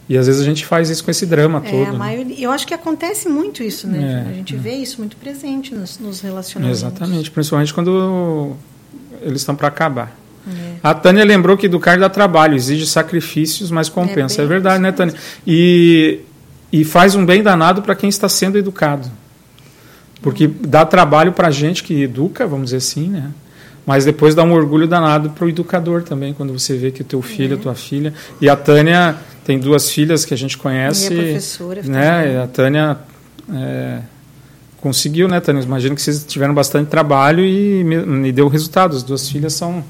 E 0.06 0.18
às 0.18 0.26
vezes 0.26 0.42
a 0.42 0.44
gente 0.44 0.66
faz 0.66 0.90
isso 0.90 1.02
com 1.02 1.10
esse 1.10 1.24
drama 1.24 1.62
É, 1.64 1.70
todo. 1.70 1.92
né? 1.92 1.98
maioria, 1.98 2.38
eu 2.38 2.50
acho 2.50 2.66
que 2.66 2.74
acontece 2.74 3.30
muito 3.30 3.62
isso, 3.62 3.86
né? 3.86 4.26
É, 4.26 4.30
a 4.30 4.34
gente 4.34 4.54
vê 4.54 4.74
isso 4.74 4.98
muito 4.98 5.16
presente 5.16 5.74
nos, 5.74 5.98
nos 5.98 6.20
relacionamentos. 6.20 6.82
Exatamente, 6.82 7.30
principalmente 7.30 7.72
quando 7.72 8.52
eles 9.22 9.40
estão 9.40 9.56
para 9.56 9.68
acabar. 9.68 10.14
É. 10.46 10.74
A 10.82 10.92
Tânia 10.92 11.24
lembrou 11.24 11.56
que 11.56 11.64
educar 11.64 11.98
dá 11.98 12.10
trabalho, 12.10 12.54
exige 12.54 12.86
sacrifícios, 12.86 13.70
mas 13.70 13.88
compensa. 13.88 14.42
É, 14.42 14.46
verdade, 14.46 14.82
né, 14.82 14.92
Tânia? 14.92 15.14
E, 15.46 16.20
e 16.70 16.84
faz 16.84 17.14
um 17.14 17.24
bem 17.24 17.42
danado 17.42 17.80
para 17.80 17.94
quem 17.94 18.10
está 18.10 18.28
sendo 18.28 18.58
educado. 18.58 19.10
Porque 20.24 20.46
dá 20.48 20.86
trabalho 20.86 21.32
para 21.32 21.48
a 21.48 21.50
gente 21.50 21.82
que 21.82 22.02
educa, 22.04 22.46
vamos 22.46 22.68
dizer 22.68 22.78
assim, 22.78 23.08
né? 23.08 23.30
Mas 23.84 24.06
depois 24.06 24.34
dá 24.34 24.42
um 24.42 24.54
orgulho 24.54 24.88
danado 24.88 25.28
para 25.28 25.44
o 25.44 25.50
educador 25.50 26.02
também, 26.02 26.32
quando 26.32 26.50
você 26.50 26.78
vê 26.78 26.90
que 26.90 27.02
o 27.02 27.04
teu 27.04 27.20
filho, 27.20 27.56
a 27.56 27.60
tua 27.60 27.74
filha. 27.74 28.14
E 28.40 28.48
a 28.48 28.56
Tânia 28.56 29.16
tem 29.44 29.58
duas 29.58 29.90
filhas 29.90 30.24
que 30.24 30.32
a 30.32 30.36
gente 30.38 30.56
conhece. 30.56 31.12
E 31.12 31.18
é 31.18 31.22
professora 31.24 31.82
Né? 31.82 32.32
E 32.32 32.36
A 32.38 32.46
Tânia 32.46 32.96
é, 33.52 33.98
conseguiu, 34.80 35.28
né, 35.28 35.40
Tânia? 35.40 35.60
Imagino 35.60 35.94
que 35.94 36.00
vocês 36.00 36.24
tiveram 36.24 36.54
bastante 36.54 36.88
trabalho 36.88 37.44
e, 37.44 37.84
me, 37.84 37.98
me 37.98 38.32
deu 38.32 38.48
resultado. 38.48 38.96
As 38.96 39.02
duas 39.02 39.28
filhas 39.28 39.52
são 39.52 39.84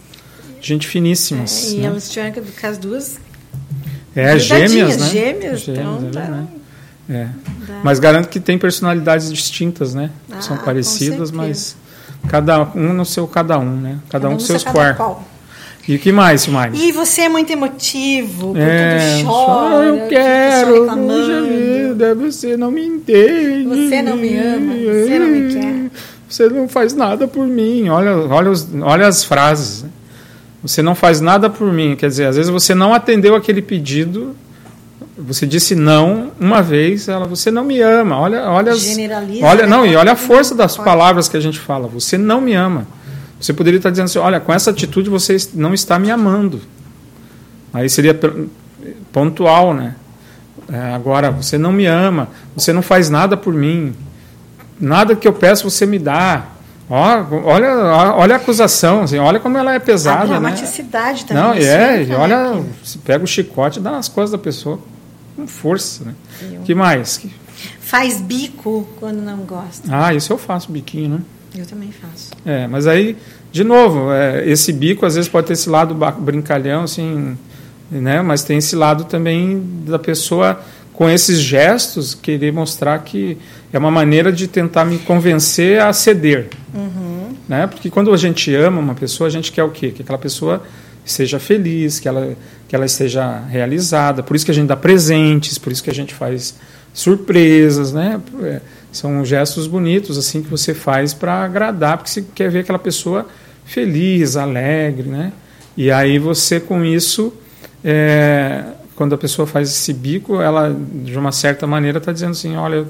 gente 0.61 0.88
finíssimas. 0.88 1.68
É, 1.68 1.77
e 1.77 1.79
né? 1.79 1.87
elas 1.87 2.11
tiveram 2.11 2.33
que 2.33 2.40
educar 2.40 2.70
as 2.70 2.79
duas. 2.79 3.20
É, 4.16 4.37
gêmeas, 4.37 4.97
né? 4.97 5.11
Gêmeas, 5.11 5.68
então 5.68 5.94
é 5.94 6.11
tá- 6.11 6.20
verdade. 6.20 6.63
É. 7.09 7.29
Mas 7.83 7.99
garanto 7.99 8.29
que 8.29 8.40
tem 8.40 8.57
personalidades 8.59 9.31
distintas, 9.31 9.95
né? 9.95 10.11
Ah, 10.33 10.40
São 10.40 10.57
parecidas, 10.57 11.31
mas 11.31 11.77
cada 12.29 12.62
um 12.75 12.93
no 12.95 13.05
seu 13.05 13.27
cada 13.27 13.59
um, 13.59 13.77
né? 13.77 13.99
Cada, 14.09 14.29
um 14.29 14.33
com 14.33 14.37
no 14.37 14.40
seus 14.40 14.62
seu 14.62 14.73
cada 14.73 14.95
quartos. 14.95 14.97
qual. 15.05 15.29
E 15.87 15.97
o 15.97 15.99
que 15.99 16.11
mais, 16.11 16.47
mais? 16.47 16.81
E 16.81 16.93
você 16.93 17.23
é 17.23 17.29
muito 17.29 17.53
emotivo, 17.53 18.55
É, 18.57 19.19
tudo 19.19 19.29
chora. 19.29 19.85
eu 19.85 20.09
quero, 20.09 20.87
puxa 20.87 21.43
vida, 21.43 22.14
você 22.14 22.57
não 22.57 22.71
me 22.71 22.87
entende. 22.87 23.64
Você 23.69 24.01
não 24.01 24.17
me 24.17 24.35
ama, 24.38 24.73
você 24.75 25.19
não 25.19 25.27
me 25.29 25.53
quer. 25.53 25.90
Você 26.27 26.49
não 26.49 26.67
faz 26.69 26.95
nada 26.95 27.29
por 27.29 27.47
mim. 27.47 27.90
Olha, 27.90 28.17
olha, 28.17 28.51
os- 28.51 28.67
olha 28.81 29.07
as 29.07 29.25
frases. 29.25 29.83
né? 29.83 29.90
Você 30.62 30.81
não 30.81 30.95
faz 30.95 31.21
nada 31.21 31.51
por 31.51 31.71
mim. 31.71 31.95
Quer 31.97 32.09
dizer, 32.09 32.25
às 32.29 32.37
vezes 32.37 32.51
você 32.51 32.75
não 32.75 32.95
atendeu 32.95 33.35
aquele 33.37 33.61
pedido. 33.61 34.35
Você 35.16 35.46
disse 35.46 35.77
não 35.77 36.33
uma 36.40 36.61
vez, 36.61 37.09
ela, 37.09 37.24
você 37.24 37.48
não 37.50 37.62
me 37.62 37.81
ama. 37.81 38.18
Olha, 38.18 38.50
olha, 38.50 38.72
as, 38.72 38.96
olha, 39.42 39.62
né? 39.62 39.66
não, 39.66 39.87
e 39.87 39.94
olha 39.94 40.12
a 40.12 40.16
força 40.16 40.57
das 40.57 40.77
palavras 40.77 41.29
que 41.29 41.37
a 41.37 41.40
gente 41.40 41.59
fala. 41.59 41.87
Você 41.87 42.18
não 42.18 42.40
me 42.40 42.53
ama. 42.53 42.87
Você 43.40 43.53
poderia 43.53 43.77
estar 43.77 43.90
dizendo 43.90 44.07
assim, 44.07 44.18
olha, 44.18 44.40
com 44.40 44.53
essa 44.53 44.70
atitude 44.70 45.09
você 45.09 45.37
não 45.55 45.72
está 45.72 45.98
me 46.00 46.11
amando. 46.11 46.61
Aí 47.72 47.88
seria 47.88 48.18
pontual, 49.12 49.72
né? 49.72 49.94
É, 50.72 50.94
agora, 50.94 51.31
você 51.31 51.59
não 51.59 51.70
me 51.70 51.87
ama, 51.87 52.29
você 52.57 52.72
não 52.72 52.83
faz 52.83 53.11
nada 53.11 53.37
por 53.37 53.53
mim, 53.53 53.94
nada 54.81 55.14
que 55.14 55.29
eu 55.29 55.33
peço 55.33 55.68
você 55.70 55.85
me 55.87 55.98
dá. 55.98 56.46
Ó, 56.88 57.24
olha, 57.44 57.74
olha 58.16 58.35
a 58.35 58.38
acusação, 58.38 59.03
assim, 59.03 59.18
olha 59.18 59.38
como 59.38 59.59
ela 59.59 59.72
é 59.72 59.77
A 59.77 59.81
pesada, 59.81 60.20
né? 60.20 60.27
dramaticidade 60.27 61.24
também. 61.24 61.42
Não, 61.42 61.55
isso 61.55 61.68
é, 61.68 62.03
e 62.03 62.12
olha, 62.12 62.55
né? 62.55 62.64
você 62.83 62.98
pega 62.98 63.22
o 63.22 63.27
chicote 63.27 63.79
e 63.79 63.83
dá 63.83 63.90
nas 63.92 64.09
costas 64.09 64.33
da 64.33 64.38
pessoa 64.38 64.79
com 65.37 65.47
força, 65.47 66.05
né? 66.05 66.14
Eu- 66.53 66.61
que 66.62 66.75
mais? 66.75 67.20
Faz 67.81 68.20
bico 68.20 68.88
quando 68.99 69.20
não 69.20 69.38
gosta. 69.38 69.88
Ah, 69.90 70.12
isso 70.14 70.33
eu 70.33 70.38
faço 70.38 70.70
biquinho, 70.73 71.11
né? 71.11 71.20
Eu 71.57 71.66
também 71.66 71.90
faço. 71.92 72.31
É, 72.44 72.66
mas 72.66 72.87
aí, 72.87 73.16
de 73.53 73.62
novo, 73.62 74.11
é, 74.12 74.49
esse 74.49 74.73
bico 74.73 75.07
às 75.07 75.14
vezes 75.14 75.29
pode 75.29 75.47
ter 75.47 75.53
esse 75.53 75.68
lado 75.70 75.94
brincalhão, 76.18 76.83
assim, 76.83 77.37
né? 77.90 78.20
Mas 78.23 78.42
tem 78.42 78.59
esse 78.59 78.75
lado 78.75 79.05
também 79.05 79.62
da 79.87 79.99
pessoa 79.99 80.61
com 80.92 81.09
esses 81.09 81.38
gestos 81.40 82.14
querer 82.14 82.53
mostrar 82.53 82.99
que 83.01 83.37
é 83.73 83.79
uma 83.79 83.90
maneira 83.90 84.33
de 84.33 84.47
tentar 84.49 84.85
me 84.85 84.99
convencer 84.99 85.81
a 85.81 85.92
ceder, 85.92 86.49
Uhum. 86.73 87.35
né? 87.49 87.66
Porque 87.68 87.88
quando 87.90 88.12
a 88.12 88.16
gente 88.16 88.53
ama 88.55 88.81
uma 88.81 88.94
pessoa, 88.94 89.27
a 89.29 89.31
gente 89.31 89.53
quer 89.53 89.62
o 89.64 89.70
quê? 89.70 89.90
Que 89.90 90.03
aquela 90.03 90.18
pessoa 90.18 90.62
seja 91.05 91.38
feliz, 91.38 92.01
que 92.01 92.09
ela 92.09 92.37
que 92.75 92.77
ela 92.77 92.87
esteja 92.87 93.39
realizada. 93.49 94.21
Por 94.21 94.35
isso 94.35 94.45
que 94.45 94.51
a 94.51 94.55
gente 94.55 94.67
dá 94.67 94.75
presentes, 94.77 95.59
por 95.59 95.71
isso 95.73 95.81
que 95.81 95.91
a 95.91 95.95
gente 95.95 96.13
faz 96.13 96.57
surpresas, 96.93 97.93
né? 97.93 98.21
É, 98.43 98.61
São 98.91 99.25
gestos 99.25 99.69
bonitos 99.69 100.19
assim 100.19 100.43
que 100.43 100.49
você 100.51 100.75
faz 100.75 101.15
para 101.15 101.45
agradar, 101.45 101.99
porque 101.99 102.11
você 102.11 102.25
quer 102.35 102.51
ver 102.51 102.61
aquela 102.61 102.79
pessoa 102.81 103.29
feliz, 103.65 104.35
alegre, 104.37 105.09
né? 105.09 105.33
E 105.77 105.89
aí 105.89 106.19
você 106.19 106.59
com 106.59 106.85
isso, 106.85 107.33
é, 107.85 108.65
quando 108.97 109.15
a 109.15 109.19
pessoa 109.19 109.47
faz 109.47 109.69
esse 109.69 109.93
bico, 109.93 110.41
ela 110.41 110.77
de 110.95 111.17
uma 111.17 111.31
certa 111.31 111.69
maneira 111.69 111.99
está 111.99 112.11
dizendo 112.11 112.33
assim, 112.33 112.57
olha, 112.57 112.83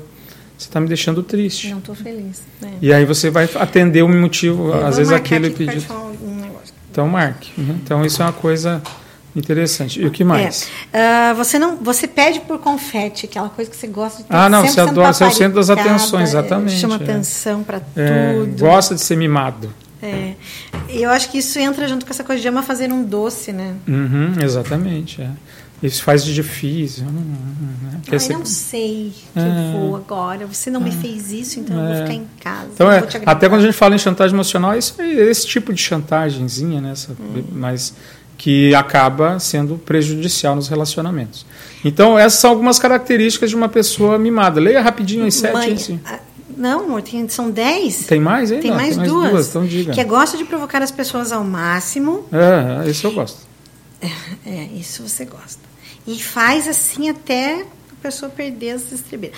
você 0.56 0.68
está 0.68 0.80
me 0.80 0.88
deixando 0.88 1.22
triste. 1.22 1.68
Não 1.68 1.78
estou 1.78 1.94
feliz. 1.94 2.40
né? 2.58 2.72
E 2.80 2.90
aí 2.90 3.04
você 3.04 3.28
vai 3.28 3.46
atender 3.56 4.00
o 4.02 4.08
motivo, 4.08 4.68
Eu 4.68 4.72
vou 4.78 4.86
às 4.86 4.96
vezes 4.96 5.12
aquele 5.12 5.50
pedido. 5.50 5.84
um. 6.22 6.42
Então 6.90 7.06
marque. 7.06 7.52
Uhum. 7.60 7.76
Então 7.82 8.02
isso 8.02 8.22
é 8.22 8.24
uma 8.24 8.32
coisa 8.32 8.80
interessante. 9.34 10.00
E 10.00 10.06
o 10.06 10.10
que 10.10 10.22
mais? 10.24 10.68
É, 10.92 11.00
ah, 11.30 11.32
você 11.34 11.58
não, 11.58 11.76
você 11.76 12.06
pede 12.06 12.40
por 12.40 12.58
confete, 12.58 13.26
aquela 13.26 13.48
coisa 13.48 13.70
que 13.70 13.76
você 13.76 13.86
gosta 13.86 14.22
de 14.22 14.28
ter 14.28 14.34
Ah, 14.36 14.48
não, 14.48 14.62
você 14.62 14.72
sendo 14.72 14.90
adora, 14.90 15.12
você 15.12 15.24
é 15.24 15.26
o 15.26 15.30
centro 15.30 15.56
das 15.56 15.70
atenções, 15.70 16.30
exatamente, 16.30 16.74
é, 16.74 16.78
Chama 16.78 16.94
é. 16.96 17.02
atenção 17.02 17.62
para 17.62 17.80
É, 17.96 18.34
tudo. 18.34 18.58
gosta 18.60 18.94
de 18.94 19.00
ser 19.00 19.16
mimado. 19.16 19.72
É. 20.02 20.34
E 20.90 21.02
eu 21.02 21.10
acho 21.10 21.30
que 21.30 21.38
isso 21.38 21.58
entra 21.58 21.88
junto 21.88 22.04
com 22.04 22.12
essa 22.12 22.22
coisa 22.22 22.40
de 22.42 22.46
ama 22.46 22.62
fazer 22.62 22.92
um 22.92 23.02
doce, 23.02 23.52
né? 23.52 23.74
Uhum, 23.88 24.34
exatamente. 24.42 25.22
É. 25.22 25.30
Isso 25.82 26.02
faz 26.02 26.24
de 26.24 26.32
difícil. 26.34 27.04
Hum, 27.04 27.24
né? 27.82 28.00
Quer 28.04 28.12
Ai, 28.16 28.18
ser- 28.20 28.32
não 28.34 28.44
sei 28.44 29.12
que 29.32 29.38
É. 29.40 29.42
eu 29.42 29.80
vou 29.80 29.96
agora. 29.96 30.46
Você 30.46 30.70
não 30.70 30.80
me 30.80 30.90
fez 30.90 31.32
isso, 31.32 31.58
então 31.60 31.76
eu 31.76 31.84
vou 31.86 31.94
É. 31.94 32.02
ficar 32.02 32.14
em 32.14 32.26
casa. 32.40 32.68
Então, 32.74 32.90
é, 32.92 33.02
até 33.26 33.48
quando 33.48 33.60
a 33.62 33.64
gente 33.64 33.74
fala 33.76 33.94
em 33.94 33.98
chantagem 33.98 34.34
emocional, 34.34 34.72
é 34.74 34.78
isso 34.78 34.94
é 35.00 35.06
esse 35.10 35.46
tipo 35.46 35.72
de 35.72 35.80
chantagemzinha, 35.82 36.80
né? 36.80 36.92
Essa, 36.92 37.12
Hum. 37.12 37.42
mas 37.52 37.94
que 38.44 38.74
acaba 38.74 39.38
sendo 39.40 39.78
prejudicial 39.78 40.54
nos 40.54 40.68
relacionamentos. 40.68 41.46
Então, 41.82 42.18
essas 42.18 42.40
são 42.40 42.50
algumas 42.50 42.78
características 42.78 43.48
de 43.48 43.56
uma 43.56 43.70
pessoa 43.70 44.18
mimada. 44.18 44.60
Leia 44.60 44.82
rapidinho 44.82 45.24
as 45.26 45.32
sete. 45.32 45.54
Mãe, 45.54 45.72
assim. 45.72 45.98
ah, 46.04 46.18
não, 46.54 46.80
amor, 46.84 47.00
tem- 47.00 47.26
são 47.26 47.50
dez. 47.50 48.04
Tem 48.06 48.20
mais 48.20 48.52
aí? 48.52 48.60
Tem 48.60 48.70
Não, 48.70 48.76
mais, 48.76 48.98
duas. 48.98 49.48
Então 49.48 49.64
diga. 49.64 49.94
Que 49.94 50.00
é 50.02 50.04
gosta 50.04 50.36
de 50.36 50.44
provocar 50.44 50.82
as 50.82 50.90
pessoas 50.90 51.32
ao 51.32 51.42
máximo. 51.42 52.26
É, 52.30 52.86
esse 52.90 53.02
eu 53.02 53.12
gosto. 53.12 53.38
É, 54.44 54.64
isso 54.78 55.08
você 55.08 55.24
gosta. 55.24 55.62
E 56.06 56.22
faz 56.22 56.68
assim 56.68 57.08
até 57.08 57.64
pessoa 58.04 58.30
perder 58.30 58.72
as 58.72 58.92
estribeiras. 58.92 59.36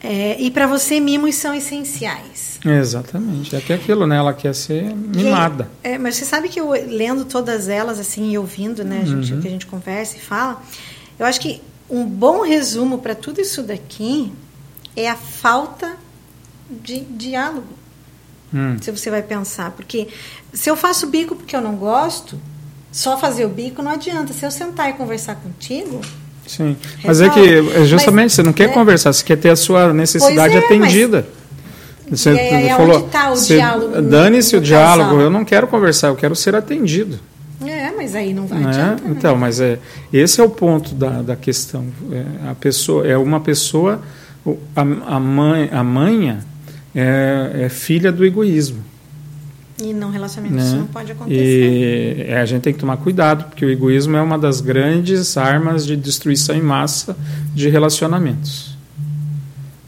É, 0.00 0.40
e 0.40 0.50
para 0.50 0.66
você, 0.66 0.98
mimos 1.00 1.34
são 1.36 1.54
essenciais. 1.54 2.58
Exatamente. 2.64 3.54
É 3.56 3.62
é 3.68 3.74
aquilo, 3.74 4.06
né? 4.06 4.16
Ela 4.16 4.32
quer 4.32 4.54
ser 4.54 4.84
E 4.90 4.94
mimada. 4.94 5.68
é, 5.82 5.96
mas 5.98 6.16
você 6.16 6.24
sabe 6.24 6.48
que 6.48 6.58
eu 6.60 6.70
lendo 6.70 7.24
todas 7.24 7.68
elas 7.68 7.98
assim 7.98 8.30
e 8.32 8.38
ouvindo, 8.38 8.84
né, 8.84 9.00
a 9.02 9.06
gente, 9.06 9.32
Uhum. 9.32 9.38
o 9.38 9.42
que 9.42 9.48
a 9.48 9.50
gente 9.50 9.66
conversa 9.66 10.16
e 10.16 10.20
fala, 10.20 10.62
eu 11.18 11.24
acho 11.26 11.40
que 11.40 11.60
um 11.88 12.04
bom 12.04 12.42
resumo 12.42 12.98
para 12.98 13.14
tudo 13.14 13.40
isso 13.40 13.62
daqui 13.62 14.32
é 14.96 15.08
a 15.08 15.16
falta 15.16 15.96
de 16.70 17.00
diálogo. 17.00 17.74
Hum. 18.52 18.76
Se 18.80 18.90
você 18.90 19.10
vai 19.10 19.22
pensar, 19.22 19.70
porque 19.72 20.08
se 20.52 20.68
eu 20.70 20.76
faço 20.76 21.06
bico 21.06 21.34
porque 21.36 21.54
eu 21.54 21.60
não 21.60 21.76
gosto, 21.76 22.38
só 22.90 23.16
fazer 23.18 23.44
o 23.44 23.48
bico 23.48 23.82
não 23.82 23.92
adianta. 23.92 24.32
Se 24.32 24.44
eu 24.44 24.50
sentar 24.50 24.88
e 24.90 24.94
conversar 24.94 25.34
contigo, 25.36 26.00
Sim. 26.48 26.76
Mas 27.04 27.20
é 27.20 27.28
que, 27.28 27.38
Resolve. 27.40 27.76
é 27.76 27.84
justamente, 27.84 28.24
Mas, 28.24 28.32
você 28.32 28.42
não 28.42 28.52
quer 28.52 28.68
né? 28.68 28.74
conversar, 28.74 29.12
você 29.12 29.22
quer 29.22 29.36
ter 29.36 29.50
a 29.50 29.56
sua 29.56 29.92
necessidade 29.92 30.54
Pois 30.54 30.62
é, 30.62 30.66
atendida. 30.66 31.26
Você 32.10 32.32
E 32.32 32.38
aí 32.38 32.68
é 32.68 32.74
falou, 32.76 33.02
tá 33.02 33.30
o 33.30 33.36
você- 33.36 33.60
Dane-se 34.08 34.56
o 34.56 34.60
diálogo, 34.60 35.20
eu 35.20 35.28
não 35.30 35.44
quero 35.44 35.66
conversar, 35.68 36.08
eu 36.08 36.16
quero 36.16 36.34
ser 36.34 36.56
atendido. 36.56 37.18
é, 37.66 37.92
mas 37.94 38.14
aí 38.14 38.32
não 38.32 38.46
vai 38.46 38.60
né? 38.60 38.68
adianta. 38.68 39.04
né? 39.04 39.14
Então, 39.16 39.36
mas 39.36 39.60
é, 39.60 39.78
esse 40.12 40.40
é 40.40 40.44
o 40.44 40.48
ponto 40.48 40.94
da, 40.94 41.20
da 41.22 41.36
questão. 41.36 41.84
É, 42.10 42.50
a 42.50 42.54
pessoa, 42.54 43.06
é 43.06 43.16
uma 43.18 43.40
pessoa, 43.40 44.00
a, 44.74 44.80
a, 45.16 45.20
mãe, 45.20 45.68
a 45.70 45.84
manha 45.84 46.38
é, 46.94 47.64
é 47.64 47.68
filha 47.68 48.10
do 48.10 48.24
egoísmo. 48.24 48.82
E 49.82 49.92
não 49.92 50.10
relacionamento 50.10 50.56
né? 50.56 50.66
isso 50.66 50.76
não 50.76 50.86
pode 50.86 51.12
acontecer. 51.12 52.26
E 52.28 52.32
a 52.32 52.44
gente 52.44 52.62
tem 52.62 52.72
que 52.72 52.80
tomar 52.80 52.96
cuidado, 52.96 53.44
porque 53.44 53.64
o 53.64 53.70
egoísmo 53.70 54.16
é 54.16 54.22
uma 54.22 54.36
das 54.36 54.60
grandes 54.60 55.36
armas 55.36 55.86
de 55.86 55.96
destruição 55.96 56.56
em 56.56 56.62
massa 56.62 57.16
de 57.54 57.68
relacionamentos. 57.68 58.76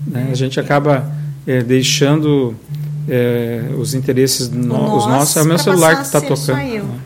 Né? 0.07 0.29
A 0.31 0.35
gente 0.35 0.61
acaba 0.61 1.11
é, 1.47 1.63
deixando 1.63 2.55
é, 3.09 3.65
os 3.77 3.95
interesses 3.95 4.49
no, 4.49 4.97
os 4.97 5.07
nossos 5.07 5.37
é 5.37 5.43
o 5.43 5.45
meu 5.45 5.59
celular 5.59 5.97
que 5.97 6.03
está 6.03 6.21
tocando 6.21 6.61
eu. 6.61 6.85
né? 6.85 7.01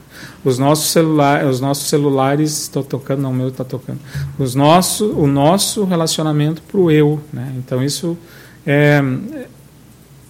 os 0.44 0.58
nossos 0.58 0.90
celular 0.90 1.44
os 1.46 1.60
nossos 1.60 1.88
celulares 1.88 2.62
estão 2.62 2.82
tocando 2.82 3.22
não 3.22 3.30
o 3.30 3.34
meu 3.34 3.48
está 3.48 3.64
tocando 3.64 3.98
os 4.38 4.54
nosso 4.54 5.10
o 5.12 5.26
nosso 5.26 5.84
relacionamento 5.84 6.60
para 6.62 6.78
o 6.78 6.90
eu 6.90 7.20
né 7.32 7.52
então 7.56 7.82
isso 7.82 8.18
é 8.66 9.02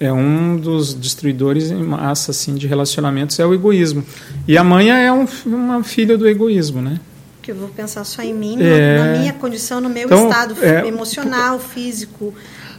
é 0.01 0.13
um 0.13 0.57
dos 0.57 0.93
destruidores 0.95 1.71
em 1.71 1.83
massa 1.83 2.31
assim 2.31 2.55
de 2.55 2.67
relacionamentos 2.67 3.39
é 3.39 3.47
o 3.47 3.55
egoísmo 3.55 4.05
e 4.47 4.59
a 4.59 4.65
mãe 4.65 4.91
é 4.91 5.13
um, 5.13 5.27
uma 5.47 5.83
filha 5.85 6.19
do 6.19 6.27
egoísmo 6.27 6.83
né 6.83 7.01
Que 7.43 7.53
eu 7.53 7.57
vou 7.57 7.69
pensar 7.69 8.05
só 8.05 8.23
em 8.23 8.35
mim, 8.35 8.57
É. 8.61 8.99
na 8.99 9.19
minha 9.19 9.33
condição, 9.35 9.81
no 9.81 9.89
meu 9.89 10.05
Então, 10.07 10.29
estado 10.29 10.57
é, 10.63 10.87
emocional, 10.87 11.59
físico. 11.59 12.35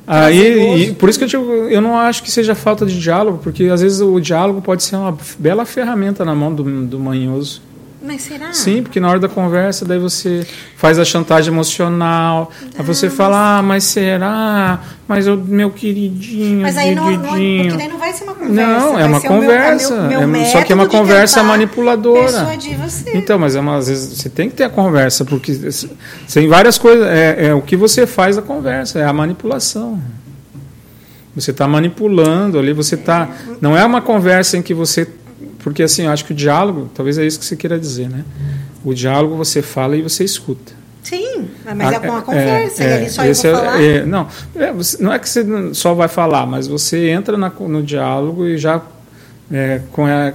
Aí, 0.08 0.89
e 0.89 0.93
por 0.93 1.10
isso 1.10 1.17
que 1.17 1.25
eu, 1.25 1.30
digo, 1.30 1.43
eu 1.43 1.82
não 1.82 1.97
acho 1.97 2.21
que 2.21 2.30
seja 2.32 2.54
falta 2.54 2.86
de 2.86 2.99
diálogo, 2.99 3.39
porque 3.41 3.65
às 3.65 3.82
vezes 3.82 4.01
o 4.01 4.19
diálogo 4.19 4.62
pode 4.62 4.84
ser 4.84 4.95
uma 4.97 5.17
bela 5.39 5.65
ferramenta 5.65 6.23
na 6.23 6.36
mão 6.36 6.54
do, 6.54 6.63
do 6.86 6.99
manhoso. 6.99 7.62
Mas 8.06 8.22
será? 8.22 8.54
Sim, 8.54 8.84
porque 8.84 9.00
na 9.00 9.10
hora 9.10 9.20
da 9.20 9.28
conversa, 9.28 9.84
daí 9.84 9.98
você 9.98 10.46
faz 10.78 11.00
a 11.00 11.04
chantagem 11.06 11.52
emocional, 11.52 12.52
aí 12.78 12.86
você 12.86 13.10
fala, 13.10 13.58
ah, 13.58 13.62
mas 13.63 13.84
será? 13.86 14.80
Mas 15.08 15.28
o 15.28 15.36
meu 15.36 15.72
queridinho, 15.72 16.62
Mas 16.62 16.78
aí 16.78 16.94
não, 16.94 17.10
não, 17.12 17.34
Didinho. 17.34 17.63
porque 17.63 17.78
daí 17.78 17.88
não 17.88 17.98
vai 17.98 18.13
ser 18.13 18.24
uma 18.26 18.36
conversa. 18.36 18.54
Não, 18.80 19.00
é 19.00 19.06
uma 19.06 19.18
o 19.18 19.22
meu- 19.22 19.32
conversa. 19.32 20.02
meu- 20.04 20.28
meu 20.28 20.41
é- 20.41 20.46
só 20.46 20.62
que 20.63 20.72
é 20.72 20.76
uma 20.76 20.88
conversa 20.88 21.41
manipuladora. 21.44 22.48
Então, 23.13 23.39
mas 23.39 23.56
é 23.56 23.60
uma, 23.60 23.78
às 23.78 23.88
vezes 23.88 24.18
você 24.20 24.30
tem 24.30 24.50
que 24.50 24.56
ter 24.56 24.63
a 24.65 24.70
conversa, 24.70 25.26
porque 25.26 25.58
tem 26.32 26.48
várias 26.48 26.78
coisas. 26.78 27.08
É, 27.08 27.48
é 27.48 27.54
o 27.54 27.62
que 27.62 27.76
você 27.76 28.06
faz 28.06 28.36
da 28.36 28.41
conversa, 28.41 29.00
é 29.00 29.04
a 29.06 29.13
manipulação. 29.13 30.00
Você 31.36 31.52
está 31.52 31.68
manipulando 31.68 32.58
ali, 32.58 32.72
você 32.72 32.96
está. 32.96 33.28
Não 33.60 33.76
é 33.78 33.84
uma 33.84 34.02
conversa 34.02 34.58
em 34.58 34.62
que 34.62 34.74
você. 34.74 35.08
Porque 35.65 35.82
assim, 35.82 36.04
eu 36.04 36.12
acho 36.12 36.23
que 36.23 36.32
o 36.32 36.36
diálogo, 36.36 36.91
talvez 36.93 37.17
é 37.17 37.25
isso 37.25 37.39
que 37.39 37.43
você 37.45 37.56
queira 37.56 37.80
dizer, 37.80 38.08
né? 38.08 38.23
O 38.84 38.93
diálogo 38.93 39.36
você 39.36 39.63
fala 39.63 39.97
e 39.97 40.01
você 40.04 40.23
escuta. 40.23 40.73
Sim, 41.01 41.47
mas 41.65 41.91
é 41.91 41.95
Ah, 41.95 42.01
uma 42.12 42.21
conversa, 42.21 42.84
e 42.84 42.93
ali 42.93 43.10
só 43.10 43.25
eu 43.25 43.32
esse 43.32 43.47
vou 43.51 43.60
é- 43.60 43.63
falar. 43.65 43.82
é, 43.84 44.06
não, 44.06 44.28
é, 44.56 44.71
você- 44.71 45.01
não 45.04 45.12
é 45.12 45.17
que 45.17 45.28
você 45.28 45.43
só 45.73 45.95
vai 45.95 46.08
falar, 46.08 46.45
mas 46.45 46.67
você 46.67 47.10
entra 47.10 47.36
na- 47.36 47.49
no 47.49 47.82
diálogo 47.82 48.45
e 48.45 48.60
já 48.60 48.80
é, 49.51 49.82
com 49.91 50.06
a, 50.06 50.34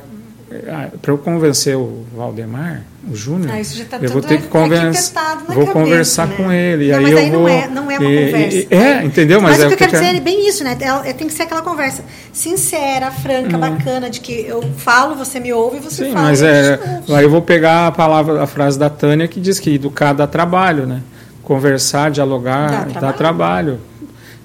para 1.00 1.12
eu 1.12 1.18
convencer 1.18 1.76
o 1.76 2.04
Valdemar, 2.16 2.82
o 3.08 3.14
Júnior, 3.14 3.50
Ah, 3.54 3.84
tá 3.88 3.98
eu 4.02 4.10
vou 4.10 4.20
ter 4.20 4.40
que 4.42 4.48
convencer, 4.48 5.12
vou 5.46 5.54
cabeça, 5.54 5.72
conversar 5.72 6.26
né? 6.26 6.34
com 6.36 6.52
ele, 6.52 6.88
Não, 6.90 6.96
aí 6.98 7.02
mas 7.04 7.12
eu 7.12 7.18
aí 7.18 7.30
vou 7.30 7.40
não 7.42 7.48
é, 7.48 7.68
não 7.68 7.90
é 7.90 7.98
uma 7.98 8.10
e- 8.10 8.26
conversa. 8.26 8.56
e- 8.56 8.68
é, 8.70 9.04
entendeu? 9.04 9.40
Mas, 9.40 9.52
Mas, 9.52 9.60
é 9.60 9.64
o 9.64 9.68
que 9.68 9.74
eu 9.74 9.78
quero 9.78 9.90
que- 9.92 9.96
dizer 9.98 10.16
é 10.16 10.20
bem 10.20 10.48
isso, 10.48 10.64
né? 10.64 10.76
É- 10.80 11.10
é- 11.10 11.12
Tem 11.12 11.28
que 11.28 11.32
ser 11.32 11.44
aquela 11.44 11.62
conversa 11.62 12.02
sincera, 12.32 13.12
franca, 13.12 13.56
bacana, 13.56 14.10
de 14.10 14.20
que 14.20 14.44
eu 14.46 14.60
falo, 14.76 15.14
você 15.14 15.38
me 15.38 15.52
ouve 15.52 15.76
e 15.76 15.80
você. 15.80 16.06
Sim, 16.06 16.12
fala. 16.12 16.24
mas 16.26 16.42
é, 16.42 16.80
aí 17.10 17.22
eu 17.24 17.30
vou 17.30 17.42
pegar 17.42 17.86
a 17.86 17.92
palavra, 17.92 18.42
a 18.42 18.46
frase 18.46 18.76
da 18.78 18.90
Tânia 18.90 19.28
que 19.28 19.38
diz 19.40 19.60
que 19.60 19.74
educar 19.76 20.12
dá 20.12 20.26
trabalho, 20.26 20.84
né? 20.84 21.00
Conversar, 21.44 22.10
dialogar 22.10 22.70
Dá 22.70 22.76
dá 22.78 22.90
trabalho. 22.90 23.16
trabalho. 23.16 23.80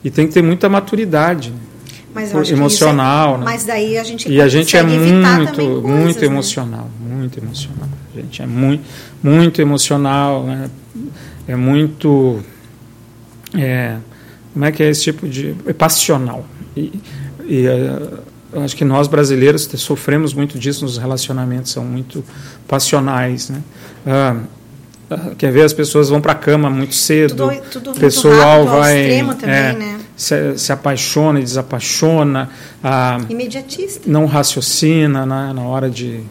E 0.03 0.11
tem 0.11 0.27
que 0.27 0.33
ter 0.33 0.43
muita 0.43 0.69
maturidade. 0.69 1.49
né? 1.49 1.57
Mas 2.15 2.31
que 2.47 2.53
emocional, 2.53 3.35
é- 3.35 3.37
né? 3.39 3.43
Mas 3.45 3.65
daí 3.65 3.97
a 3.97 4.03
gente 4.03 4.31
E 4.31 4.41
a 4.41 4.47
gente 4.47 4.75
é 4.77 4.81
muito, 4.83 5.55
coisas, 5.55 5.83
muito 5.83 6.19
né? 6.21 6.25
emocional, 6.25 6.89
muito 6.99 7.37
emocional. 7.39 7.89
A 8.15 8.19
gente 8.21 8.41
é 8.41 8.45
muito, 8.47 8.83
muito 9.21 9.61
emocional, 9.61 10.43
né? 10.45 10.69
É 11.47 11.55
muito, 11.55 12.39
é, 13.57 13.97
como 14.53 14.65
é 14.65 14.71
que 14.71 14.81
é 14.81 14.89
esse 14.89 15.03
tipo 15.03 15.27
de, 15.27 15.55
é 15.65 15.73
passional. 15.73 16.45
E, 16.75 16.91
e 17.45 17.67
é, 17.67 17.99
eu 18.53 18.61
acho 18.63 18.75
que 18.75 18.85
nós 18.85 19.07
brasileiros 19.07 19.67
sofremos 19.77 20.33
muito 20.33 20.57
disso 20.57 20.85
nos 20.85 20.97
relacionamentos, 20.97 21.71
são 21.71 21.83
muito 21.83 22.23
passionais, 22.67 23.49
né? 23.49 23.61
Ah, 24.07 24.37
ah, 25.09 25.31
quer 25.37 25.51
ver 25.51 25.63
as 25.63 25.73
pessoas 25.73 26.09
vão 26.09 26.21
para 26.21 26.31
a 26.31 26.35
cama 26.35 26.69
muito 26.69 26.95
cedo, 26.95 27.35
Tudo- 27.35 27.61
tudo 27.71 27.83
o 27.83 27.89
muito 27.89 27.99
pessoal 27.99 28.63
rápido, 28.63 28.69
ao 28.73 28.79
vai 28.79 29.01
extremo 29.01 29.35
também, 29.35 29.55
é, 29.55 29.73
né? 29.73 29.99
Se, 30.15 30.57
se 30.57 30.71
apaixona 30.71 31.39
e 31.39 31.43
desapaixona. 31.43 32.49
ah, 32.83 33.19
Imediatista. 33.29 34.01
não 34.09 34.25
raciocina 34.25 35.25
né, 35.25 35.51
na 35.53 35.61
hora 35.63 35.89
de 35.89 36.21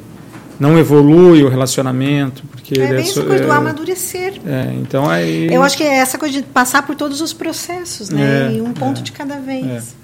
não 0.58 0.78
evolui 0.78 1.42
o 1.42 1.48
relacionamento 1.48 2.44
porque 2.50 2.80
É 2.80 2.84
ele 2.84 2.94
bem 2.94 3.04
so- 3.06 3.20
essa 3.20 3.28
coisa 3.28 3.44
do 3.44 3.52
é- 3.52 3.56
amadurecer. 3.56 4.34
é, 4.46 4.72
então 4.80 5.08
aí 5.10 5.52
Eu 5.52 5.62
acho 5.62 5.76
que 5.76 5.82
é 5.82 5.96
essa 5.98 6.16
coisa 6.16 6.40
de 6.40 6.42
passar 6.44 6.82
por 6.86 6.94
todos 6.94 7.20
os 7.20 7.32
processos, 7.32 8.08
né? 8.08 8.48
É, 8.48 8.52
e 8.56 8.60
um 8.62 8.72
ponto 8.72 9.00
é, 9.00 9.02
de 9.02 9.10
cada 9.12 9.36
vez. 9.40 9.94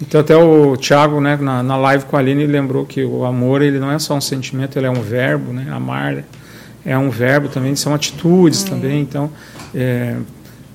então 0.00 0.20
até 0.20 0.36
o 0.36 0.76
Thiago 0.76 1.20
né 1.20 1.38
na, 1.40 1.62
na 1.62 1.76
live 1.76 2.04
com 2.06 2.16
a 2.16 2.18
Aline 2.18 2.46
lembrou 2.46 2.84
que 2.84 3.04
o 3.04 3.24
amor 3.24 3.62
ele 3.62 3.78
não 3.78 3.90
é 3.92 3.98
só 4.00 4.14
um 4.16 4.20
sentimento 4.20 4.76
ele 4.76 4.86
é 4.86 4.90
um 4.90 5.00
verbo 5.02 5.52
né 5.52 5.68
amar 5.70 6.24
é 6.84 6.98
um 6.98 7.08
verbo 7.08 7.48
também 7.48 7.76
são 7.76 7.94
atitudes 7.94 8.64
também 8.64 9.00
então 9.02 9.30
é, 9.72 10.16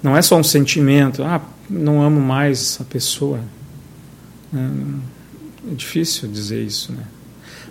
não 0.01 0.15
é 0.15 0.21
só 0.21 0.38
um 0.38 0.43
sentimento 0.43 1.23
ah 1.23 1.41
não 1.69 2.01
amo 2.01 2.21
mais 2.21 2.77
a 2.81 2.83
pessoa 2.83 3.39
é, 4.53 5.71
é 5.71 5.75
difícil 5.75 6.29
dizer 6.29 6.63
isso 6.63 6.91
né 6.91 7.03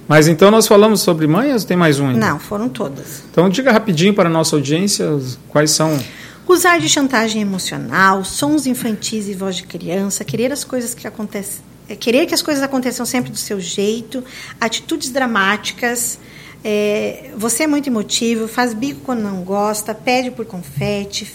mas 0.08 0.28
então 0.28 0.50
nós 0.50 0.66
falamos 0.68 1.00
sobre 1.00 1.26
mães 1.26 1.62
ou 1.62 1.68
tem 1.68 1.76
mais 1.76 1.98
um 1.98 2.08
ainda? 2.08 2.24
Não, 2.24 2.38
foram 2.38 2.68
todas. 2.68 3.24
Então 3.30 3.48
diga 3.48 3.72
rapidinho 3.72 4.14
para 4.14 4.28
a 4.28 4.32
nossa 4.32 4.54
audiência 4.54 5.06
quais 5.48 5.72
são. 5.72 5.98
Usar 6.46 6.78
de 6.78 6.88
chantagem 6.88 7.42
emocional, 7.42 8.24
sons 8.24 8.66
infantis 8.66 9.28
e 9.28 9.34
voz 9.34 9.56
de 9.56 9.64
criança, 9.64 10.24
querer 10.24 10.52
as 10.52 10.62
coisas 10.62 10.94
que 10.94 11.08
acontecem, 11.08 11.60
é, 11.88 11.96
querer 11.96 12.24
que 12.26 12.34
as 12.34 12.40
coisas 12.40 12.62
aconteçam 12.62 13.04
sempre 13.04 13.32
do 13.32 13.36
seu 13.36 13.60
jeito, 13.60 14.22
atitudes 14.60 15.10
dramáticas, 15.10 16.20
é, 16.62 17.32
você 17.36 17.64
é 17.64 17.66
muito 17.66 17.88
emotivo, 17.88 18.46
faz 18.46 18.72
bico 18.72 19.00
quando 19.00 19.22
não 19.22 19.42
gosta, 19.42 19.92
pede 19.92 20.30
por 20.30 20.46
confete, 20.46 21.32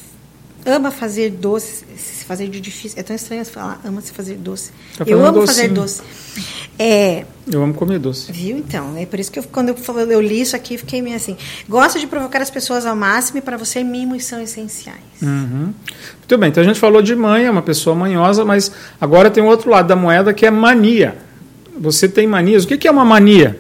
ama 0.66 0.92
fazer 0.92 1.30
doce, 1.32 1.84
se 1.98 2.26
fazer 2.26 2.48
de 2.50 2.60
difícil, 2.62 3.00
é 3.00 3.04
tão 3.04 3.16
estranho 3.16 3.44
você 3.44 3.52
falar, 3.52 3.80
ama 3.84 4.02
se 4.02 4.12
fazer 4.12 4.36
doce. 4.36 4.72
Tá 4.98 5.04
eu 5.08 5.26
amo 5.26 5.46
fazer 5.46 5.70
docinho. 5.70 5.74
doce. 5.74 6.02
É, 6.80 7.26
Eu 7.52 7.62
amo 7.62 7.74
comer 7.74 8.00
doce. 8.00 8.32
Viu, 8.32 8.58
então? 8.58 8.96
É 8.98 9.06
por 9.06 9.20
isso 9.20 9.32
que 9.32 9.40
eu, 9.40 9.44
quando 9.44 9.70
eu, 9.70 9.76
falo- 9.76 10.00
eu 10.00 10.22
li 10.22 10.42
isso 10.42 10.56
aqui, 10.56 10.78
fiquei 10.78 11.02
meio 11.02 11.16
assim. 11.16 11.36
Gosta 11.68 12.00
de 12.00 12.08
provocar 12.08 12.42
as 12.42 12.50
pessoas 12.50 12.86
ao 12.86 12.96
máximo 12.96 13.38
e 13.40 13.42
para 13.42 13.58
você 13.58 13.84
mimos 13.84 14.24
são 14.26 14.42
essenciais. 14.42 14.98
Uhum. 15.22 15.74
Muito 16.18 16.38
bem, 16.38 16.50
então 16.50 16.64
a 16.64 16.66
gente 16.66 16.80
falou 16.80 17.02
de 17.02 17.16
mãe, 17.16 17.46
é 17.46 17.52
uma 17.52 17.62
pessoa 17.62 17.96
manhosa, 17.96 18.44
mas 18.46 18.72
agora 19.00 19.30
tem 19.30 19.44
o 19.44 19.48
outro 19.48 19.70
lado 19.70 19.88
da 19.88 19.96
moeda 19.96 20.34
que 20.34 20.46
é 20.46 20.52
mania. 20.52 21.16
Você 21.80 22.08
tem 22.08 22.26
manias. 22.28 22.64
O 22.64 22.68
que 22.68 22.88
é 22.88 22.92
uma 22.92 23.06
mania? 23.06 23.60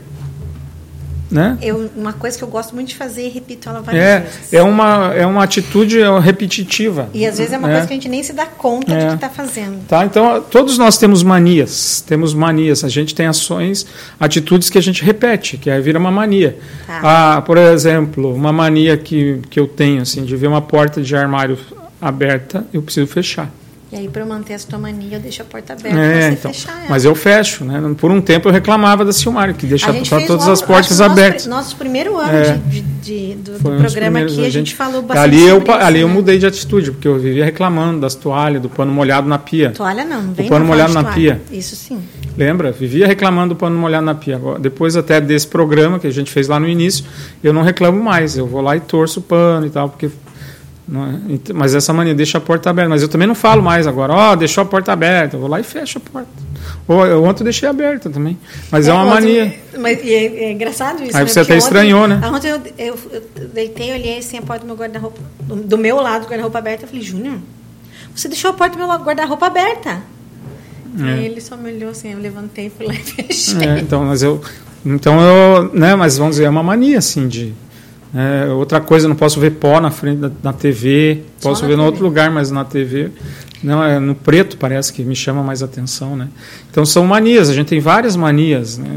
Né? 1.31 1.57
Eu, 1.61 1.89
uma 1.95 2.11
coisa 2.11 2.37
que 2.37 2.43
eu 2.43 2.47
gosto 2.49 2.75
muito 2.75 2.89
de 2.89 2.95
fazer 2.95 3.25
e 3.25 3.29
repito 3.29 3.69
ela 3.69 3.81
várias 3.81 4.03
É, 4.03 4.19
vezes. 4.19 4.53
é, 4.53 4.61
uma, 4.61 5.13
é 5.15 5.25
uma 5.25 5.43
atitude 5.43 5.97
repetitiva. 6.21 7.09
E 7.13 7.25
às 7.25 7.37
vezes 7.37 7.53
é 7.53 7.57
uma 7.57 7.69
É. 7.69 7.71
coisa 7.71 7.87
que 7.87 7.93
a 7.93 7.95
gente 7.95 8.09
nem 8.09 8.21
se 8.21 8.33
dá 8.33 8.45
conta 8.45 8.91
de 8.97 9.03
É. 9.05 9.07
que 9.07 9.13
está 9.15 9.29
fazendo. 9.29 9.85
Tá, 9.87 10.03
então 10.05 10.41
todos 10.41 10.77
nós 10.77 10.97
temos 10.97 11.23
manias, 11.23 12.03
temos 12.05 12.33
manias, 12.33 12.83
a 12.83 12.89
gente 12.89 13.15
tem 13.15 13.27
ações, 13.27 13.85
atitudes 14.19 14.69
que 14.69 14.77
a 14.77 14.81
gente 14.81 15.03
repete, 15.05 15.57
que 15.57 15.69
aí 15.69 15.81
vira 15.81 15.97
uma 15.97 16.11
mania. 16.11 16.57
Tá. 16.85 16.99
Ah, 17.37 17.41
por 17.41 17.57
exemplo, 17.57 18.33
uma 18.35 18.51
mania 18.51 18.97
que, 18.97 19.39
que 19.49 19.59
eu 19.59 19.67
tenho, 19.67 20.01
assim, 20.01 20.25
de 20.25 20.35
ver 20.35 20.47
uma 20.47 20.61
porta 20.61 21.01
de 21.01 21.15
armário 21.15 21.57
aberta, 22.01 22.65
eu 22.73 22.81
preciso 22.81 23.07
fechar. 23.07 23.49
E 23.91 23.97
aí, 23.97 24.07
para 24.07 24.21
eu 24.21 24.25
manter 24.25 24.53
essa 24.53 24.65
tua 24.67 24.79
mania, 24.79 25.17
eu 25.17 25.19
deixo 25.19 25.41
a 25.41 25.45
porta 25.45 25.73
aberta 25.73 25.97
É, 25.97 26.21
você 26.21 26.33
então, 26.37 26.53
fechar 26.53 26.77
ela. 26.77 26.85
mas 26.89 27.03
eu 27.03 27.13
fecho, 27.13 27.65
né? 27.65 27.81
Por 27.97 28.09
um 28.09 28.21
tempo 28.21 28.47
eu 28.47 28.51
reclamava 28.53 29.03
da 29.03 29.11
Silmar, 29.11 29.53
que 29.53 29.65
deixa 29.67 29.89
A 29.89 29.91
gente 29.93 30.07
só 30.07 30.15
fez 30.15 30.27
todas 30.27 30.43
logo- 30.43 30.53
as 30.53 30.61
portas 30.61 30.97
o 30.97 31.03
nosso 31.03 31.11
abertas. 31.11 31.41
pri- 31.41 31.49
Nosso 31.51 31.75
primeiro 31.75 32.17
ano 32.17 32.31
É. 32.31 32.53
de, 32.69 32.81
de- 32.81 32.81
de- 33.01 33.35
do, 33.35 33.51
do 33.59 33.59
programa 33.77 34.19
aqui, 34.19 34.45
a 34.45 34.49
gente, 34.49 34.75
falou 34.75 35.01
bastante 35.01 35.23
ali 35.25 35.45
eu, 35.45 35.57
isso, 35.61 35.71
ali 35.73 35.99
eu 35.99 36.07
né? 36.07 36.13
mudei 36.13 36.39
de 36.39 36.45
atitude, 36.45 36.91
porque 36.93 37.05
eu 37.07 37.19
vivia 37.19 37.43
reclamando 37.43 37.99
das 37.99 38.15
toalhas, 38.15 38.61
do 38.61 38.69
pano 38.69 38.93
molhado 38.93 39.27
na 39.27 39.37
pia. 39.37 39.71
Toalha 39.71 40.05
não, 40.05 40.21
não 40.23 40.33
vem 40.33 40.47
pano 40.47 40.61
não 40.61 40.67
molhado 40.67 40.93
na 40.93 41.03
pia. 41.03 41.41
Isso 41.51 41.75
sim. 41.75 41.99
Lembra? 42.37 42.71
Vivia 42.71 43.05
reclamando 43.05 43.53
do 43.53 43.57
pano 43.57 43.77
molhado 43.77 44.05
na 44.05 44.15
pia. 44.15 44.37
Agora, 44.37 44.57
depois 44.57 44.95
até 44.95 45.19
desse 45.19 45.47
programa 45.47 45.99
que 45.99 46.07
a 46.07 46.11
gente 46.11 46.31
fez 46.31 46.47
lá 46.47 46.57
no 46.61 46.67
início, 46.69 47.03
eu 47.43 47.51
não 47.51 47.61
reclamo 47.61 48.01
mais. 48.01 48.37
Eu 48.37 48.47
vou 48.47 48.61
lá 48.61 48.77
e 48.77 48.79
torço 48.79 49.19
o 49.19 49.23
pano 49.23 49.65
e 49.65 49.69
tal, 49.69 49.89
porque. 49.89 50.09
É? 50.89 51.53
Mas 51.53 51.73
essa 51.75 51.93
mania 51.93 52.13
deixa 52.13 52.37
a 52.37 52.41
porta 52.41 52.69
aberta. 52.69 52.89
Mas 52.89 53.01
eu 53.01 53.07
também 53.07 53.27
não 53.27 53.35
falo 53.35 53.61
mais 53.61 53.87
agora, 53.87 54.13
ó, 54.13 54.35
deixou 54.35 54.61
a 54.61 54.65
porta 54.65 54.91
aberta. 54.91 55.35
Eu 55.35 55.39
vou 55.41 55.49
lá 55.49 55.59
e 55.59 55.63
fecho 55.63 55.97
a 55.99 56.01
porta. 56.01 56.29
Ou 56.87 57.05
eu 57.05 57.23
ontem 57.23 57.41
eu 57.41 57.45
deixei 57.45 57.67
aberta 57.69 58.09
também. 58.09 58.37
Mas 58.69 58.87
é, 58.87 58.93
uma 58.93 59.03
ontem- 59.03 59.13
mania. 59.13 59.59
Mas 59.79 60.03
e 60.03 60.13
é, 60.13 60.25
é 60.45 60.51
engraçado 60.51 61.03
isso. 61.03 61.15
Aí 61.15 61.23
né? 61.23 61.29
você 61.29 61.39
Porque 61.39 61.53
até 61.53 61.57
estranhou, 61.57 62.03
ontem, 62.03 62.17
né? 62.17 62.29
Ontem 62.29 62.49
eu, 62.49 62.61
eu, 62.77 62.99
eu 63.37 63.47
deitei, 63.53 63.93
olhei 63.93 64.17
assim 64.17 64.37
a 64.37 64.41
porta 64.41 64.61
do 64.65 64.67
meu 64.67 64.75
guarda-roupa, 64.75 65.19
do, 65.41 65.55
do 65.55 65.77
meu 65.77 65.97
lado 66.01 66.23
do 66.23 66.27
guarda-roupa 66.27 66.57
aberta. 66.59 66.83
Eu 66.83 66.87
falei, 66.87 67.03
Júnior, 67.03 67.37
você 68.15 68.27
deixou 68.27 68.51
a 68.51 68.53
porta 68.53 68.77
do 68.77 68.85
meu 68.85 68.93
guarda-roupa 68.99 69.47
aberta. 69.47 70.01
Aí 70.99 71.25
ele 71.25 71.39
só 71.39 71.55
me 71.55 71.71
olhou 71.71 71.91
assim, 71.91 72.11
eu 72.11 72.19
levantei, 72.19 72.69
fui 72.69 72.85
lá 72.85 72.93
e 72.93 72.97
fechei. 72.99 73.65
É, 73.65 73.79
então, 73.79 74.03
mas 74.03 74.21
eu. 74.21 74.41
Então 74.85 75.21
eu. 75.21 75.71
Né, 75.73 75.95
mas 75.95 76.17
vamos 76.17 76.35
dizer, 76.35 76.45
é 76.45 76.49
uma 76.49 76.63
mania 76.63 76.97
assim 76.97 77.27
de. 77.29 77.53
É, 78.13 78.51
outra 78.51 78.81
coisa, 78.81 79.07
não 79.07 79.15
posso 79.15 79.39
ver 79.39 79.51
pó 79.51 79.79
na 79.79 79.89
frente 79.89 80.19
da 80.19 80.31
na 80.43 80.51
TV, 80.51 81.23
Só 81.39 81.49
posso 81.49 81.61
na 81.61 81.69
ver 81.69 81.77
em 81.77 81.81
outro 81.81 82.03
lugar, 82.03 82.29
mas 82.29 82.51
na 82.51 82.65
TV. 82.65 83.09
Não, 83.63 83.83
é 83.83 83.99
no 83.99 84.15
preto 84.15 84.57
parece 84.57 84.91
que 84.91 85.03
me 85.03 85.15
chama 85.15 85.41
mais 85.43 85.63
atenção, 85.63 86.15
né? 86.15 86.27
Então 86.69 86.85
são 86.85 87.05
manias, 87.05 87.49
a 87.49 87.53
gente 87.53 87.67
tem 87.67 87.79
várias 87.79 88.15
manias. 88.15 88.77
Né? 88.77 88.87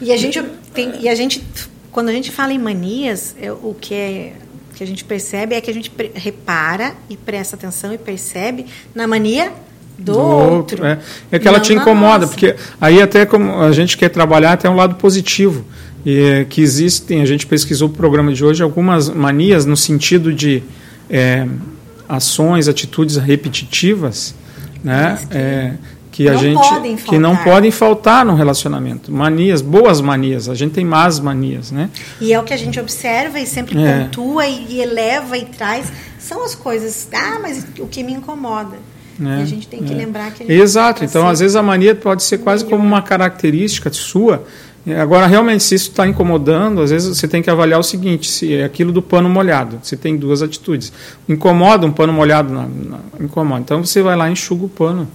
E 0.00 0.12
a 0.12 0.16
gente 0.16 0.42
tem, 0.72 0.92
e 1.00 1.08
a 1.08 1.14
gente, 1.14 1.42
quando 1.90 2.08
a 2.08 2.12
gente 2.12 2.30
fala 2.30 2.52
em 2.52 2.58
manias, 2.58 3.34
é, 3.40 3.50
o 3.50 3.74
que 3.78 3.94
é 3.94 4.32
que 4.74 4.82
a 4.82 4.86
gente 4.86 5.04
percebe 5.04 5.54
é 5.54 5.60
que 5.60 5.70
a 5.70 5.74
gente 5.74 5.90
repara 6.14 6.94
e 7.08 7.16
presta 7.16 7.54
atenção 7.54 7.94
e 7.94 7.98
percebe 7.98 8.66
na 8.92 9.06
mania 9.06 9.52
do, 9.96 10.12
do 10.12 10.18
outro. 10.18 10.54
outro. 10.56 10.84
É, 10.84 10.98
é 11.30 11.38
que 11.38 11.46
ela 11.46 11.60
te 11.60 11.72
incomoda, 11.72 12.26
porque 12.26 12.56
aí 12.80 13.00
até 13.00 13.24
como 13.24 13.60
a 13.60 13.72
gente 13.72 13.96
quer 13.96 14.08
trabalhar 14.08 14.52
até 14.52 14.68
um 14.68 14.76
lado 14.76 14.96
positivo. 14.96 15.64
É, 16.06 16.44
que 16.44 16.60
existem, 16.60 17.22
a 17.22 17.26
gente 17.26 17.46
pesquisou 17.46 17.88
o 17.88 17.92
programa 17.92 18.32
de 18.32 18.44
hoje, 18.44 18.62
algumas 18.62 19.08
manias 19.08 19.64
no 19.64 19.76
sentido 19.76 20.32
de 20.32 20.62
é, 21.08 21.46
ações, 22.08 22.68
atitudes 22.68 23.16
repetitivas, 23.16 24.34
né? 24.82 25.18
É, 25.30 25.72
que 26.14 26.28
a 26.28 26.36
gente 26.36 26.60
que 27.08 27.18
não 27.18 27.36
podem 27.38 27.72
faltar 27.72 28.24
no 28.24 28.36
relacionamento. 28.36 29.10
Manias, 29.10 29.60
boas 29.60 30.00
manias. 30.00 30.48
A 30.48 30.54
gente 30.54 30.72
tem 30.72 30.84
más 30.84 31.18
manias, 31.18 31.72
né? 31.72 31.90
E 32.20 32.32
é 32.32 32.38
o 32.38 32.44
que 32.44 32.54
a 32.54 32.56
gente 32.56 32.78
observa 32.78 33.40
e 33.40 33.46
sempre 33.46 33.76
é. 33.82 34.04
pontua 34.04 34.46
e, 34.46 34.80
eleva 34.80 35.36
e 35.36 35.44
traz 35.44 35.92
são 36.20 36.44
as 36.44 36.54
coisas. 36.54 37.08
Ah, 37.12 37.40
mas 37.42 37.66
o 37.80 37.88
que 37.88 38.04
me 38.04 38.12
incomoda. 38.12 38.76
É, 39.20 39.40
e 39.40 39.42
a 39.42 39.44
gente 39.44 39.66
tem 39.66 39.82
que 39.82 39.92
é. 39.92 39.96
lembrar 39.96 40.30
que 40.30 40.44
Exato. 40.44 41.00
Tá 41.00 41.04
então, 41.04 41.26
às 41.26 41.40
vezes 41.40 41.56
a 41.56 41.62
mania 41.64 41.96
pode 41.96 42.22
ser 42.22 42.38
quase 42.38 42.64
como 42.64 42.84
uma 42.84 43.02
característica 43.02 43.92
sua. 43.92 44.46
Agora, 45.00 45.26
realmente, 45.26 45.62
se 45.62 45.74
isso 45.74 45.90
está 45.90 46.06
incomodando, 46.06 46.82
às 46.82 46.90
vezes 46.90 47.16
você 47.16 47.26
tem 47.26 47.42
que 47.42 47.48
avaliar 47.48 47.80
o 47.80 47.82
seguinte: 47.82 48.30
se 48.30 48.54
é 48.54 48.64
aquilo 48.64 48.92
do 48.92 49.00
pano 49.00 49.28
molhado. 49.28 49.78
Você 49.82 49.96
tem 49.96 50.16
duas 50.16 50.42
atitudes. 50.42 50.92
Incomoda 51.28 51.86
um 51.86 51.92
pano 51.92 52.12
molhado, 52.12 52.52
na, 52.52 52.62
na, 52.62 52.98
incomoda. 53.20 53.60
Então 53.60 53.84
você 53.84 54.02
vai 54.02 54.14
lá, 54.14 54.30
enxuga 54.30 54.66
o 54.66 54.68
pano 54.68 55.08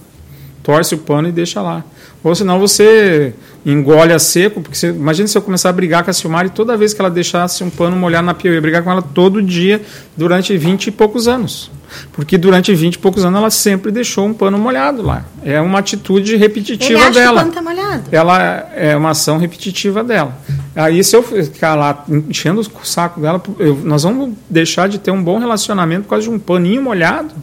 torce 0.70 0.94
o 0.94 0.98
pano 0.98 1.28
e 1.28 1.32
deixa 1.32 1.60
lá. 1.60 1.84
Ou 2.22 2.32
senão 2.32 2.60
você 2.60 3.34
engole 3.66 4.12
a 4.12 4.18
seco, 4.18 4.60
porque 4.60 4.76
você, 4.76 4.88
imagina 4.90 5.26
se 5.26 5.36
eu 5.36 5.42
começar 5.42 5.68
a 5.68 5.72
brigar 5.72 6.04
com 6.04 6.10
a 6.10 6.12
Silmar 6.12 6.46
e 6.46 6.50
toda 6.50 6.76
vez 6.76 6.94
que 6.94 7.00
ela 7.00 7.10
deixasse 7.10 7.64
um 7.64 7.70
pano 7.70 7.96
molhado 7.96 8.26
na 8.26 8.34
pia, 8.34 8.50
eu 8.50 8.54
ia 8.54 8.60
brigar 8.60 8.84
com 8.84 8.90
ela 8.90 9.02
todo 9.02 9.42
dia 9.42 9.82
durante 10.16 10.56
20 10.56 10.86
e 10.86 10.90
poucos 10.92 11.26
anos. 11.26 11.70
Porque 12.12 12.38
durante 12.38 12.72
20 12.72 12.94
e 12.94 12.98
poucos 12.98 13.24
anos 13.24 13.40
ela 13.40 13.50
sempre 13.50 13.90
deixou 13.90 14.26
um 14.26 14.32
pano 14.32 14.56
molhado 14.58 15.02
lá. 15.02 15.24
É 15.42 15.60
uma 15.60 15.80
atitude 15.80 16.36
repetitiva 16.36 17.00
Ele 17.00 17.02
acha 17.02 17.18
dela. 17.18 17.42
Que 17.42 17.48
o 17.48 17.52
pano 17.52 17.52
tá 17.52 17.62
molhado. 17.62 18.04
Ela 18.12 18.70
é 18.76 18.96
uma 18.96 19.10
ação 19.10 19.38
repetitiva 19.38 20.04
dela. 20.04 20.38
Aí 20.76 21.02
se 21.02 21.16
eu 21.16 21.22
ficar 21.22 21.74
lá 21.74 22.04
enchendo 22.08 22.60
o 22.60 22.86
saco 22.86 23.20
dela, 23.20 23.42
eu, 23.58 23.74
nós 23.82 24.04
vamos 24.04 24.34
deixar 24.48 24.88
de 24.88 24.98
ter 24.98 25.10
um 25.10 25.22
bom 25.22 25.38
relacionamento 25.38 26.04
por 26.04 26.10
causa 26.10 26.28
de 26.28 26.30
um 26.30 26.38
paninho 26.38 26.80
molhado. 26.80 27.34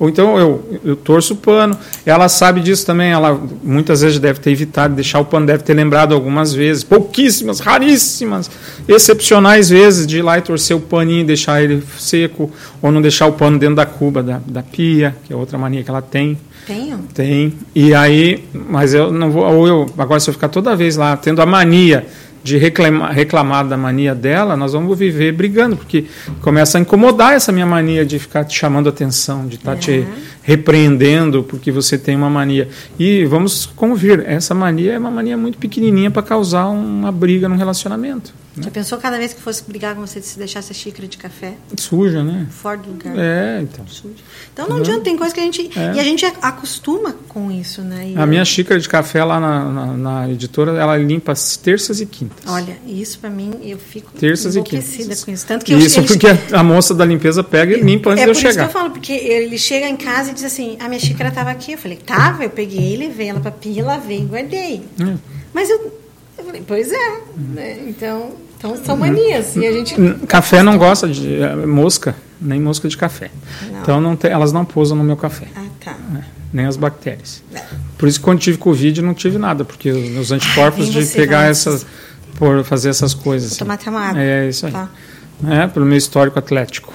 Ou 0.00 0.08
então 0.08 0.38
eu, 0.38 0.80
eu 0.82 0.96
torço 0.96 1.34
o 1.34 1.36
pano. 1.36 1.78
Ela 2.06 2.26
sabe 2.26 2.62
disso 2.62 2.86
também. 2.86 3.12
Ela 3.12 3.38
muitas 3.62 4.00
vezes 4.00 4.18
deve 4.18 4.40
ter 4.40 4.50
evitado 4.50 4.94
deixar 4.94 5.20
o 5.20 5.26
pano, 5.26 5.44
deve 5.44 5.62
ter 5.62 5.74
lembrado 5.74 6.14
algumas 6.14 6.54
vezes, 6.54 6.82
pouquíssimas, 6.82 7.60
raríssimas, 7.60 8.50
excepcionais 8.88 9.68
vezes 9.68 10.06
de 10.06 10.18
ir 10.18 10.22
lá 10.22 10.38
e 10.38 10.40
torcer 10.40 10.74
o 10.74 10.80
paninho, 10.80 11.26
deixar 11.26 11.62
ele 11.62 11.84
seco, 11.98 12.50
ou 12.80 12.90
não 12.90 13.02
deixar 13.02 13.26
o 13.26 13.32
pano 13.32 13.58
dentro 13.58 13.76
da 13.76 13.84
cuba 13.84 14.22
da, 14.22 14.40
da 14.44 14.62
pia, 14.62 15.14
que 15.24 15.34
é 15.34 15.36
outra 15.36 15.58
mania 15.58 15.84
que 15.84 15.90
ela 15.90 16.00
tem. 16.00 16.38
Tenho. 16.66 16.98
Tem. 17.12 17.52
E 17.74 17.92
aí, 17.94 18.44
mas 18.54 18.94
eu 18.94 19.12
não 19.12 19.30
vou. 19.30 19.44
Ou 19.44 19.68
eu, 19.68 19.86
agora, 19.98 20.18
se 20.18 20.30
eu 20.30 20.34
ficar 20.34 20.48
toda 20.48 20.74
vez 20.74 20.96
lá 20.96 21.14
tendo 21.16 21.42
a 21.42 21.46
mania 21.46 22.06
de 22.42 22.56
reclamar, 22.56 23.12
reclamar 23.12 23.66
da 23.66 23.76
mania 23.76 24.14
dela, 24.14 24.56
nós 24.56 24.72
vamos 24.72 24.98
viver 24.98 25.32
brigando, 25.32 25.76
porque 25.76 26.06
começa 26.40 26.78
a 26.78 26.80
incomodar 26.80 27.34
essa 27.34 27.52
minha 27.52 27.66
mania 27.66 28.04
de 28.04 28.18
ficar 28.18 28.44
te 28.44 28.56
chamando 28.56 28.88
atenção, 28.88 29.46
de 29.46 29.56
estar 29.56 29.74
tá 29.74 29.78
te 29.78 30.06
repreendendo 30.42 31.42
porque 31.42 31.70
você 31.70 31.98
tem 31.98 32.16
uma 32.16 32.30
mania. 32.30 32.68
E 32.98 33.24
vamos 33.24 33.66
convir, 33.66 34.24
essa 34.26 34.54
mania 34.54 34.94
é 34.94 34.98
uma 34.98 35.10
mania 35.10 35.36
muito 35.36 35.58
pequenininha 35.58 36.10
para 36.10 36.22
causar 36.22 36.66
uma 36.68 37.12
briga 37.12 37.48
num 37.48 37.56
relacionamento. 37.56 38.32
Né? 38.56 38.64
Já 38.64 38.70
pensou 38.70 38.98
cada 38.98 39.16
vez 39.16 39.32
que 39.32 39.40
fosse 39.40 39.62
brigar 39.62 39.94
com 39.94 40.00
você 40.00 40.20
se 40.20 40.36
deixasse 40.36 40.72
a 40.72 40.74
xícara 40.74 41.06
de 41.06 41.16
café? 41.16 41.54
Suja, 41.76 42.22
né? 42.22 42.48
Fora 42.50 42.78
do 42.78 42.90
lugar. 42.90 43.14
É, 43.16 43.60
então. 43.62 43.86
Suja. 43.86 44.14
Então 44.52 44.68
não, 44.68 44.78
adianta, 44.78 45.02
tem 45.02 45.16
coisa 45.16 45.32
que 45.32 45.40
a 45.40 45.44
gente. 45.44 45.70
É. 45.78 45.94
E 45.94 46.00
a 46.00 46.02
gente 46.02 46.24
acostuma 46.24 47.14
com 47.28 47.50
isso, 47.50 47.82
né? 47.82 48.10
E 48.10 48.16
a 48.16 48.26
minha 48.26 48.44
xícara 48.44 48.80
de 48.80 48.88
café 48.88 49.22
lá 49.22 49.38
na, 49.38 49.64
na, 49.64 49.86
na, 49.86 50.30
editora, 50.30 50.72
ela 50.72 50.96
limpa 50.96 51.32
terças 51.62 52.00
e 52.00 52.06
quintas. 52.06 52.38
Olha, 52.46 52.76
isso 52.86 53.18
para 53.20 53.30
mim, 53.30 53.52
eu 53.62 53.78
fico 53.78 54.10
terças 54.12 54.56
e 54.56 54.62
quintas. 54.62 55.24
com 55.24 55.30
isso. 55.30 55.46
Tanto 55.46 55.64
que 55.64 55.74
isso 55.74 56.00
eu, 56.00 56.04
porque 56.04 56.26
a 56.52 56.62
moça 56.62 56.92
da 56.92 57.04
limpeza 57.04 57.44
pega 57.44 57.76
e 57.76 57.80
limpa 57.80 58.10
antes 58.10 58.22
é 58.22 58.24
de 58.24 58.30
eu 58.30 58.34
chegar. 58.34 58.50
É 58.50 58.54
por 58.54 58.60
isso 58.60 58.72
que 58.72 58.76
eu 58.76 58.80
falo, 58.80 58.90
porque 58.90 59.12
ele 59.12 59.58
chega 59.58 59.88
em 59.88 59.96
casa 59.96 60.29
e 60.30 60.34
diz 60.34 60.44
assim: 60.44 60.76
a 60.80 60.88
minha 60.88 61.00
xícara 61.00 61.28
estava 61.28 61.50
aqui. 61.50 61.72
Eu 61.72 61.78
falei: 61.78 61.96
tava, 61.96 62.44
eu 62.44 62.50
peguei, 62.50 62.96
levei 62.96 63.28
ela 63.28 63.40
para 63.40 63.50
pia, 63.50 63.84
lavei 63.84 64.20
e 64.20 64.24
guardei. 64.24 64.82
É. 65.00 65.16
Mas 65.52 65.68
eu, 65.68 65.92
eu 66.38 66.44
falei: 66.44 66.62
pois 66.66 66.92
é. 66.92 67.20
Né? 67.36 67.84
Então. 67.88 68.32
Então 68.60 68.76
são 68.84 68.94
manias. 68.94 69.56
E 69.56 69.66
a 69.66 69.72
gente. 69.72 69.94
Café 70.26 70.62
não 70.62 70.76
gosta 70.76 71.08
de 71.08 71.40
é, 71.40 71.56
mosca, 71.56 72.14
nem 72.38 72.60
mosca 72.60 72.88
de 72.88 72.96
café. 72.96 73.30
Não. 73.70 73.80
Então 73.80 74.00
não 74.02 74.14
tem, 74.14 74.30
elas 74.30 74.52
não 74.52 74.66
pousam 74.66 74.98
no 74.98 75.02
meu 75.02 75.16
café. 75.16 75.46
Ah, 75.56 75.64
tá. 75.82 75.96
É, 76.14 76.24
nem 76.52 76.66
as 76.66 76.76
bactérias. 76.76 77.42
É. 77.54 77.62
Por 77.96 78.06
isso 78.06 78.18
que 78.18 78.24
quando 78.24 78.38
tive 78.38 78.58
Covid 78.58 79.00
não 79.00 79.14
tive 79.14 79.38
nada, 79.38 79.64
porque 79.64 79.90
os 79.90 80.10
meus 80.10 80.30
anticorpos 80.30 80.88
de 80.88 81.06
pegar 81.06 81.44
essas. 81.48 81.86
por 82.36 82.62
fazer 82.62 82.90
essas 82.90 83.14
coisas. 83.14 83.56
Tomar 83.56 83.74
até 83.74 83.88
uma 83.88 84.00
água. 84.00 84.22
É 84.22 84.48
isso 84.48 84.66
aí. 84.66 84.72
Tá. 84.72 84.90
É, 85.48 85.66
pelo 85.66 85.86
meu 85.86 85.96
histórico 85.96 86.38
atlético. 86.38 86.92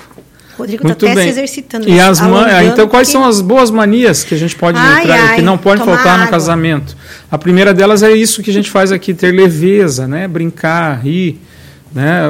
Rodrigo 0.57 0.83
está 0.83 0.93
até 0.93 1.15
bem. 1.15 1.23
se 1.25 1.29
exercitando. 1.29 1.89
E 1.89 1.99
as 1.99 2.19
man... 2.21 2.47
Então, 2.63 2.87
quais 2.87 3.07
que... 3.07 3.11
são 3.11 3.25
as 3.25 3.41
boas 3.41 3.69
manias 3.69 4.23
que 4.23 4.33
a 4.33 4.37
gente 4.37 4.55
pode 4.55 4.77
ai, 4.77 5.03
entrar, 5.03 5.29
ai, 5.29 5.35
que 5.35 5.41
não 5.41 5.57
podem 5.57 5.83
faltar 5.83 6.13
água. 6.13 6.25
no 6.25 6.31
casamento? 6.31 6.95
A 7.29 7.37
primeira 7.37 7.73
delas 7.73 8.03
é 8.03 8.11
isso 8.11 8.41
que 8.41 8.49
a 8.49 8.53
gente 8.53 8.69
faz 8.69 8.91
aqui, 8.91 9.13
ter 9.13 9.31
leveza, 9.31 10.07
né? 10.07 10.27
brincar, 10.27 11.03
rir. 11.03 11.39
Né? 11.93 12.23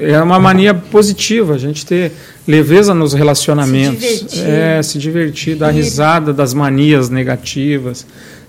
É 0.00 0.22
uma 0.22 0.38
mania 0.38 0.72
positiva 0.72 1.54
a 1.54 1.58
gente 1.58 1.84
ter 1.84 2.12
leveza 2.46 2.94
nos 2.94 3.12
relacionamentos. 3.12 4.02
Se 4.02 4.18
divertir, 4.24 4.48
é, 4.48 4.82
se 4.82 4.98
divertir 4.98 5.56
dar 5.56 5.70
risada 5.70 6.32
das 6.32 6.54
manias 6.54 7.08
negativas, 7.10 8.06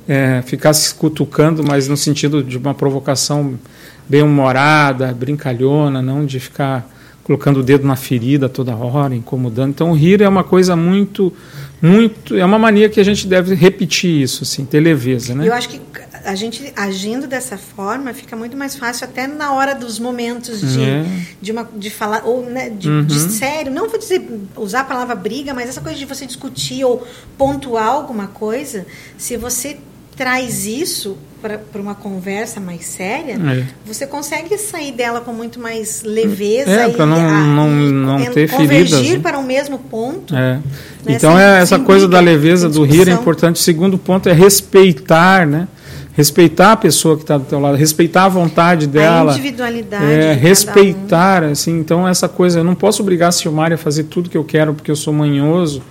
é, 0.08 0.42
ficar 0.46 0.74
se 0.74 0.94
cutucando, 0.94 1.64
mas 1.64 1.88
no 1.88 1.98
sentido 1.98 2.44
de 2.44 2.58
uma 2.58 2.74
provocação 2.74 3.60
bem-humorada, 4.08 5.14
brincalhona, 5.14 6.02
não 6.02 6.26
de 6.26 6.40
ficar 6.40 6.91
colocando 7.24 7.60
o 7.60 7.64
dedo 7.64 7.86
na 7.86 7.96
ferida 7.96 8.50
toda 8.50 8.76
hora, 8.76 9.16
incomodando. 9.16 9.70
Então, 9.70 9.94
rir 9.94 10.22
é 10.22 10.28
uma 10.28 10.44
coisa 10.44 10.76
muito, 10.76 11.34
muito, 11.82 12.36
é 12.36 12.44
uma 12.44 12.60
mania 12.60 12.90
que 12.90 13.00
a 13.00 13.04
gente 13.04 13.28
deve 13.28 13.56
repetir 13.56 14.22
isso, 14.22 14.44
assim, 14.44 14.66
ter 14.66 14.80
leveza, 14.80 15.36
né? 15.36 15.48
Eu 15.48 15.54
acho 15.54 15.70
que 15.70 15.82
a 16.26 16.36
gente 16.36 16.72
agindo 16.76 17.28
dessa 17.28 17.58
forma 17.58 18.14
fica 18.14 18.36
muito 18.36 18.56
mais 18.56 18.76
fácil 18.76 19.06
até 19.06 19.28
na 19.28 19.54
hora 19.54 19.74
dos 19.74 20.00
momentos 20.00 20.62
de, 20.62 20.82
é. 20.84 21.06
de, 21.42 21.52
uma, 21.52 21.68
de 21.76 21.90
falar 21.90 22.24
ou 22.26 22.46
né, 22.46 22.70
de, 22.70 22.90
uhum. 22.90 23.04
de, 23.04 23.20
sério 23.20 23.72
não 23.72 23.90
vou 23.90 23.98
dizer 23.98 24.28
usar 24.56 24.82
a 24.82 24.84
palavra 24.84 25.16
briga 25.16 25.54
mas 25.54 25.70
essa 25.70 25.82
coisa 25.82 25.98
de 25.98 26.06
você 26.06 26.26
discutir 26.26 26.84
ou 26.84 27.06
pontuar 27.38 27.88
alguma 27.88 28.28
coisa 28.28 28.86
se 29.18 29.36
você 29.36 29.78
traz 30.16 30.66
isso 30.66 31.18
para 31.42 31.60
uma 31.82 31.96
conversa 31.96 32.60
mais 32.60 32.86
séria, 32.86 33.34
é. 33.34 33.66
você 33.84 34.06
consegue 34.06 34.56
sair 34.60 34.92
dela 34.92 35.22
com 35.22 35.34
muito 35.34 35.60
mais 35.60 36.04
leveza 36.04 36.70
é, 36.70 36.90
para 36.90 37.06
não, 37.06 37.18
a, 37.18 37.42
não, 37.42 37.70
não 37.70 38.26
ter 38.32 38.48
feridas. 38.48 39.02
Né? 39.02 39.20
para 39.20 39.40
o 39.40 39.44
mesmo 39.44 39.80
ponto. 39.80 40.36
É. 40.36 40.56
Né? 40.56 40.62
Então, 41.08 41.36
sem, 41.36 41.42
é 41.42 41.60
essa 41.60 41.80
coisa 41.80 42.08
da 42.08 42.20
leveza 42.20 42.70
do 42.70 42.84
rir 42.84 43.08
é 43.08 43.12
importante. 43.12 43.56
O 43.56 43.60
segundo 43.60 43.98
ponto 43.98 44.30
é 44.30 44.34
respeitar, 44.34 45.48
né? 45.48 45.68
respeitar 46.14 46.74
a 46.74 46.78
pessoa 46.78 47.16
que 47.16 47.24
está 47.24 47.38
do 47.38 47.46
teu 47.46 47.60
lado, 47.60 47.78
respeitar 47.78 48.26
a 48.26 48.30
vontade 48.30 48.86
dela, 48.86 49.32
a 49.32 49.34
individualidade, 49.34 50.06
é, 50.06 50.34
respeitar, 50.34 51.44
um. 51.44 51.52
assim, 51.52 51.80
então 51.80 52.08
essa 52.08 52.28
coisa, 52.28 52.60
eu 52.60 52.64
não 52.64 52.76
posso 52.76 53.02
obrigar 53.02 53.30
a 53.30 53.32
Silmar 53.32 53.72
a 53.72 53.78
fazer 53.78 54.04
tudo 54.04 54.30
que 54.30 54.38
eu 54.38 54.44
quero 54.44 54.74
porque 54.74 54.92
eu 54.92 54.96
sou 54.96 55.14
manhoso, 55.14 55.82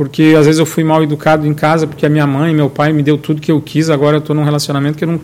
porque 0.00 0.34
às 0.34 0.46
vezes 0.46 0.58
eu 0.58 0.64
fui 0.64 0.82
mal 0.82 1.02
educado 1.02 1.46
em 1.46 1.52
casa 1.52 1.86
porque 1.86 2.06
a 2.06 2.08
minha 2.08 2.26
mãe, 2.26 2.54
meu 2.54 2.70
pai 2.70 2.90
me 2.90 3.02
deu 3.02 3.18
tudo 3.18 3.38
que 3.38 3.52
eu 3.52 3.60
quis, 3.60 3.90
agora 3.90 4.16
eu 4.16 4.20
estou 4.20 4.34
num 4.34 4.44
relacionamento 4.44 4.96
que 4.96 5.04
eu 5.04 5.08
não, 5.08 5.20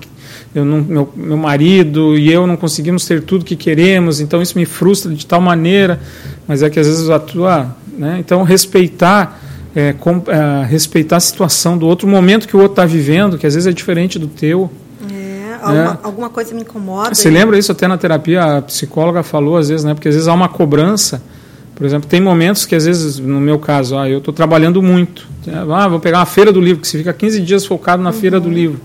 eu 0.54 0.66
não 0.66 0.80
meu, 0.82 1.12
meu 1.16 1.36
marido 1.38 2.14
e 2.14 2.30
eu 2.30 2.46
não 2.46 2.58
conseguimos 2.58 3.06
ter 3.06 3.22
tudo 3.22 3.42
que 3.42 3.56
queremos, 3.56 4.20
então 4.20 4.42
isso 4.42 4.58
me 4.58 4.66
frustra 4.66 5.14
de 5.14 5.24
tal 5.24 5.40
maneira, 5.40 5.98
mas 6.46 6.62
é 6.62 6.68
que 6.68 6.78
às 6.78 6.86
vezes 6.86 7.08
atua, 7.08 7.74
né? 7.96 8.18
Então 8.20 8.42
respeitar 8.42 9.40
é, 9.74 9.94
com, 9.94 10.22
é, 10.26 10.66
respeitar 10.66 11.16
a 11.16 11.20
situação 11.20 11.78
do 11.78 11.86
outro, 11.86 12.06
o 12.06 12.10
momento 12.10 12.46
que 12.46 12.54
o 12.54 12.60
outro 12.60 12.72
está 12.72 12.84
vivendo, 12.84 13.38
que 13.38 13.46
às 13.46 13.54
vezes 13.54 13.66
é 13.66 13.72
diferente 13.72 14.18
do 14.18 14.26
teu. 14.26 14.70
É, 15.10 15.54
alguma, 15.54 15.84
é. 15.84 15.98
alguma 16.02 16.28
coisa 16.28 16.54
me 16.54 16.60
incomoda. 16.60 17.14
Você 17.14 17.30
lembra 17.30 17.58
isso 17.58 17.72
até 17.72 17.88
na 17.88 17.96
terapia? 17.96 18.58
A 18.58 18.60
psicóloga 18.60 19.22
falou 19.22 19.56
às 19.56 19.70
vezes, 19.70 19.84
né? 19.86 19.94
Porque 19.94 20.08
às 20.08 20.14
vezes 20.14 20.28
há 20.28 20.34
uma 20.34 20.50
cobrança. 20.50 21.22
Por 21.76 21.84
exemplo, 21.84 22.08
tem 22.08 22.22
momentos 22.22 22.64
que 22.64 22.74
às 22.74 22.86
vezes, 22.86 23.18
no 23.18 23.38
meu 23.38 23.58
caso, 23.58 23.98
ah, 23.98 24.08
eu 24.08 24.18
estou 24.18 24.32
trabalhando 24.32 24.82
muito. 24.82 25.28
Ah, 25.46 25.86
vou 25.86 26.00
pegar 26.00 26.20
uma 26.20 26.26
feira 26.26 26.50
do 26.50 26.58
livro, 26.58 26.80
que 26.80 26.88
você 26.88 26.98
fica 26.98 27.12
15 27.12 27.40
dias 27.42 27.66
focado 27.66 28.02
na 28.02 28.10
uhum. 28.10 28.16
feira 28.16 28.40
do 28.40 28.48
livro. 28.48 28.80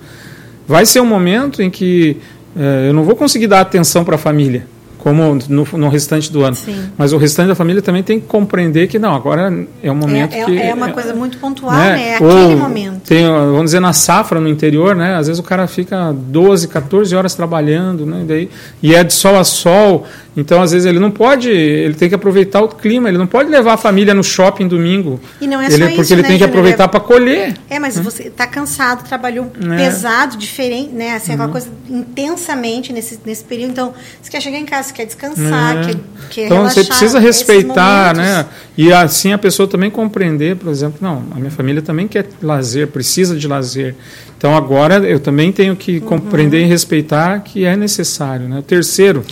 Vai 0.68 0.86
ser 0.86 1.00
um 1.00 1.06
momento 1.06 1.62
em 1.62 1.70
que 1.70 2.18
é, 2.56 2.90
eu 2.90 2.94
não 2.94 3.04
vou 3.04 3.16
conseguir 3.16 3.48
dar 3.48 3.62
atenção 3.62 4.04
para 4.04 4.16
a 4.16 4.20
família 4.20 4.68
como 5.02 5.40
no, 5.50 5.68
no 5.74 5.90
restante 5.90 6.32
do 6.32 6.44
ano. 6.44 6.56
Sim. 6.56 6.90
Mas 6.96 7.12
o 7.12 7.18
restante 7.18 7.48
da 7.48 7.56
família 7.56 7.82
também 7.82 8.04
tem 8.04 8.20
que 8.20 8.28
compreender 8.28 8.88
que 8.88 9.00
não, 9.00 9.16
agora 9.16 9.52
é 9.82 9.92
um 9.92 9.96
momento 9.96 10.34
é, 10.36 10.46
que 10.46 10.60
é 10.60 10.74
uma 10.74 10.92
coisa 10.92 11.14
muito 11.16 11.40
pontual, 11.40 11.74
né? 11.74 12.10
É 12.10 12.16
aquele 12.16 12.56
momento. 12.56 13.02
Tem, 13.02 13.26
vamos 13.26 13.66
dizer, 13.66 13.80
na 13.80 13.94
safra 13.94 14.40
no 14.40 14.48
interior, 14.48 14.96
né? 14.96 15.16
Às 15.16 15.26
vezes 15.26 15.40
o 15.40 15.44
cara 15.44 15.66
fica 15.66 16.14
12, 16.14 16.68
14 16.68 17.16
horas 17.16 17.34
trabalhando, 17.34 18.06
né? 18.06 18.24
Daí, 18.28 18.50
e 18.82 18.94
é 18.94 19.04
de 19.04 19.14
sol 19.14 19.38
a 19.38 19.44
sol. 19.44 20.06
Então, 20.36 20.62
às 20.62 20.72
vezes, 20.72 20.86
ele 20.86 20.98
não 21.00 21.12
pode, 21.12 21.50
ele 21.50 21.94
tem 21.94 22.08
que 22.08 22.16
aproveitar 22.16 22.62
o 22.62 22.70
clima, 22.70 23.10
ele 23.10 23.18
não 23.18 23.28
pode 23.28 23.50
levar 23.50 23.74
a 23.74 23.78
família 23.78 24.14
no 24.14 24.24
shopping 24.24 24.66
domingo. 24.66 25.20
E 25.42 25.46
não 25.48 25.60
é 25.60 25.66
ele, 25.66 25.74
só 25.78 25.86
Porque 25.88 26.02
isso, 26.02 26.14
ele 26.14 26.22
né, 26.22 26.28
tem 26.30 26.38
que 26.38 26.44
aproveitar 26.46 26.88
para 26.88 27.00
colher. 27.02 27.54
É, 27.70 27.78
mas 27.80 28.00
você 28.00 28.24
está 28.30 28.48
cansado, 28.48 29.04
trabalhou 29.06 29.52
É. 29.74 29.76
pesado, 29.76 30.38
diferente, 30.38 30.92
né? 30.94 31.16
Assim, 31.16 31.32
Uhum. 31.32 31.36
aquela 31.36 31.52
coisa 31.52 31.68
intensamente 31.90 32.94
nesse, 32.94 33.20
nesse 33.26 33.44
período. 33.44 33.72
Então, 33.72 33.94
você 34.22 34.32
quer 34.32 34.42
chegar 34.42 34.58
em 34.58 34.66
casa, 34.66 34.90
você 34.90 34.94
quer 34.94 35.06
descansar, 35.06 35.78
É. 35.78 35.84
quer, 35.86 35.96
quer 36.30 36.46
Então 36.46 36.58
relaxar. 36.60 36.84
você 36.84 36.88
precisa 36.90 37.20
respeitar, 37.20 38.16
né? 38.16 38.46
E 38.78 38.92
assim 38.94 39.34
a 39.34 39.38
pessoa 39.38 39.68
também 39.68 39.90
compreender, 39.90 40.56
por 40.56 40.72
exemplo, 40.72 40.98
não, 41.02 41.24
a 41.32 41.36
minha 41.36 41.52
família 41.52 41.82
também 41.82 42.08
quer 42.08 42.26
lazer, 42.42 42.88
precisa 42.88 43.36
de 43.36 43.48
lazer. 43.48 43.96
Então 44.38 44.56
agora 44.56 44.96
eu 45.00 45.20
também 45.20 45.52
tenho 45.52 45.76
que 45.76 45.96
Uhum. 45.98 46.00
compreender 46.02 46.62
e 46.62 46.66
respeitar 46.66 47.40
que 47.42 47.66
é 47.66 47.76
necessário, 47.76 48.48
né? 48.48 48.60
O 48.60 48.64
terceiro 48.64 49.24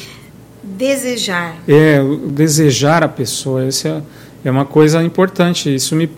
Desejar. 0.79 1.57
é 1.67 1.99
desejar 2.31 3.03
a 3.03 3.09
pessoa. 3.09 3.65
Essa 3.65 4.01
é, 4.45 4.47
é 4.47 4.51
uma 4.51 4.63
coisa 4.63 5.03
importante. 5.03 5.75
Isso 5.75 5.93
me 5.93 6.09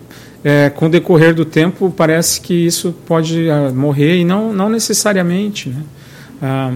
é, 0.43 0.70
com 0.70 0.86
o 0.86 0.89
decorrer 0.89 1.34
do 1.34 1.45
tempo 1.45 1.91
parece 1.95 2.39
que 2.39 2.53
isso 2.53 2.93
pode 3.05 3.49
ah, 3.49 3.72
morrer 3.74 4.20
e 4.20 4.24
não 4.24 4.53
não 4.53 4.70
necessariamente, 4.70 5.70
né? 5.70 5.84
Ah, 6.41 6.74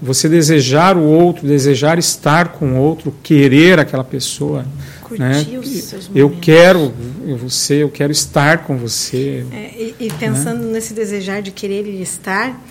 você 0.00 0.28
desejar 0.28 0.96
o 0.96 1.02
outro, 1.02 1.46
desejar 1.46 1.98
estar 1.98 2.48
com 2.48 2.74
o 2.74 2.76
outro, 2.76 3.12
querer 3.22 3.80
aquela 3.80 4.04
pessoa, 4.04 4.64
Curtir 5.02 5.22
né? 5.22 5.58
os 5.58 5.68
seus 5.68 6.10
Eu 6.14 6.30
quero 6.40 6.92
você, 7.40 7.82
eu 7.82 7.90
quero 7.90 8.12
estar 8.12 8.58
com 8.58 8.76
você, 8.76 9.44
É, 9.50 9.72
e, 9.76 10.06
e 10.06 10.12
pensando 10.12 10.64
nesse 10.64 10.94
desejar 10.94 11.42
de 11.42 11.50
querer 11.50 11.84
e 11.86 12.00
estar, 12.00 12.62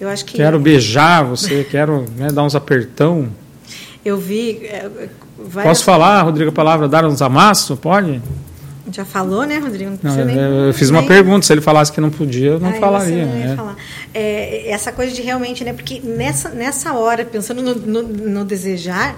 eu 0.00 0.08
acho 0.08 0.24
que 0.24 0.36
quero 0.36 0.60
beijar 0.60 1.24
você, 1.24 1.66
quero 1.68 2.04
né, 2.16 2.28
dar 2.28 2.44
uns 2.44 2.54
apertão. 2.54 3.28
Eu 4.06 4.18
vi 4.18 4.60
é, 4.64 4.88
várias... 5.38 5.70
Posso 5.78 5.84
falar, 5.84 6.22
Rodrigo, 6.22 6.50
a 6.50 6.54
palavra 6.54 6.86
dar 6.88 7.04
uns 7.04 7.20
amassos? 7.22 7.78
Pode? 7.78 8.20
Já 8.92 9.04
falou, 9.04 9.44
né, 9.44 9.58
Rodrigo? 9.58 9.90
Não 9.90 9.90
Não, 9.90 9.98
precisa 9.98 10.24
nem- 10.24 10.36
eu 10.68 10.72
fiz 10.72 10.90
uma 10.90 11.00
nem- 11.00 11.08
pergunta, 11.08 11.44
se 11.44 11.52
ele 11.52 11.60
falasse 11.60 11.90
que 11.90 12.00
não 12.00 12.08
podia, 12.08 12.50
eu 12.52 12.60
não 12.60 12.68
Ah, 12.68 12.74
falaria. 12.74 13.26
não 13.26 13.36
ia 13.38 13.46
né? 13.48 13.56
falar. 13.56 13.76
É, 14.14 14.70
essa 14.70 14.92
coisa 14.92 15.12
de 15.12 15.22
realmente, 15.22 15.64
né? 15.64 15.72
Porque 15.72 16.00
nessa, 16.04 16.50
nessa 16.50 16.92
hora, 16.94 17.24
pensando 17.24 17.60
no, 17.62 17.74
no, 17.74 18.02
no 18.04 18.44
desejar, 18.44 19.16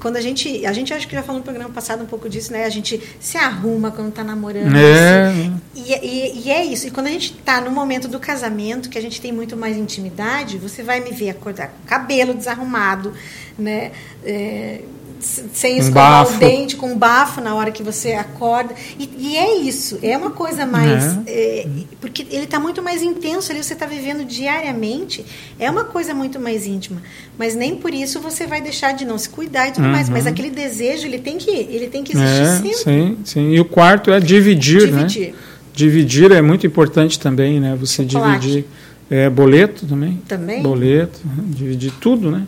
quando 0.00 0.16
a 0.16 0.20
gente. 0.20 0.64
A 0.66 0.72
gente 0.72 0.92
acho 0.94 1.06
que 1.06 1.14
já 1.14 1.22
falou 1.22 1.38
no 1.40 1.44
programa 1.44 1.70
passado 1.70 2.02
um 2.02 2.06
pouco 2.06 2.28
disso, 2.28 2.52
né? 2.52 2.64
A 2.64 2.68
gente 2.70 3.00
se 3.20 3.36
arruma 3.36 3.90
quando 3.90 4.12
tá 4.12 4.24
namorando. 4.24 4.74
É. 4.76 5.28
assim. 5.28 5.60
E, 5.74 5.92
e- 5.94 6.42
e 6.46 6.50
é 6.50 6.64
isso. 6.64 6.86
E 6.88 6.90
quando 6.90 7.06
a 7.06 7.10
gente 7.10 7.34
tá 7.34 7.60
no 7.60 7.70
momento 7.70 8.08
do 8.08 8.18
casamento, 8.18 8.88
que 8.88 8.98
a 8.98 9.02
gente 9.02 9.20
tem 9.20 9.30
muito 9.32 9.56
mais 9.56 9.76
intimidade, 9.76 10.58
você 10.58 10.82
vai 10.82 11.00
me 11.00 11.10
ver 11.12 11.30
acordar 11.30 11.68
com 11.68 11.84
o 11.84 11.86
cabelo 11.86 12.34
desarrumado, 12.34 13.12
né? 13.58 13.92
É, 14.24 14.80
sem 15.20 15.76
Um 15.76 15.78
escovar 15.78 16.24
bafo. 16.24 16.36
o 16.36 16.38
dente, 16.38 16.76
com 16.76 16.92
um 16.92 16.96
bafo 16.98 17.40
na 17.40 17.54
hora 17.54 17.70
que 17.70 17.82
você 17.82 18.12
acorda. 18.12 18.74
E, 18.98 19.08
e 19.18 19.36
é 19.36 19.58
isso. 19.60 19.98
É 20.02 20.16
uma 20.16 20.30
coisa 20.30 20.64
mais. 20.66 21.18
é, 21.26 21.66
porque 22.00 22.26
ele 22.30 22.44
está 22.44 22.58
muito 22.58 22.82
mais 22.82 23.02
intenso 23.02 23.52
ali, 23.52 23.62
você 23.62 23.74
está 23.74 23.86
vivendo 23.86 24.24
diariamente. 24.24 25.24
É 25.58 25.70
uma 25.70 25.84
coisa 25.84 26.14
muito 26.14 26.40
mais 26.40 26.66
íntima. 26.66 27.02
Mas 27.38 27.54
nem 27.54 27.76
por 27.76 27.92
isso 27.94 28.20
você 28.20 28.46
vai 28.46 28.60
deixar 28.60 28.92
de 28.92 29.04
não 29.04 29.18
se 29.18 29.28
cuidar 29.28 29.68
e 29.68 29.72
tudo 29.72 29.86
mais. 29.88 30.08
Mas 30.08 30.26
aquele 30.26 30.50
desejo, 30.50 31.06
ele 31.06 31.18
tem 31.18 31.38
que, 31.38 31.50
ele 31.50 31.86
tem 31.88 32.02
que 32.04 32.12
existir 32.16 32.30
Uhum. 32.30 32.42
É, 32.42 32.56
sempre. 32.56 32.74
sim, 32.74 33.18
sim. 33.24 33.50
E 33.52 33.60
o 33.60 33.64
quarto 33.64 34.10
é 34.10 34.20
dividir, 34.20 34.90
né? 34.90 35.04
Dividir. 35.04 35.34
Dividir 35.74 36.32
é 36.32 36.42
muito 36.42 36.66
importante 36.66 37.18
também, 37.18 37.60
né? 37.60 37.76
Você 37.80 38.06
Chocolate. 38.08 38.40
dividir 38.40 38.64
é, 39.10 39.28
boleto 39.30 39.86
também. 39.86 40.20
Também? 40.28 40.62
Boleto, 40.62 41.18
né? 41.24 41.42
dividir 41.48 41.92
tudo, 42.00 42.30
né? 42.30 42.42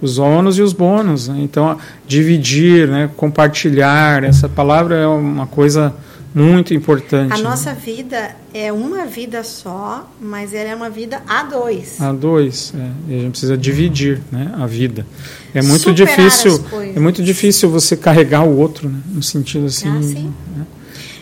Os 0.00 0.18
ônus 0.18 0.58
e 0.58 0.62
os 0.62 0.72
bônus. 0.72 1.28
Né? 1.28 1.38
Então, 1.40 1.78
dividir, 2.06 2.88
né? 2.88 3.10
compartilhar, 3.16 4.24
essa 4.24 4.48
palavra 4.48 4.96
é 4.96 5.06
uma 5.06 5.46
coisa 5.46 5.94
muito 6.34 6.74
importante. 6.74 7.32
A 7.32 7.38
né? 7.38 7.42
nossa 7.42 7.72
vida 7.72 8.36
é 8.52 8.70
uma 8.70 9.06
vida 9.06 9.42
só, 9.42 10.06
mas 10.20 10.52
ela 10.52 10.68
é 10.68 10.74
uma 10.74 10.90
vida 10.90 11.22
a 11.26 11.42
dois. 11.44 11.98
A 11.98 12.12
dois, 12.12 12.74
é, 12.76 12.90
e 13.08 13.14
a 13.14 13.20
gente 13.22 13.30
precisa 13.30 13.56
dividir 13.56 14.20
né, 14.30 14.52
a 14.58 14.66
vida. 14.66 15.06
É 15.54 15.62
muito 15.62 15.88
Superar 15.88 16.14
difícil, 16.14 16.62
é 16.94 17.00
muito 17.00 17.22
difícil 17.22 17.70
você 17.70 17.96
carregar 17.96 18.42
o 18.44 18.54
outro, 18.58 18.86
né, 18.86 18.98
no 19.14 19.22
sentido 19.22 19.64
assim. 19.64 19.88
Ah, 19.88 20.02
sim. 20.02 20.34
né? 20.54 20.66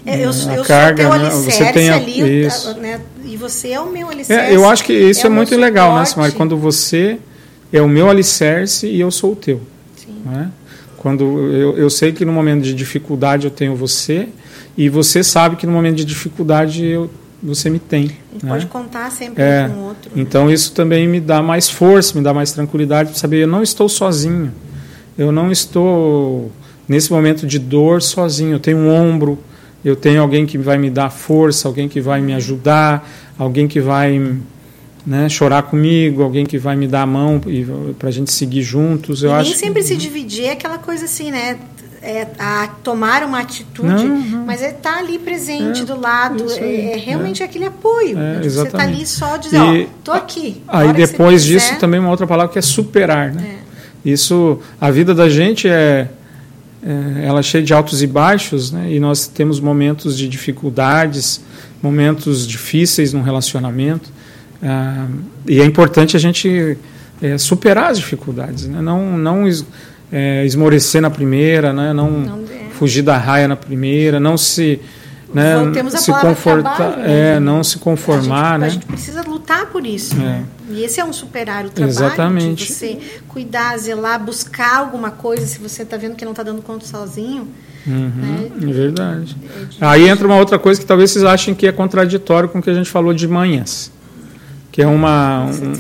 É, 0.07 0.25
eu 0.25 0.31
A 0.31 0.57
eu 0.57 0.65
carga, 0.65 1.05
sou 1.05 1.13
o 1.13 1.19
né, 1.19 1.31
você 1.31 1.37
alicerce 1.63 1.73
tem 1.73 1.91
a- 1.91 1.97
ali, 1.97 2.47
isso. 2.47 2.75
né? 2.79 3.01
e 3.25 3.37
você 3.37 3.71
é 3.71 3.81
o 3.81 3.91
meu 3.91 4.09
alicerce. 4.11 4.33
É, 4.33 4.55
eu 4.55 4.69
acho 4.69 4.85
que 4.85 4.93
isso 4.93 5.27
é, 5.27 5.31
meu 5.31 5.37
muito 5.37 5.57
legal, 5.57 5.91
né, 5.95 6.05
suporte. 6.05 6.11
Simara? 6.11 6.33
Quando 6.33 6.57
você 6.57 7.19
é 7.77 7.83
o 7.83 7.89
meu 7.89 8.09
alicerce 8.09 8.87
e 8.87 9.01
eu 9.01 9.11
sou 9.11 9.33
o 9.33 9.37
teu. 9.37 9.61
Né? 10.25 10.51
Quando 10.97 11.25
eu, 11.53 11.77
eu 11.77 11.91
sei 11.91 12.13
que 12.13 12.25
no 12.25 12.33
momento 12.33 12.63
de 12.63 12.73
dificuldade 12.73 13.47
eu 13.47 13.51
tenho 13.51 13.75
você 13.77 14.29
e 14.77 14.89
você 14.89 15.23
sabe 15.23 15.57
que 15.57 15.67
no 15.67 15.73
momento 15.73 15.97
de 15.97 16.05
dificuldade 16.05 16.85
eu, 16.85 17.11
você 17.43 17.69
me 17.69 17.79
tem. 17.79 18.05
A 18.05 18.07
gente 18.35 18.45
né? 18.45 18.51
pode 18.53 18.67
contar 18.67 19.11
sempre 19.11 19.43
É, 19.43 19.69
com 19.69 19.75
o 19.81 19.85
outro. 19.89 20.11
né? 20.15 20.23
Então 20.23 20.51
isso 20.51 20.73
também 20.73 21.07
me 21.07 21.21
dá 21.21 21.43
mais 21.43 21.69
força, 21.69 22.17
me 22.17 22.25
dá 22.25 22.33
mais 22.33 22.53
tranquilidade 22.53 23.11
para 23.11 23.19
saber 23.19 23.43
eu 23.43 23.49
não 23.49 23.63
estou 23.63 23.89
sozinho. 23.89 24.51
Eu 25.19 25.31
não 25.31 25.51
estou 25.53 26.51
nesse 26.89 27.13
momento 27.13 27.47
de 27.47 27.59
dor 27.59 28.01
sozinho. 28.03 28.53
Eu 28.55 28.59
tenho 28.61 28.79
um 28.79 28.89
ombro, 28.91 29.39
eu 29.85 29.95
tenho 29.95 30.21
alguém 30.23 30.47
que 30.47 30.57
vai 30.57 30.79
me 30.79 30.91
dar 30.91 31.11
força, 31.11 31.69
alguém 31.69 31.89
que 31.89 32.01
vai 32.01 32.21
me 32.21 32.33
ajudar, 32.35 33.09
alguém 33.39 33.69
que 33.69 33.81
vai 33.81 34.19
né, 35.07 35.29
chorar 35.29 35.63
comigo, 35.63 36.23
alguém 36.23 36.47
que 36.47 36.57
vai 36.59 36.77
me 36.77 36.87
dar 36.87 37.03
a 37.03 37.07
mão 37.07 37.41
para 37.99 38.09
a 38.09 38.13
gente 38.13 38.33
seguir 38.33 38.63
juntos. 38.63 39.23
Eu 39.23 39.31
e 39.31 39.33
acho 39.35 39.51
nem 39.51 39.59
sempre 39.59 39.83
que, 39.83 39.89
se 39.89 39.97
dividir 39.97 40.45
é 40.47 40.53
aquela 40.53 40.79
coisa 40.79 41.05
assim, 41.05 41.31
né? 41.31 41.59
É, 42.01 42.27
a 42.39 42.69
tomar 42.83 43.23
uma 43.23 43.41
atitude, 43.41 43.89
Não, 44.05 44.19
não. 44.21 44.45
mas 44.45 44.61
é 44.61 44.69
estar 44.71 44.99
ali 44.99 45.19
presente 45.19 45.81
É, 45.81 45.85
do 45.87 45.99
lado, 45.99 46.45
isso 46.45 46.59
aí, 46.61 46.89
é, 46.89 46.93
é 46.93 46.97
realmente 46.99 47.43
é. 47.43 47.47
aquele 47.47 47.65
apoio. 47.65 48.19
É, 48.19 48.43
você 48.43 48.63
está 48.63 48.83
ali 48.83 49.07
só 49.07 49.39
dizer, 49.39 49.57
E- 49.57 49.85
ó, 49.85 49.87
tô 50.05 50.13
aqui. 50.13 50.63
Aí 50.69 50.93
depois 50.93 51.43
quiser, 51.45 51.55
disso 51.55 51.79
também 51.79 51.99
uma 51.99 52.11
outra 52.11 52.27
palavra 52.27 52.53
que 52.53 52.59
é 52.59 52.63
superar, 52.63 53.33
né? 53.33 53.57
É. 54.05 54.11
Isso, 54.11 54.59
a 54.79 54.91
vida 54.91 55.15
da 55.15 55.31
gente 55.31 55.67
é, 55.67 56.09
é 56.83 57.25
ela 57.25 57.41
é 57.41 57.43
cheia 57.43 57.65
de 57.65 57.73
altos 57.73 58.03
e 58.03 58.07
baixos, 58.07 58.71
né? 58.71 58.93
E 58.93 59.01
nós 59.01 59.27
temos 59.27 59.59
momentos 59.59 60.15
de 60.19 60.29
dificuldades, 60.29 61.41
momentos 61.83 62.47
difíceis 62.47 63.15
no 63.15 63.23
relacionamento, 63.23 64.11
ah, 64.65 65.07
e 65.47 65.61
é 65.61 65.65
importante 65.65 66.17
a 66.17 66.21
gente 66.21 66.79
é, 67.23 67.39
superar 67.39 67.91
as 67.91 67.99
dificuldades, 67.99 68.67
né? 68.67 68.81
Não 68.81 69.17
não 69.17 69.47
es, 69.47 69.65
é, 70.11 70.45
esmorecer 70.45 71.03
na 71.03 71.11
primeira, 71.11 71.73
né? 71.73 71.93
Não, 71.93 72.11
Não, 72.11 72.45
é. 72.51 72.71
fugir 72.71 73.03
da 73.03 73.17
raia 73.17 73.47
na 73.47 73.57
primeira, 73.57 74.19
não 74.19 74.37
se 74.37 74.81
né, 75.35 75.59
Voltemos 75.59 75.95
se 75.95 76.13
confortar, 76.13 76.77
trabalho, 76.77 77.03
né? 77.03 77.37
é, 77.37 77.41
não 77.41 77.65
se 77.65 77.79
conformar, 77.79 78.53
a 78.53 78.53
gente, 78.53 78.61
né? 78.61 78.67
A 78.67 78.71
gente 78.71 78.87
precisa 78.87 79.23
lutar 79.23 79.67
por 79.67 79.85
isso. 79.85 80.15
É. 80.15 80.19
né? 80.19 80.45
E 80.71 80.85
esse 80.85 81.01
é 81.01 81.05
um 81.05 81.13
superar 81.13 81.67
o 81.67 81.71
trabalho. 81.71 81.91
Exatamente. 81.91 82.67
De 82.67 82.73
você 82.73 82.99
cuidar, 83.29 83.77
zelar, 83.77 84.23
buscar 84.23 84.77
alguma 84.77 85.11
coisa, 85.11 85.45
se 85.45 85.59
você 85.59 85.83
está 85.83 85.97
vendo 85.97 86.15
que 86.15 86.25
não 86.25 86.31
está 86.31 86.45
dando 86.45 86.63
conta 86.63 86.87
sozinho. 86.87 87.49
Uhum, 87.87 88.13
né? 88.17 88.51
é 88.63 88.73
verdade. 88.73 89.37
Aí 89.81 90.09
entra 90.09 90.27
uma 90.27 90.37
outra 90.37 90.59
coisa 90.59 90.81
que 90.81 90.87
talvez 90.87 91.11
vocês 91.11 91.25
achem 91.25 91.55
que 91.55 91.67
é 91.67 91.73
contraditório 91.73 92.49
com 92.49 92.61
o 92.61 92.63
que 92.63 92.71
a 92.71 92.75
gente 92.75 92.89
falou 92.89 93.13
de 93.13 93.27
manhas, 93.27 93.91
que 94.75 94.83
é 94.83 94.87
uma, 94.89 95.45
um- 95.45 95.73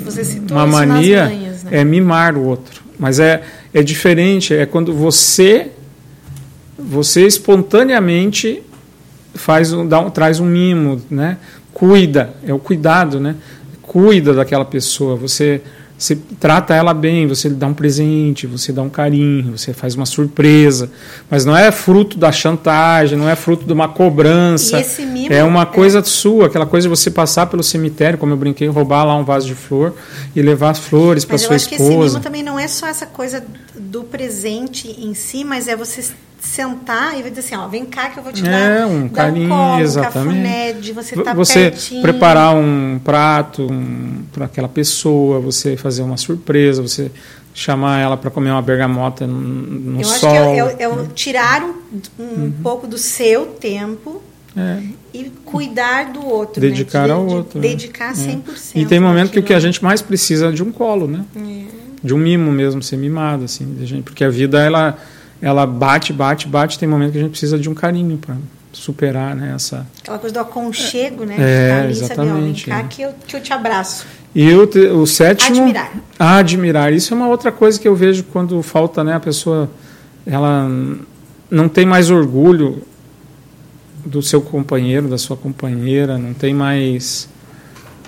uma 0.52 0.64
mania, 0.68 1.24
manhas, 1.24 1.64
né? 1.64 1.70
é 1.80 1.84
mimar 1.84 2.36
o 2.36 2.44
outro. 2.44 2.80
Mas 2.96 3.18
é, 3.18 3.42
é 3.72 3.82
diferente, 3.82 4.54
é 4.54 4.64
quando 4.66 4.92
você, 4.94 5.72
você 6.78 7.26
espontaneamente 7.26 8.62
faz 9.34 9.72
um, 9.72 9.84
dá 9.84 9.98
um, 9.98 10.10
traz 10.10 10.38
um 10.38 10.46
mimo, 10.46 11.02
né? 11.10 11.38
Cuida, 11.72 12.34
é 12.46 12.54
o 12.54 12.58
cuidado, 12.60 13.18
né? 13.18 13.34
Cuida 13.82 14.32
daquela 14.32 14.64
pessoa, 14.64 15.16
você 15.16 15.60
você 15.96 16.18
trata 16.40 16.74
ela 16.74 16.92
bem, 16.92 17.26
você 17.26 17.48
lhe 17.48 17.54
dá 17.54 17.66
um 17.66 17.72
presente, 17.74 18.46
você 18.46 18.72
dá 18.72 18.82
um 18.82 18.88
carinho, 18.90 19.56
você 19.56 19.72
faz 19.72 19.94
uma 19.94 20.04
surpresa, 20.04 20.90
mas 21.30 21.44
não 21.44 21.56
é 21.56 21.70
fruto 21.70 22.18
da 22.18 22.32
chantagem, 22.32 23.16
não 23.16 23.28
é 23.28 23.36
fruto 23.36 23.64
de 23.64 23.72
uma 23.72 23.88
cobrança. 23.88 24.76
E 24.78 24.80
esse 24.80 25.06
mimo 25.06 25.32
é 25.32 25.44
uma 25.44 25.62
é- 25.62 25.66
coisa 25.66 26.02
sua, 26.02 26.46
aquela 26.46 26.66
coisa 26.66 26.88
de 26.88 26.94
você 26.96 27.10
passar 27.10 27.46
pelo 27.46 27.62
cemitério, 27.62 28.18
como 28.18 28.32
eu 28.32 28.36
brinquei, 28.36 28.66
roubar 28.68 29.04
lá 29.04 29.16
um 29.16 29.24
vaso 29.24 29.46
de 29.46 29.54
flor 29.54 29.94
e 30.34 30.42
levar 30.42 30.70
as 30.70 30.78
flores 30.80 31.24
para 31.24 31.34
Mas 31.34 31.42
eu 31.42 31.46
sua 31.48 31.56
acho 31.56 31.68
que 31.68 31.76
esse 31.76 31.84
esposa. 31.84 32.08
mimo 32.14 32.20
também 32.22 32.42
não 32.42 32.58
é 32.58 32.66
só 32.66 32.86
essa 32.86 33.06
coisa 33.06 33.44
do 33.78 34.02
presente 34.02 34.88
em 34.98 35.14
si, 35.14 35.44
mas 35.44 35.68
é 35.68 35.76
você 35.76 36.04
sentar 36.44 37.18
e 37.18 37.22
vai 37.22 37.30
dizer 37.30 37.40
assim, 37.40 37.56
ó, 37.56 37.66
vem 37.68 37.84
cá 37.84 38.10
que 38.10 38.18
eu 38.18 38.22
vou 38.22 38.32
te 38.32 38.46
É, 38.46 38.78
dar, 38.80 38.86
um 38.86 39.02
dar 39.08 39.08
carinho, 39.10 39.48
colo, 39.48 39.80
exatamente. 39.80 40.18
um 40.18 40.42
cafuné, 40.42 40.72
de 40.74 40.92
você 40.92 41.14
estar 41.18 41.34
você 41.34 41.70
pertinho. 41.70 42.02
preparar 42.02 42.54
um 42.54 43.00
prato 43.02 43.62
um, 43.70 44.22
para 44.32 44.44
aquela 44.46 44.68
pessoa, 44.68 45.40
você 45.40 45.76
fazer 45.76 46.02
uma 46.02 46.16
surpresa, 46.16 46.82
você 46.82 47.10
chamar 47.52 48.00
ela 48.00 48.16
para 48.16 48.30
comer 48.30 48.50
uma 48.50 48.62
bergamota 48.62 49.26
no, 49.26 49.40
no 49.40 49.96
Eu 50.00 50.08
acho 50.10 50.18
sol. 50.20 50.32
que 50.32 50.82
é, 50.82 50.82
é- 50.82 50.84
é 50.84 51.06
tirar 51.14 51.62
um, 51.62 51.74
um 52.44 52.52
pouco 52.62 52.86
do 52.86 52.98
seu 52.98 53.46
tempo 53.46 54.20
É. 54.56 54.82
e 55.12 55.30
cuidar 55.44 56.12
do 56.12 56.26
outro. 56.26 56.60
Dedicar 56.60 57.02
né? 57.02 57.06
De- 57.06 57.12
ao 57.12 57.26
de- 57.26 57.34
outro, 57.34 57.60
né? 57.60 57.68
Dedicar 57.68 58.10
É. 58.10 58.14
100%. 58.14 58.72
E 58.74 58.84
tem 58.86 58.98
momento 58.98 59.30
que 59.30 59.38
o 59.38 59.42
que 59.42 59.54
a 59.54 59.60
gente 59.60 59.82
mais 59.84 60.02
precisa 60.02 60.48
é 60.48 60.52
de 60.52 60.62
um 60.62 60.72
colo, 60.72 61.06
né? 61.06 61.24
É. 61.36 61.64
De 62.02 62.12
um 62.12 62.18
mimo 62.18 62.50
mesmo, 62.52 62.82
ser 62.82 62.96
mimado, 62.98 63.44
assim, 63.44 63.64
de 63.72 63.86
gente, 63.86 64.02
porque 64.02 64.22
a 64.24 64.28
vida 64.28 64.60
ela 64.60 64.98
ela 65.40 65.66
bate, 65.66 66.12
bate, 66.12 66.46
bate, 66.48 66.78
tem 66.78 66.88
momento 66.88 67.12
que 67.12 67.18
a 67.18 67.20
gente 67.22 67.30
precisa 67.30 67.58
de 67.58 67.68
um 67.68 67.74
carinho 67.74 68.16
para 68.18 68.36
superar, 68.72 69.36
né, 69.36 69.52
essa 69.54 69.86
Aquela 70.02 70.18
coisa 70.18 70.34
do 70.34 70.40
aconchego, 70.40 71.24
né? 71.24 71.36
É, 71.38 71.68
Ficar 71.68 71.82
ali, 71.84 71.94
sabe, 71.94 72.10
ó, 72.20 72.24
exatamente, 72.24 72.66
cá 72.66 72.78
é. 72.80 72.82
que 72.84 73.02
eu, 73.02 73.14
que 73.26 73.36
eu 73.36 73.40
te 73.40 73.52
abraço. 73.52 74.06
E 74.34 74.52
o, 74.52 74.66
te- 74.66 74.88
o 74.88 75.06
sétimo. 75.06 75.58
Admirar. 75.60 75.92
Admirar. 76.18 76.92
Isso 76.92 77.14
é 77.14 77.16
uma 77.16 77.28
outra 77.28 77.52
coisa 77.52 77.78
que 77.78 77.86
eu 77.86 77.94
vejo 77.94 78.24
quando 78.24 78.60
falta, 78.62 79.04
né? 79.04 79.14
A 79.14 79.20
pessoa. 79.20 79.70
Ela 80.26 80.68
não 81.48 81.68
tem 81.68 81.86
mais 81.86 82.10
orgulho 82.10 82.82
do 84.04 84.20
seu 84.20 84.40
companheiro, 84.42 85.06
da 85.08 85.18
sua 85.18 85.36
companheira, 85.36 86.18
não 86.18 86.34
tem 86.34 86.52
mais. 86.52 87.28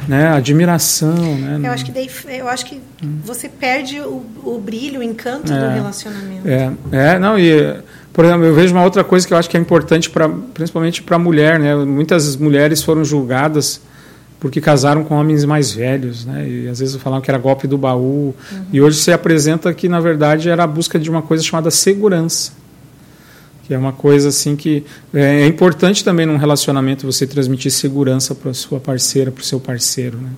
Né, 0.07 0.29
admiração, 0.29 1.15
né? 1.15 1.61
Eu 1.65 1.73
acho 1.73 1.85
que 1.85 1.91
daí, 1.91 2.09
eu 2.39 2.49
acho 2.49 2.67
que 2.67 2.81
você 3.25 3.49
perde 3.49 3.99
o, 4.01 4.25
o 4.45 4.61
brilho, 4.63 5.01
o 5.01 5.03
encanto 5.03 5.53
É. 5.53 5.59
do 5.59 5.75
relacionamento. 5.75 6.47
É, 6.47 6.71
é, 6.93 7.19
não, 7.19 7.39
e, 7.39 7.77
por 8.13 8.25
exemplo, 8.25 8.45
eu 8.45 8.55
vejo 8.55 8.73
uma 8.75 8.85
outra 8.85 9.03
coisa 9.03 9.27
que 9.27 9.33
eu 9.33 9.39
acho 9.39 9.49
que 9.51 9.57
é 9.57 9.61
importante, 9.61 10.11
pra, 10.11 10.29
principalmente 10.29 11.03
para 11.03 11.17
a 11.17 11.19
mulher, 11.19 11.59
né? 11.59 11.75
Muitas 11.75 12.37
mulheres 12.37 12.83
foram 12.83 13.05
julgadas 13.05 13.81
porque 14.39 14.61
casaram 14.61 15.03
com 15.03 15.15
homens 15.17 15.45
mais 15.45 15.73
velhos, 15.73 16.27
né? 16.27 16.47
E 16.47 16.69
às 16.69 16.79
vezes 16.79 16.95
falavam 16.97 17.23
que 17.23 17.31
era 17.31 17.39
golpe 17.39 17.67
do 17.67 17.79
baú. 17.79 18.35
E 18.73 18.81
hoje 18.81 18.99
se 19.01 19.11
apresenta 19.11 19.73
que, 19.75 19.89
na 19.89 19.99
verdade, 19.99 20.49
era 20.51 20.63
a 20.65 20.67
busca 20.67 20.99
de 20.99 21.09
uma 21.11 21.23
coisa 21.23 21.43
chamada 21.43 21.71
segurança. 21.71 22.53
Que 23.67 23.75
é 23.75 23.79
uma 23.79 23.93
coisa 23.93 24.29
assim 24.29 24.55
que 24.55 24.85
é, 25.13 25.43
é 25.43 25.47
importante 25.47 26.05
também 26.05 26.25
num 26.25 26.37
relacionamento 26.37 27.05
você 27.05 27.27
transmitir 27.27 27.73
segurança 27.73 28.35
para 28.35 28.55
sua 28.55 28.79
parceira, 28.79 29.33
para 29.33 29.43
o 29.43 29.45
seu 29.45 29.59
parceiro, 29.59 30.19
né? 30.19 30.29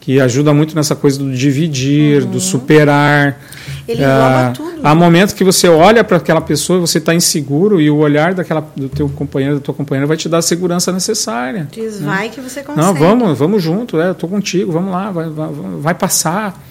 Que 0.00 0.20
ajuda 0.20 0.54
muito 0.54 0.74
nessa 0.74 0.94
coisa 0.94 1.18
do 1.18 1.30
dividir, 1.34 2.24
do 2.24 2.40
superar. 2.40 3.40
Ele 3.86 4.04
Ah, 4.04 4.52
tudo. 4.54 4.80
Há 4.82 4.94
momentos 4.94 5.34
que 5.34 5.44
você 5.44 5.68
olha 5.68 6.04
para 6.04 6.18
aquela 6.18 6.40
pessoa 6.40 6.78
e 6.78 6.80
você 6.80 6.98
está 6.98 7.14
inseguro 7.14 7.80
e 7.80 7.90
o 7.90 7.96
olhar 7.96 8.32
daquela, 8.32 8.66
do 8.76 8.88
teu 8.88 9.08
companheiro, 9.08 9.56
da 9.56 9.60
tua 9.60 9.74
companheira 9.74 10.06
vai 10.06 10.16
te 10.16 10.28
dar 10.28 10.38
a 10.38 10.42
segurança 10.42 10.92
necessária. 10.92 11.68
Diz, 11.72 12.00
vai 12.00 12.28
que 12.28 12.40
você 12.40 12.62
consegue. 12.62 12.86
Não, 12.86 12.94
vamos, 12.94 13.38
vamos 13.38 13.62
junto, 13.62 14.00
é, 14.00 14.10
eu 14.10 14.14
tô 14.14 14.28
contigo, 14.28 14.72
vamos 14.72 14.92
lá, 14.92 15.10
vai, 15.10 15.28
vai, 15.28 15.48
vai 15.80 15.94
passar. 15.94 16.67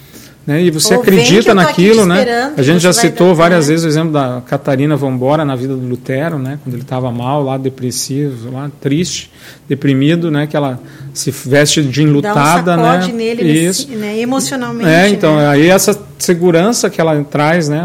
Né? 0.48 0.64
E 0.64 0.72
você 0.72 0.96
Ou 0.96 1.02
acredita 1.02 1.54
naquilo, 1.54 2.06
né? 2.06 2.54
A 2.56 2.62
gente 2.62 2.80
já 2.80 2.94
citou 2.94 3.36
várias 3.36 3.68
né? 3.68 3.74
vezes 3.74 3.86
o 3.86 3.90
exemplo 3.90 4.14
da 4.14 4.42
Catarina 4.48 4.96
Vambora 4.96 5.44
na 5.44 5.58
vida 5.58 5.76
do 5.76 5.86
Lutero, 5.86 6.40
né? 6.40 6.58
Quando 6.64 6.74
ele 6.76 6.84
estava 6.84 7.12
mal, 7.12 7.44
lá 7.44 7.58
depressivo, 7.58 8.50
lá 8.54 8.72
triste, 8.80 9.30
deprimido, 9.68 10.32
né? 10.32 10.48
Que 10.48 10.56
ela 10.56 10.80
se 11.14 11.32
veste 11.32 11.84
de 11.84 12.02
Dá 12.02 12.08
um 12.08 12.10
enlutada, 12.12 12.78
né? 12.78 13.12
nele 13.14 13.42
Isso. 13.44 13.90
né, 13.90 14.20
emocionalmente. 14.20 14.90
É, 14.90 15.10
então, 15.10 15.36
né? 15.36 15.48
aí 15.48 15.68
essa 15.68 16.00
segurança 16.18 16.90
que 16.90 17.02
ela 17.02 17.22
traz, 17.26 17.68
né, 17.68 17.82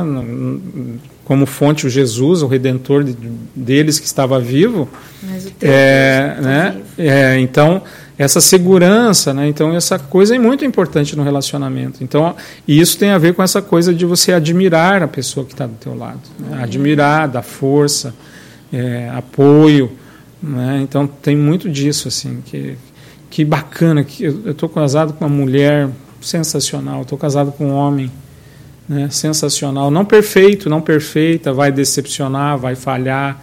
como 1.25 1.47
fonte 1.47 1.87
o 1.87 1.91
Jesus, 1.91 2.43
o 2.43 2.47
redentor 2.47 3.03
de- 3.05 3.17
deles 3.57 3.99
que 3.99 4.07
estava 4.07 4.39
vivo, 4.39 4.89
Mas 5.23 5.47
o 5.47 5.51
teu 5.51 5.71
é, 5.73 6.23
Deus 6.29 6.37
tá 6.37 6.43
né, 6.43 6.77
vivo. 6.97 7.09
é, 7.11 7.41
então 7.41 7.83
essa 8.23 8.41
segurança, 8.41 9.33
né, 9.35 9.49
então 9.49 9.75
essa 9.75 9.99
coisa 9.99 10.35
é 10.35 10.39
muito 10.39 10.65
importante 10.65 11.17
no 11.17 11.23
relacionamento. 11.23 12.03
Então, 12.03 12.35
e 12.67 12.81
isso 12.81 12.99
tem 12.99 13.11
a 13.11 13.19
ver 13.19 13.35
com 13.35 13.43
essa 13.43 13.61
coisa 13.61 13.93
de 13.93 14.05
você 14.05 14.33
admirar 14.33 15.03
a 15.03 15.09
pessoa 15.09 15.45
que 15.45 15.53
está 15.53 15.67
do 15.67 15.75
teu 15.75 15.97
lado, 15.97 16.21
né, 16.39 16.63
admirar, 16.63 17.29
dar 17.29 17.43
força, 17.43 18.15
é, 18.73 19.11
apoio, 19.15 19.93
né, 20.43 20.81
então 20.83 21.07
tem 21.07 21.37
muito 21.37 21.69
disso 21.69 22.09
assim 22.09 22.43
que 22.45 22.77
que 23.33 23.47
bacana 23.47 24.05
que 24.05 24.25
eu 24.25 24.51
estou 24.51 24.69
casado 24.69 25.15
com 25.15 25.25
uma 25.25 25.35
mulher 25.35 25.89
sensacional, 26.21 27.01
estou 27.01 27.17
casado 27.17 27.51
com 27.51 27.69
um 27.69 27.75
homem 27.75 28.13
né, 28.87 29.09
sensacional, 29.11 29.91
não 29.91 30.05
perfeito, 30.05 30.69
não 30.69 30.83
perfeita, 30.83 31.51
vai 31.51 31.73
decepcionar, 31.73 32.59
vai 32.59 32.75
falhar, 32.75 33.43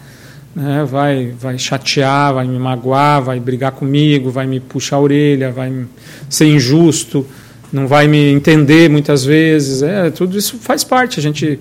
né, 0.59 0.83
vai, 0.83 1.33
vai 1.39 1.57
chatear, 1.57 2.33
vai 2.33 2.45
me 2.45 2.59
magoar, 2.59 3.21
vai 3.21 3.39
brigar 3.39 3.71
comigo, 3.71 4.29
vai 4.29 4.45
me 4.45 4.59
puxar 4.59 4.97
a 4.97 4.99
orelha, 4.99 5.51
vai 5.53 5.85
ser 6.29 6.47
injusto, 6.47 7.25
não 7.71 7.87
vai 7.87 8.09
me 8.09 8.29
entender 8.33 8.89
muitas 8.89 9.23
vezes, 9.23 9.81
é 9.81 10.09
tudo 10.09 10.37
isso 10.37 10.57
faz 10.57 10.83
parte. 10.83 11.17
A 11.17 11.23
gente 11.23 11.57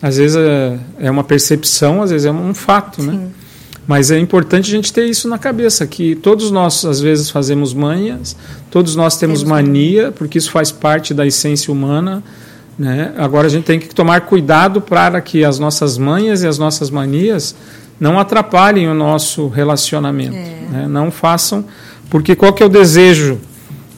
às 0.00 0.16
vezes 0.16 0.36
é, 0.36 0.78
é 0.98 1.10
uma 1.10 1.24
percepção, 1.24 2.00
às 2.00 2.10
vezes 2.10 2.24
é 2.24 2.32
um 2.32 2.54
fato, 2.54 3.02
né? 3.02 3.28
Mas 3.86 4.10
é 4.10 4.18
importante 4.18 4.70
a 4.70 4.76
gente 4.76 4.92
ter 4.92 5.04
isso 5.06 5.28
na 5.28 5.38
cabeça, 5.38 5.86
que 5.86 6.14
todos 6.14 6.50
nós, 6.50 6.84
às 6.84 7.00
vezes, 7.00 7.30
fazemos 7.30 7.72
manhas, 7.72 8.36
todos 8.70 8.94
nós 8.94 9.16
temos 9.16 9.40
Temos 9.40 9.50
mania, 9.50 10.12
porque 10.12 10.36
isso 10.36 10.50
faz 10.50 10.70
parte 10.70 11.14
da 11.14 11.26
essência 11.26 11.72
humana. 11.72 12.22
Né? 12.78 13.14
Agora 13.16 13.46
a 13.46 13.50
gente 13.50 13.64
tem 13.64 13.80
que 13.80 13.94
tomar 13.94 14.20
cuidado 14.22 14.82
para 14.82 15.22
que 15.22 15.42
as 15.42 15.58
nossas 15.58 15.96
manhas 15.96 16.42
e 16.42 16.46
as 16.46 16.58
nossas 16.58 16.90
manias 16.90 17.54
não 18.00 18.18
atrapalhem 18.18 18.88
o 18.88 18.94
nosso 18.94 19.48
relacionamento. 19.48 20.34
É. 20.36 20.58
né? 20.70 20.86
Não 20.88 21.10
façam, 21.10 21.64
porque 22.10 22.34
qual 22.36 22.52
que 22.52 22.62
é 22.62 22.66
o 22.66 22.68
desejo? 22.68 23.40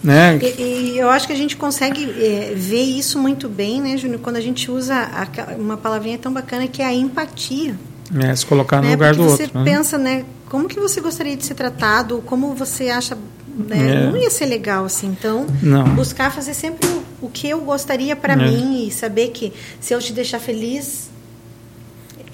Né? 0.03 0.39
E, 0.43 0.63
e 0.95 0.99
eu 0.99 1.11
acho 1.11 1.27
que 1.27 1.33
a 1.33 1.37
gente 1.37 1.57
consegue 1.57 2.05
é, 2.19 2.55
ver 2.57 2.81
isso 2.83 3.19
muito 3.19 3.49
bem, 3.51 3.83
né, 3.83 3.97
Júnior, 3.99 4.21
quando 4.21 4.37
a 4.37 4.41
gente 4.41 4.71
usa 4.71 4.97
aquela- 4.99 5.55
uma 5.57 5.77
palavrinha 5.77 6.17
tão 6.17 6.33
bacana 6.33 6.67
que 6.67 6.81
é 6.81 6.87
a 6.87 6.95
empatia. 6.95 7.75
É, 8.19 8.35
se 8.35 8.47
colocar 8.47 8.79
no 8.79 8.85
né? 8.85 8.93
lugar 8.93 9.15
Porque 9.15 9.29
do 9.29 9.37
você 9.37 9.43
outro. 9.45 9.59
né? 9.59 9.65
pensa, 9.71 9.99
né, 9.99 10.25
como 10.49 10.67
que 10.69 10.81
você 10.81 11.01
gostaria 11.03 11.37
de 11.37 11.45
ser 11.45 11.55
tratado, 11.55 12.23
como 12.25 12.55
você 12.55 12.89
acha, 12.89 13.17
né, 13.57 14.05
É. 14.07 14.11
não 14.11 14.17
ia 14.17 14.31
ser 14.31 14.47
legal 14.47 14.87
assim. 14.87 15.07
Então, 15.09 15.47
Não. 15.63 15.85
buscar 15.91 16.33
fazer 16.33 16.55
sempre 16.55 16.89
o, 16.89 17.27
o 17.27 17.29
que 17.29 17.49
eu 17.51 17.61
gostaria 17.61 18.17
para 18.17 18.33
É. 18.33 18.37
mim 18.37 18.87
e 18.87 18.91
saber 18.91 19.29
que 19.29 19.53
se 19.81 19.93
eu 19.95 19.99
te 20.01 20.13
deixar 20.15 20.39
feliz, 20.41 21.11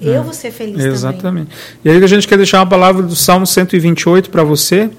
eu 0.01 0.23
vou 0.23 0.33
ser 0.33 0.51
feliz 0.51 0.77
também. 0.77 0.93
Exatamente. 0.93 1.51
E 1.85 1.91
aí 1.91 2.03
a 2.03 2.07
gente 2.07 2.27
quer 2.27 2.37
deixar 2.37 2.59
uma 2.59 2.67
palavra 2.67 3.03
do 3.03 3.17
Salmo 3.17 3.47
128 3.47 4.31
para 4.31 4.43
você. 4.43 4.91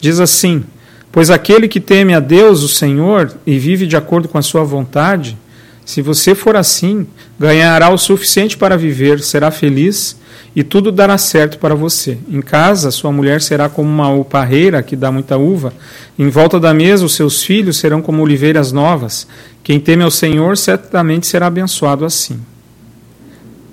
Diz 0.00 0.20
assim: 0.20 0.64
Pois 1.10 1.30
aquele 1.30 1.68
que 1.68 1.80
teme 1.80 2.14
a 2.14 2.20
Deus, 2.20 2.62
o 2.62 2.68
Senhor, 2.68 3.32
e 3.46 3.58
vive 3.58 3.86
de 3.86 3.96
acordo 3.96 4.28
com 4.28 4.38
a 4.38 4.42
sua 4.42 4.64
vontade, 4.64 5.36
se 5.84 6.00
você 6.00 6.34
for 6.34 6.56
assim, 6.56 7.06
ganhará 7.38 7.90
o 7.90 7.98
suficiente 7.98 8.56
para 8.56 8.76
viver, 8.76 9.20
será 9.20 9.50
feliz 9.50 10.16
e 10.54 10.62
tudo 10.62 10.92
dará 10.92 11.16
certo 11.18 11.58
para 11.58 11.74
você. 11.74 12.18
Em 12.28 12.40
casa, 12.40 12.90
sua 12.90 13.10
mulher 13.10 13.40
será 13.40 13.68
como 13.68 13.88
uma 13.88 14.24
parreira 14.24 14.82
que 14.82 14.94
dá 14.94 15.10
muita 15.10 15.36
uva. 15.36 15.72
Em 16.18 16.28
volta 16.28 16.60
da 16.60 16.74
mesa, 16.74 17.04
os 17.04 17.14
seus 17.14 17.42
filhos 17.42 17.78
serão 17.78 18.02
como 18.02 18.22
oliveiras 18.22 18.70
novas. 18.70 19.26
Quem 19.62 19.80
teme 19.80 20.02
ao 20.02 20.10
Senhor 20.10 20.56
certamente 20.56 21.26
será 21.26 21.46
abençoado 21.46 22.04
assim. 22.04 22.40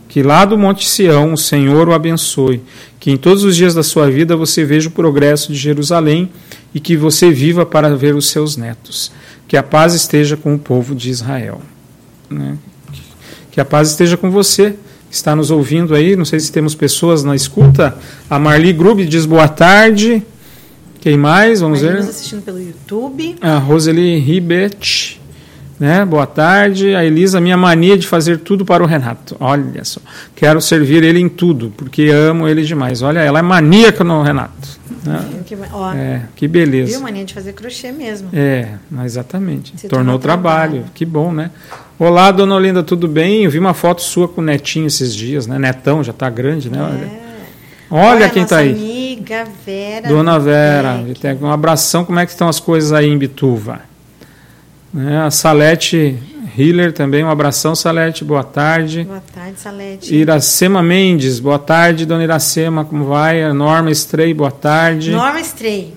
Que 0.10 0.24
lá 0.24 0.44
do 0.44 0.58
Monte 0.58 0.90
Sião 0.90 1.34
o 1.34 1.38
Senhor 1.38 1.88
o 1.88 1.94
abençoe, 1.94 2.62
que 3.00 3.12
em 3.12 3.16
todos 3.16 3.44
os 3.44 3.56
dias 3.56 3.76
da 3.76 3.84
sua 3.84 4.10
vida 4.10 4.36
você 4.36 4.66
veja 4.66 4.90
o 4.90 4.92
progresso 4.92 5.54
de 5.54 5.58
Jerusalém 5.58 6.30
e 6.74 6.80
que 6.80 6.98
você 6.98 7.32
viva 7.32 7.66
para 7.66 7.96
ver 7.96 8.16
os 8.16 8.28
seus 8.28 8.58
netos. 8.58 9.12
Que 9.48 9.56
a 9.56 9.64
paz 9.64 9.94
esteja 9.94 10.36
com 10.36 10.56
o 10.56 10.60
povo 10.60 10.96
de 10.96 11.10
Israel. 11.12 11.62
Né? 12.30 12.58
Que 13.52 13.62
a 13.62 13.66
paz 13.66 13.90
esteja 13.92 14.18
com 14.18 14.30
você. 14.32 14.72
que 15.10 15.16
Está 15.16 15.36
nos 15.36 15.52
ouvindo 15.52 15.94
aí, 15.94 16.16
não 16.16 16.26
sei 16.26 16.40
se 16.40 16.52
temos 16.52 16.74
pessoas 16.74 17.24
na 17.24 17.36
escuta. 17.36 17.96
A 18.28 18.40
Marli 18.40 18.74
Grube 18.74 19.06
diz 19.06 19.28
boa 19.28 19.48
tarde. 19.48 20.24
Quem 21.00 21.18
mais? 21.18 21.62
Vamos 21.62 21.84
Aí 21.84 21.90
ver. 21.90 22.00
assistindo 22.00 22.42
pelo 22.42 22.60
YouTube. 22.60 23.36
A 23.42 23.58
Roseli 23.58 24.18
Ribet, 24.18 25.19
né? 25.80 26.04
Boa 26.06 26.28
tarde. 26.28 26.94
A 26.96 27.04
Elisa, 27.06 27.40
minha 27.40 27.58
mania 27.58 27.98
de 27.98 28.08
fazer 28.08 28.40
tudo 28.40 28.66
para 28.66 28.84
o 28.84 28.86
Renato. 28.86 29.36
Olha 29.40 29.84
só, 29.84 30.00
quero 30.36 30.60
servir 30.62 31.04
ele 31.04 31.20
em 31.20 31.30
tudo, 31.30 31.72
porque 31.78 32.10
amo 32.14 32.48
ele 32.48 32.64
demais. 32.64 33.02
Olha, 33.02 33.20
ela 33.20 33.40
é 33.40 33.42
maníaca 33.42 34.04
no 34.04 34.22
Renato. 34.22 34.80
né? 35.06 35.26
Que- 35.46 35.58
Ó, 35.72 35.94
É, 35.94 36.24
que 36.36 36.48
beleza. 36.48 36.92
viu? 36.92 37.02
Mania 37.02 37.24
de 37.24 37.34
fazer 37.34 37.54
crochê 37.54 37.92
mesmo. 37.92 38.30
É, 38.34 38.68
exatamente. 39.06 39.74
Se 39.78 39.88
Tornou 39.88 40.20
trabalho. 40.20 40.72
trabalho. 40.72 40.86
Que 40.94 41.06
bom, 41.06 41.32
né? 41.32 41.52
Olá, 41.98 42.32
dona 42.32 42.56
Olinda, 42.56 42.84
tudo 42.84 43.08
bem? 43.08 43.44
Eu 43.46 43.52
vi 43.52 43.60
uma 43.60 43.74
foto 43.74 44.02
sua 44.02 44.28
com 44.28 44.42
o 44.42 44.44
Netinho 44.44 44.88
esses 44.88 45.14
dias, 45.16 45.48
né? 45.48 45.58
Netão 45.58 46.04
já 46.04 46.12
está 46.12 46.30
grande, 46.30 46.70
né? 46.70 46.82
Olha, 46.82 47.06
É. 47.06 47.30
Olha 47.92 48.30
quem 48.30 48.44
nossa 48.44 48.56
está 48.56 48.58
aí. 48.58 48.72
amiga 48.72 49.46
Vera. 49.66 50.08
Dona 50.08 50.38
Vera, 50.38 51.04
tem 51.20 51.36
um 51.42 51.50
abração, 51.52 52.06
como 52.06 52.20
é 52.20 52.26
que 52.26 52.32
estão 52.32 52.48
as 52.48 52.60
coisas 52.60 52.92
aí 52.94 53.08
em 53.10 53.18
Bituva? 53.18 53.80
Né, 54.94 55.22
a 55.22 55.30
Salete 55.30 56.18
Hiller 56.58 56.92
também, 56.92 57.24
um 57.24 57.30
abração, 57.30 57.76
Salete, 57.76 58.24
boa 58.24 58.44
tarde. 58.44 59.04
Boa 59.04 59.24
tarde, 59.34 59.60
Salete. 59.60 60.14
Iracema 60.14 60.82
Mendes, 60.82 61.40
boa 61.40 61.60
tarde, 61.60 62.06
dona 62.06 62.24
Iracema, 62.24 62.84
como 62.84 63.06
vai? 63.06 63.44
A 63.44 63.54
Norma 63.54 63.92
Estrei, 63.92 64.34
boa 64.34 64.52
tarde. 64.52 65.12
Norma 65.12 65.40
Stray. 65.42 65.94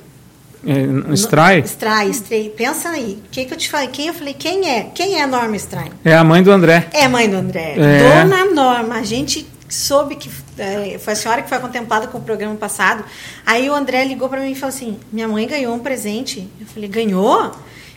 É? 0.64 1.12
Extrai, 1.12 1.58
extrai. 1.58 2.12
Pensa 2.56 2.90
aí. 2.90 3.20
O 3.26 3.30
que, 3.30 3.44
que 3.44 3.52
eu 3.52 3.58
te 3.58 3.68
falei? 3.68 3.88
Quem 3.88 4.06
eu 4.06 4.14
falei? 4.14 4.34
Quem 4.34 4.70
é? 4.70 4.90
Quem 4.94 5.18
é 5.18 5.22
a 5.24 5.26
Norma 5.26 5.56
Extrai? 5.56 5.90
É 6.04 6.14
a 6.14 6.22
mãe 6.22 6.42
do 6.42 6.52
André. 6.52 6.86
É 6.92 7.04
a 7.04 7.08
mãe 7.08 7.28
do 7.28 7.36
André. 7.36 7.74
É. 7.76 8.24
Dona 8.24 8.44
Norma. 8.52 8.96
A 8.96 9.02
gente 9.02 9.44
soube 9.68 10.14
que 10.14 10.30
é, 10.58 10.98
foi 10.98 11.14
a 11.14 11.16
senhora 11.16 11.42
que 11.42 11.48
foi 11.48 11.58
contemplada 11.58 12.06
com 12.06 12.18
o 12.18 12.20
programa 12.20 12.54
passado. 12.54 13.04
Aí 13.44 13.68
o 13.68 13.74
André 13.74 14.04
ligou 14.04 14.28
para 14.28 14.40
mim 14.40 14.52
e 14.52 14.54
falou 14.54 14.68
assim: 14.68 14.98
Minha 15.10 15.26
mãe 15.26 15.48
ganhou 15.48 15.74
um 15.74 15.80
presente. 15.80 16.48
Eu 16.60 16.66
falei: 16.66 16.88
Ganhou? 16.88 17.52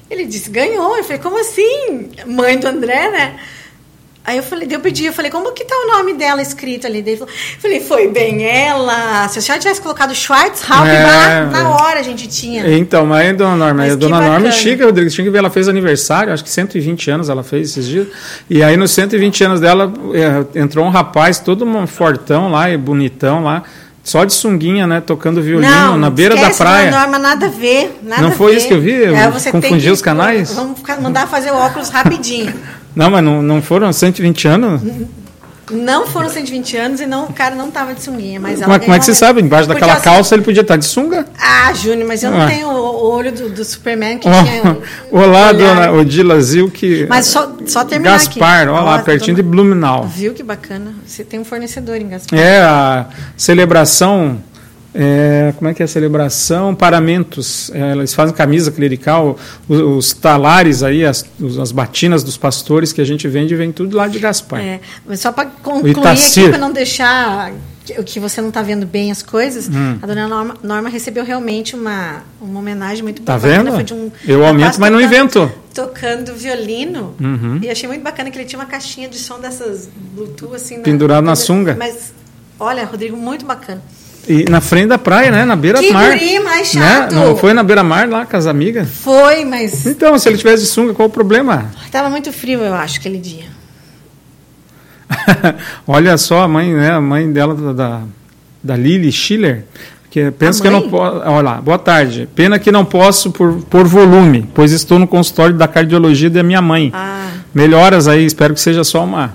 Ele 0.10 0.26
disse: 0.26 0.50
Ganhou. 0.50 0.98
Eu 0.98 1.04
falei: 1.04 1.20
Como 1.20 1.40
assim? 1.40 2.10
Mãe 2.26 2.58
do 2.58 2.68
André, 2.68 3.10
né? 3.10 3.40
Aí 4.26 4.38
eu 4.38 4.44
falei, 4.44 4.68
eu 4.72 4.80
pedi, 4.80 5.06
eu 5.06 5.14
falei, 5.14 5.30
como 5.30 5.54
que 5.54 5.64
tá 5.64 5.76
o 5.76 5.98
nome 5.98 6.16
dela 6.16 6.42
escrito 6.42 6.88
ali? 6.88 7.04
Daí 7.04 7.14
ele 7.14 7.20
falou, 7.20 7.34
falei, 7.60 7.80
foi 7.80 8.08
bem 8.08 8.44
ela. 8.44 9.28
Se 9.28 9.38
a 9.38 9.42
senhora 9.42 9.62
tivesse 9.62 9.80
colocado 9.80 10.16
Schwarzhaupt, 10.16 10.90
É, 10.90 11.04
na, 11.04 11.46
na 11.46 11.60
é. 11.60 11.64
hora 11.64 12.00
a 12.00 12.04
gente 12.04 12.28
tinha. 12.28 12.68
Então, 12.76 13.06
mas 13.06 13.30
a 13.30 13.34
Dona 13.34 13.56
Norma, 13.56 13.84
Mas 13.84 13.94
a 13.94 13.96
Dona 13.96 14.20
Norma. 14.20 14.52
Chica 14.52 14.84
Rodrigues, 14.84 15.14
tinha 15.14 15.26
que 15.26 15.30
ver, 15.30 15.38
ela 15.38 15.52
fez 15.52 15.68
aniversário, 15.68 16.34
acho 16.34 16.44
que 16.44 16.50
120 16.50 17.12
anos 17.12 17.30
ela 17.30 17.44
fez 17.44 17.70
esses 17.70 17.86
dias. 17.86 18.08
E 18.50 18.64
aí, 18.64 18.76
nos 18.76 18.90
120 18.92 19.44
anos 19.44 19.60
dela, 19.60 19.94
é, 20.12 20.60
entrou 20.60 20.84
um 20.84 20.90
rapaz 20.90 21.38
todo 21.38 21.64
um 21.64 21.86
fortão 21.86 22.50
lá 22.50 22.72
e 22.72 22.78
bonitão 22.78 23.44
lá, 23.44 23.62
só 24.06 24.24
de 24.24 24.34
sunguinha, 24.34 24.86
né, 24.86 25.02
tocando 25.02 25.42
violino 25.42 25.98
na 25.98 26.10
beira 26.12 26.36
da 26.36 26.42
esquece, 26.42 26.60
praia. 26.60 26.92
Dona 26.92 27.02
Norma, 27.02 27.20
nada 27.20 27.48
a 27.48 27.50
ver. 27.50 28.00
Nada 28.04 28.22
Não 28.22 28.32
foi 28.32 28.56
isso 28.56 28.68
que 28.68 28.74
eu 28.76 28.80
vi? 28.80 28.92
Eu 28.92 29.16
É, 29.16 29.32
confundi 29.52 29.90
os 29.90 30.00
canais? 30.00 30.54
Vamos 30.54 30.80
mandar 31.02 31.28
fazer 31.28 31.50
o 31.52 31.56
óculos 31.56 31.90
rapidinho. 31.90 32.54
Não, 32.96 33.10
mas 33.10 33.24
não, 33.24 33.42
não 33.42 33.62
foram 33.64 33.92
120 33.92 34.48
anos? 34.48 34.82
Não 35.72 36.06
foram 36.06 36.30
120 36.30 36.78
anos 36.78 37.02
e 37.02 37.08
não, 37.08 37.26
o 37.26 37.34
cara 37.34 37.56
não 37.56 37.72
tava 37.72 37.96
de 37.96 38.04
sunguinha, 38.04 38.40
mas 38.40 38.62
ela 38.62 38.68
Mas 38.74 38.82
como 38.84 38.94
é 38.94 39.00
que 39.00 39.06
você 39.06 39.16
sabe? 39.16 39.42
Embaixo 39.42 39.68
daquela 39.68 39.94
assim- 39.94 40.04
calça 40.04 40.36
ele 40.36 40.44
podia 40.44 40.62
estar 40.62 40.76
de 40.78 40.86
sunga? 40.86 41.26
Ah, 41.40 41.74
Júnior, 41.74 42.08
mas 42.08 42.22
eu 42.24 42.30
não 42.30 42.42
Ah. 42.42 42.48
tenho 42.48 42.68
o 42.70 43.10
olho 43.12 43.32
do, 43.32 43.50
do 43.50 43.66
Superman 43.66 44.20
que 44.20 44.28
Ó, 44.30 44.44
tinha. 44.44 44.78
Olá, 45.12 45.48
olhar. 45.50 45.54
dona 45.54 45.92
Odila 45.92 46.40
Zilke. 46.40 47.08
Mas 47.10 47.26
só, 47.26 47.52
só 47.66 47.84
terminar 47.84 48.12
Gaspar, 48.14 48.62
aqui. 48.62 48.70
ó 48.70 48.80
lá, 48.82 49.00
pertinho 49.00 49.36
de 49.36 49.42
Blumenau. 49.42 50.04
Viu 50.04 50.34
que 50.34 50.44
bacana? 50.44 50.94
Você 51.06 51.24
tem 51.24 51.40
um 51.40 51.46
fornecedor 51.46 51.96
em 51.96 52.10
Gaspar. 52.10 52.38
É 52.38 52.62
a 52.62 53.08
celebração. 53.36 54.38
É, 54.98 55.54
como 55.58 55.70
é 55.70 55.74
que 55.74 55.82
é 55.84 55.86
a 55.86 55.88
celebração? 55.88 56.74
Paramentos. 56.74 57.70
É, 57.74 57.92
eles 57.92 58.14
fazem 58.14 58.34
camisa 58.34 58.72
clerical, 58.72 59.38
os, 59.68 59.80
os 59.80 60.14
talares 60.14 60.82
aí, 60.84 61.04
as, 61.06 61.26
as 61.62 61.72
batinas 61.72 62.24
dos 62.24 62.38
pastores 62.38 62.94
que 62.94 63.02
a 63.02 63.06
gente 63.06 63.28
vende, 63.28 63.54
vem 63.56 63.72
tudo 63.72 63.96
lá 63.98 64.08
de 64.08 64.18
Gaspar. 64.20 64.60
É, 64.62 64.80
mas 65.06 65.20
só 65.20 65.32
para 65.32 65.46
concluir 65.62 65.96
aqui, 66.08 66.48
para 66.50 66.58
não 66.58 66.72
deixar 66.72 67.52
que- 67.86 68.02
que 68.04 68.20
você 68.20 68.42
não 68.42 68.48
está 68.50 68.62
vendo 68.64 68.86
bem 68.88 69.12
as 69.12 69.22
coisas, 69.22 69.68
Hum. 69.70 70.00
a 70.02 70.08
dona 70.08 70.28
Norma, 70.28 70.56
Norma 70.64 70.90
recebeu 70.90 71.24
realmente 71.24 71.76
uma, 71.76 72.24
uma 72.42 72.60
homenagem 72.60 73.04
muito 73.04 73.22
Tá 73.22 73.34
bacana. 73.34 73.64
vendo? 73.64 73.74
Foi 73.76 73.84
de 73.84 73.94
um 73.94 74.12
Eu 74.28 74.44
aumento, 74.46 74.80
mas 74.80 74.92
não 74.92 75.00
tocando- 75.00 75.04
invento. 75.04 75.52
Tocando 75.74 76.34
violino. 76.34 77.14
Uhum. 77.20 77.60
E 77.62 77.70
achei 77.70 77.88
muito 77.88 78.02
bacana 78.02 78.32
que 78.32 78.38
ele 78.38 78.46
tinha 78.46 78.58
uma 78.60 78.66
caixinha 78.66 79.08
de 79.10 79.20
som 79.20 79.40
dessas 79.40 79.90
Bluetooth 80.16 80.56
assim. 80.56 80.82
Pendurado 80.82 81.26
na 81.26 81.36
sunga. 81.36 81.76
Mas, 81.78 82.14
olha, 82.60 82.86
Rodrigo, 82.86 83.16
muito 83.18 83.46
bacana. 83.46 83.82
E 84.28 84.46
na 84.50 84.60
frente 84.62 84.88
da 84.88 84.98
praia, 84.98 85.30
né? 85.32 85.46
Na 85.46 85.56
beira 85.56 85.80
Que 85.80 85.92
mais 85.92 86.74
Né? 86.74 86.82
chato. 86.82 87.14
Não 87.16 87.36
foi 87.36 87.54
na 87.54 87.64
beira-mar 87.64 88.10
lá 88.10 88.26
com 88.26 88.36
as 88.36 88.48
amigas? 88.48 88.88
Foi, 88.90 89.46
mas 89.46 89.86
Então, 89.86 90.18
se 90.18 90.28
ele 90.28 90.38
tivesse 90.38 90.64
de 90.64 90.70
sunga, 90.70 90.94
qual 90.94 91.08
o 91.08 91.12
problema? 91.12 91.72
estava 91.86 92.10
muito 92.10 92.32
frio, 92.34 92.60
eu 92.62 92.74
acho, 92.74 93.00
aquele 93.00 93.20
dia. 93.20 93.46
Olha 95.88 96.18
só 96.18 96.42
a 96.42 96.48
mãe, 96.48 96.74
né? 96.74 96.92
A 96.92 97.02
mãe 97.02 97.32
dela, 97.32 97.54
da, 97.74 98.02
da, 98.64 98.76
Lily 98.76 99.12
Schiller, 99.12 99.66
que 100.10 100.32
pensa 100.32 100.60
A 100.60 100.62
que 100.62 100.68
eu 100.68 100.72
não 100.72 100.90
posso. 100.90 101.18
Olha 101.18 101.42
lá, 101.42 101.62
boa 101.62 101.78
tarde. 101.78 102.28
Pena 102.36 102.58
que 102.58 102.72
não 102.72 102.84
posso 102.84 103.32
por, 103.32 103.62
por 103.70 103.86
volume, 103.88 104.50
pois 104.54 104.72
estou 104.72 104.98
no 104.98 105.08
consultório 105.08 105.56
da 105.56 105.68
cardiologia 105.68 106.30
da 106.30 106.44
minha 106.44 106.62
mãe. 106.62 106.92
Ah, 106.94 107.30
Melhoras 107.54 108.08
aí, 108.08 108.26
espero 108.26 108.54
que 108.54 108.60
seja 108.60 108.84
só 108.84 109.04
uma, 109.04 109.34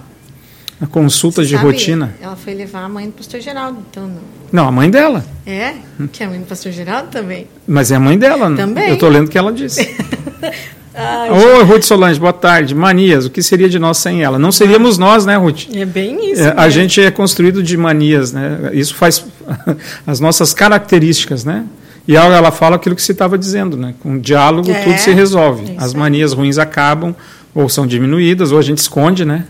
uma 0.80 0.88
consulta 0.88 1.44
de 1.44 1.54
sabe, 1.54 1.64
rotina. 1.64 2.14
Ela 2.20 2.36
foi 2.36 2.54
levar 2.54 2.84
a 2.84 2.88
mãe 2.88 3.06
do 3.06 3.12
pastor 3.12 3.40
Geraldo, 3.40 3.78
então 3.90 4.06
não. 4.06 4.40
Não, 4.52 4.68
a 4.68 4.72
mãe 4.72 4.90
dela. 4.90 5.24
É? 5.46 5.74
Que 6.12 6.22
é 6.22 6.26
a 6.26 6.30
mãe 6.30 6.38
do 6.40 6.46
pastor 6.46 6.72
Geraldo 6.72 7.08
também. 7.08 7.46
Mas 7.66 7.92
é 7.92 7.96
a 7.96 8.00
mãe 8.00 8.18
dela. 8.18 8.54
Também. 8.56 8.88
Eu 8.88 8.94
estou 8.94 9.08
lendo 9.08 9.26
o 9.26 9.30
que 9.30 9.38
ela 9.38 9.52
disse. 9.52 9.94
Ai, 10.92 11.30
Oi, 11.30 11.62
Ruth 11.64 11.82
Solange, 11.84 12.18
boa 12.18 12.32
tarde. 12.32 12.74
Manias, 12.74 13.24
o 13.24 13.30
que 13.30 13.42
seria 13.42 13.68
de 13.68 13.78
nós 13.78 13.98
sem 13.98 14.22
ela? 14.24 14.38
Não 14.38 14.50
seríamos 14.50 14.98
nós, 14.98 15.24
né, 15.24 15.36
Ruth? 15.36 15.68
é 15.72 15.84
bem 15.84 16.32
isso. 16.32 16.42
É, 16.42 16.52
a 16.56 16.68
gente 16.68 17.00
é 17.00 17.10
construído 17.10 17.62
de 17.62 17.76
manias, 17.76 18.32
né? 18.32 18.70
Isso 18.72 18.94
faz 18.96 19.24
as 20.06 20.18
nossas 20.18 20.52
características, 20.52 21.44
né? 21.44 21.64
E 22.08 22.16
ela 22.16 22.34
ela 22.36 22.50
fala 22.50 22.74
aquilo 22.76 22.96
que 22.96 23.02
você 23.02 23.12
estava 23.12 23.38
dizendo, 23.38 23.76
né? 23.76 23.94
Com 24.00 24.18
diálogo 24.18 24.70
É, 24.70 24.82
tudo 24.82 24.98
se 24.98 25.12
resolve. 25.12 25.72
é 25.72 25.74
As 25.78 25.94
manias 25.94 26.32
ruins 26.32 26.58
acabam 26.58 27.14
ou 27.54 27.68
são 27.68 27.86
diminuídas 27.86 28.50
ou 28.50 28.58
a 28.58 28.62
gente 28.62 28.78
esconde, 28.78 29.24
né? 29.24 29.44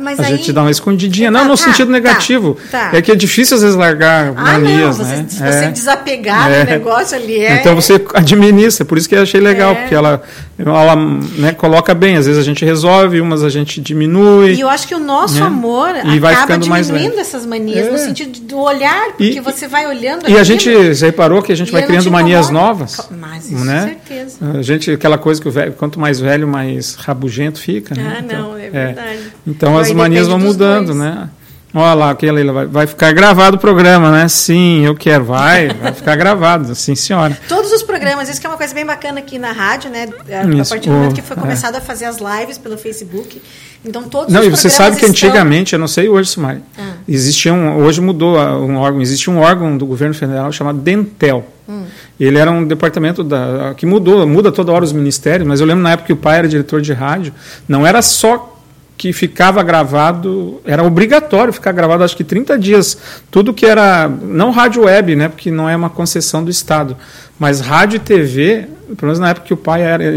Mas 0.00 0.18
A 0.20 0.24
aí... 0.24 0.36
gente 0.36 0.52
dá 0.52 0.62
uma 0.62 0.70
escondidinha. 0.70 1.30
Não 1.30 1.40
Tá, 1.40 1.46
no 1.48 1.56
tá, 1.56 1.64
sentido 1.64 1.86
tá, 1.86 1.92
negativo. 1.92 2.56
tá. 2.70 2.90
É 2.92 3.02
que 3.02 3.10
é 3.12 3.14
difícil 3.14 3.56
às 3.56 3.62
vezes 3.62 3.76
largar 3.76 4.32
Ah, 4.36 4.42
manias, 4.42 4.98
não, 4.98 5.04
você, 5.04 5.16
né? 5.16 5.26
se 5.28 5.42
É. 5.42 5.52
você 5.52 5.68
desapegar 5.70 6.50
É. 6.50 6.64
do 6.64 6.70
negócio 6.70 7.16
ali 7.16 7.38
é... 7.38 7.56
Então 7.60 7.74
você 7.74 8.00
administra, 8.14 8.84
por 8.84 8.98
isso 8.98 9.08
que 9.08 9.14
eu 9.14 9.22
achei 9.22 9.40
legal, 9.40 9.72
É. 9.72 9.74
porque 9.74 9.94
ela, 9.94 10.22
ela 10.58 10.96
né, 10.96 11.52
coloca 11.52 11.94
bem. 11.94 12.16
Às 12.16 12.26
vezes 12.26 12.40
a 12.40 12.44
gente 12.44 12.64
resolve, 12.64 13.20
umas 13.20 13.42
a 13.42 13.48
gente 13.48 13.80
diminui. 13.80 14.54
E 14.54 14.60
eu 14.60 14.68
acho 14.68 14.86
que 14.88 14.94
o 14.94 14.98
nosso 15.00 15.34
né? 15.40 15.46
amor 15.46 15.90
E 16.04 16.18
vai 16.18 16.32
acaba 16.34 16.46
ficando 16.54 16.66
mais 16.68 16.86
diminuindo 16.86 17.10
leve. 17.16 17.20
essas 17.22 17.46
manias, 17.46 17.86
É. 17.86 17.90
no 17.90 17.98
sentido 17.98 18.38
do 18.40 18.58
olhar, 18.58 19.06
porque 19.16 19.38
E- 19.38 19.40
você 19.40 19.66
vai 19.68 19.86
olhando 19.86 20.28
E 20.28 20.36
a 20.36 20.44
gente, 20.44 20.70
você 20.72 21.06
reparou 21.06 21.42
que 21.42 21.52
a 21.52 21.56
gente 21.56 21.70
vai 21.72 21.82
criando 21.82 22.10
manias 22.10 22.50
novas? 22.50 23.08
Mas 23.10 23.50
isso, 23.50 23.64
né? 23.64 23.80
com 23.80 24.14
certeza. 24.14 24.36
A 24.58 24.62
gente, 24.62 24.90
aquela 24.90 25.18
coisa 25.18 25.40
que 25.40 25.48
o 25.48 25.50
velho, 25.50 25.72
quanto 25.72 25.98
mais 26.00 26.20
velho, 26.20 26.46
mais 26.48 26.94
rabugento 26.94 27.60
fica. 27.60 27.94
né? 27.94 28.16
Ah, 28.18 28.22
Então, 28.24 28.50
não, 28.52 28.57
é 28.68 28.86
verdade. 28.86 29.20
Então 29.46 29.76
as 29.78 29.90
manias 29.92 30.26
vão 30.28 30.38
mudando, 30.38 30.86
dois. 30.86 30.98
né? 30.98 31.28
Olha 31.74 31.92
lá, 31.92 32.14
que 32.14 32.28
Leila 32.30 32.50
vai, 32.52 32.66
vai 32.66 32.86
ficar 32.86 33.12
gravado 33.12 33.58
o 33.58 33.60
programa, 33.60 34.10
né? 34.10 34.26
Sim, 34.26 34.86
eu 34.86 34.94
quero. 34.96 35.26
Vai, 35.26 35.68
vai 35.76 35.92
ficar 35.92 36.16
gravado, 36.16 36.74
sim, 36.74 36.94
senhora. 36.94 37.36
Todos 37.46 37.70
os 37.70 37.82
programas, 37.82 38.26
isso 38.30 38.40
que 38.40 38.46
é 38.46 38.50
uma 38.50 38.56
coisa 38.56 38.74
bem 38.74 38.86
bacana 38.86 39.18
aqui 39.20 39.38
na 39.38 39.52
rádio, 39.52 39.90
né? 39.90 40.08
A 40.32 40.44
Isso, 40.46 40.70
partir 40.70 40.88
do 40.88 40.94
momento 40.94 41.14
que 41.14 41.20
foi 41.20 41.36
é. 41.36 41.40
começado 41.40 41.76
a 41.76 41.80
fazer 41.80 42.06
as 42.06 42.16
lives 42.16 42.56
pelo 42.56 42.78
Facebook. 42.78 43.40
Então 43.84 44.02
todos 44.04 44.32
Não, 44.32 44.40
os 44.40 44.46
e 44.46 44.50
você 44.50 44.70
sabe 44.70 44.96
que 44.96 45.04
estão- 45.04 45.10
antigamente, 45.10 45.74
eu 45.74 45.78
não 45.78 45.86
sei 45.86 46.08
hoje, 46.08 46.30
Sumari, 46.30 46.62
Ah. 46.76 46.92
existia 47.06 47.52
um, 47.52 47.76
hoje 47.84 48.00
mudou 48.00 48.36
um 48.38 48.76
órgão, 48.76 49.02
existia 49.02 49.30
um 49.32 49.38
órgão 49.38 49.76
do 49.76 49.84
governo 49.84 50.14
federal 50.14 50.50
chamado 50.50 50.78
Dentel. 50.78 51.46
Hum. 51.68 51.84
Ele 52.18 52.38
era 52.38 52.50
um 52.50 52.64
departamento 52.66 53.22
da, 53.22 53.74
que 53.76 53.84
mudou, 53.84 54.26
muda 54.26 54.50
toda 54.50 54.72
hora 54.72 54.84
os 54.84 54.92
ministérios, 54.92 55.46
mas 55.46 55.60
eu 55.60 55.66
lembro 55.66 55.82
na 55.82 55.90
época 55.92 56.06
que 56.06 56.12
o 56.14 56.16
pai 56.16 56.38
era 56.38 56.48
diretor 56.48 56.80
de 56.80 56.92
rádio, 56.94 57.32
não 57.68 57.86
era 57.86 58.00
só 58.00 58.57
que 58.98 59.12
ficava 59.12 59.62
gravado, 59.62 60.60
era 60.64 60.82
obrigatório 60.82 61.52
ficar 61.52 61.70
gravado, 61.70 62.02
acho 62.02 62.16
que 62.16 62.24
30 62.24 62.58
dias. 62.58 62.98
Tudo 63.30 63.54
que 63.54 63.64
era, 63.64 64.08
não 64.08 64.50
rádio 64.50 64.82
web, 64.82 65.14
né, 65.14 65.28
porque 65.28 65.52
não 65.52 65.68
é 65.68 65.76
uma 65.76 65.88
concessão 65.88 66.42
do 66.42 66.50
Estado, 66.50 66.96
mas 67.38 67.60
rádio 67.60 67.96
e 67.96 68.00
TV, 68.00 68.66
pelo 68.96 69.02
menos 69.02 69.20
na 69.20 69.30
época 69.30 69.46
que 69.46 69.54
o 69.54 69.56
pai 69.56 69.82
era, 69.82 70.02
é, 70.02 70.08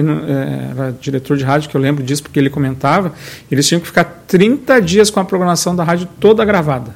era 0.72 0.96
diretor 1.00 1.38
de 1.38 1.44
rádio, 1.44 1.70
que 1.70 1.78
eu 1.78 1.82
lembro 1.82 2.04
disso 2.04 2.24
porque 2.24 2.40
ele 2.40 2.50
comentava, 2.50 3.14
eles 3.52 3.68
tinham 3.68 3.80
que 3.80 3.86
ficar 3.86 4.24
30 4.28 4.82
dias 4.82 5.12
com 5.12 5.20
a 5.20 5.26
programação 5.26 5.76
da 5.76 5.84
rádio 5.84 6.08
toda 6.20 6.44
gravada. 6.44 6.96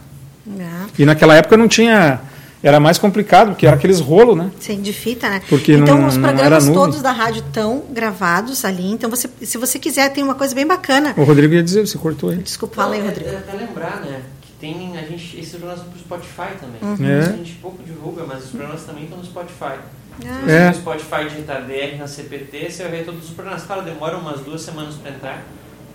Ah, 0.60 0.88
E 0.98 1.06
naquela 1.06 1.36
época 1.36 1.56
não 1.56 1.68
tinha. 1.68 2.20
Era 2.68 2.80
mais 2.80 2.98
complicado, 2.98 3.50
porque 3.50 3.68
era 3.68 3.76
aqueles 3.76 4.00
rolos, 4.00 4.36
né? 4.36 4.50
sim, 4.60 4.82
de 4.82 4.92
fita, 4.92 5.30
né? 5.30 5.42
Porque 5.48 5.74
então 5.74 6.00
não- 6.00 6.08
os 6.08 6.18
programas 6.18 6.68
todos 6.68 7.02
da 7.02 7.12
rádio 7.12 7.44
estão 7.46 7.84
gravados 7.92 8.66
ali. 8.66 8.92
Então 8.92 9.08
você, 9.10 9.30
se 9.44 9.58
você 9.58 9.78
quiser, 9.78 10.10
tem 10.12 10.24
uma 10.24 10.34
coisa 10.34 10.56
bem 10.56 10.66
bacana. 10.66 11.14
O 11.16 11.24
Rodrigo 11.24 11.54
ia 11.54 11.62
dizer, 11.62 11.86
você 11.86 11.98
cortou 11.98 12.32
ele. 12.32 12.42
Desculpa, 12.42 12.76
fala 12.78 12.96
aí, 12.96 13.02
é- 13.02 13.04
Rodrigo. 13.06 13.30
É, 13.30 13.36
até 13.38 13.54
lembrar, 13.54 14.02
né? 14.02 14.22
Que 14.42 14.52
tem 14.60 14.98
a 14.98 15.02
gente. 15.02 15.38
Esses 15.38 15.52
programas 15.52 15.80
são 15.80 15.90
pro 15.90 16.00
Spotify 16.00 16.58
também. 16.60 16.80
Uhum. 16.82 17.08
É. 17.16 17.20
A 17.20 17.32
gente 17.38 17.54
pouco 17.62 17.84
divulga, 17.84 18.24
mas 18.28 18.46
os 18.46 18.50
programas 18.50 18.82
também 18.84 19.04
estão 19.04 19.18
no 19.20 19.26
Spotify. 19.26 19.76
Se 20.20 20.28
Ah, 20.28 20.42
você 20.46 20.52
É. 20.52 20.68
no 20.70 20.76
Spotify 20.76 21.30
digitar 21.30 21.62
DR 21.66 21.98
na 22.00 22.08
CPT, 22.08 22.72
você 22.72 22.84
vai 22.84 22.92
ver 22.94 23.06
todos 23.06 23.26
os 23.26 23.32
programas. 23.32 23.64
Claro, 23.64 23.84
demora 23.84 24.18
umas 24.18 24.40
duas 24.40 24.62
semanas 24.62 24.96
para 24.96 25.12
entrar, 25.12 25.44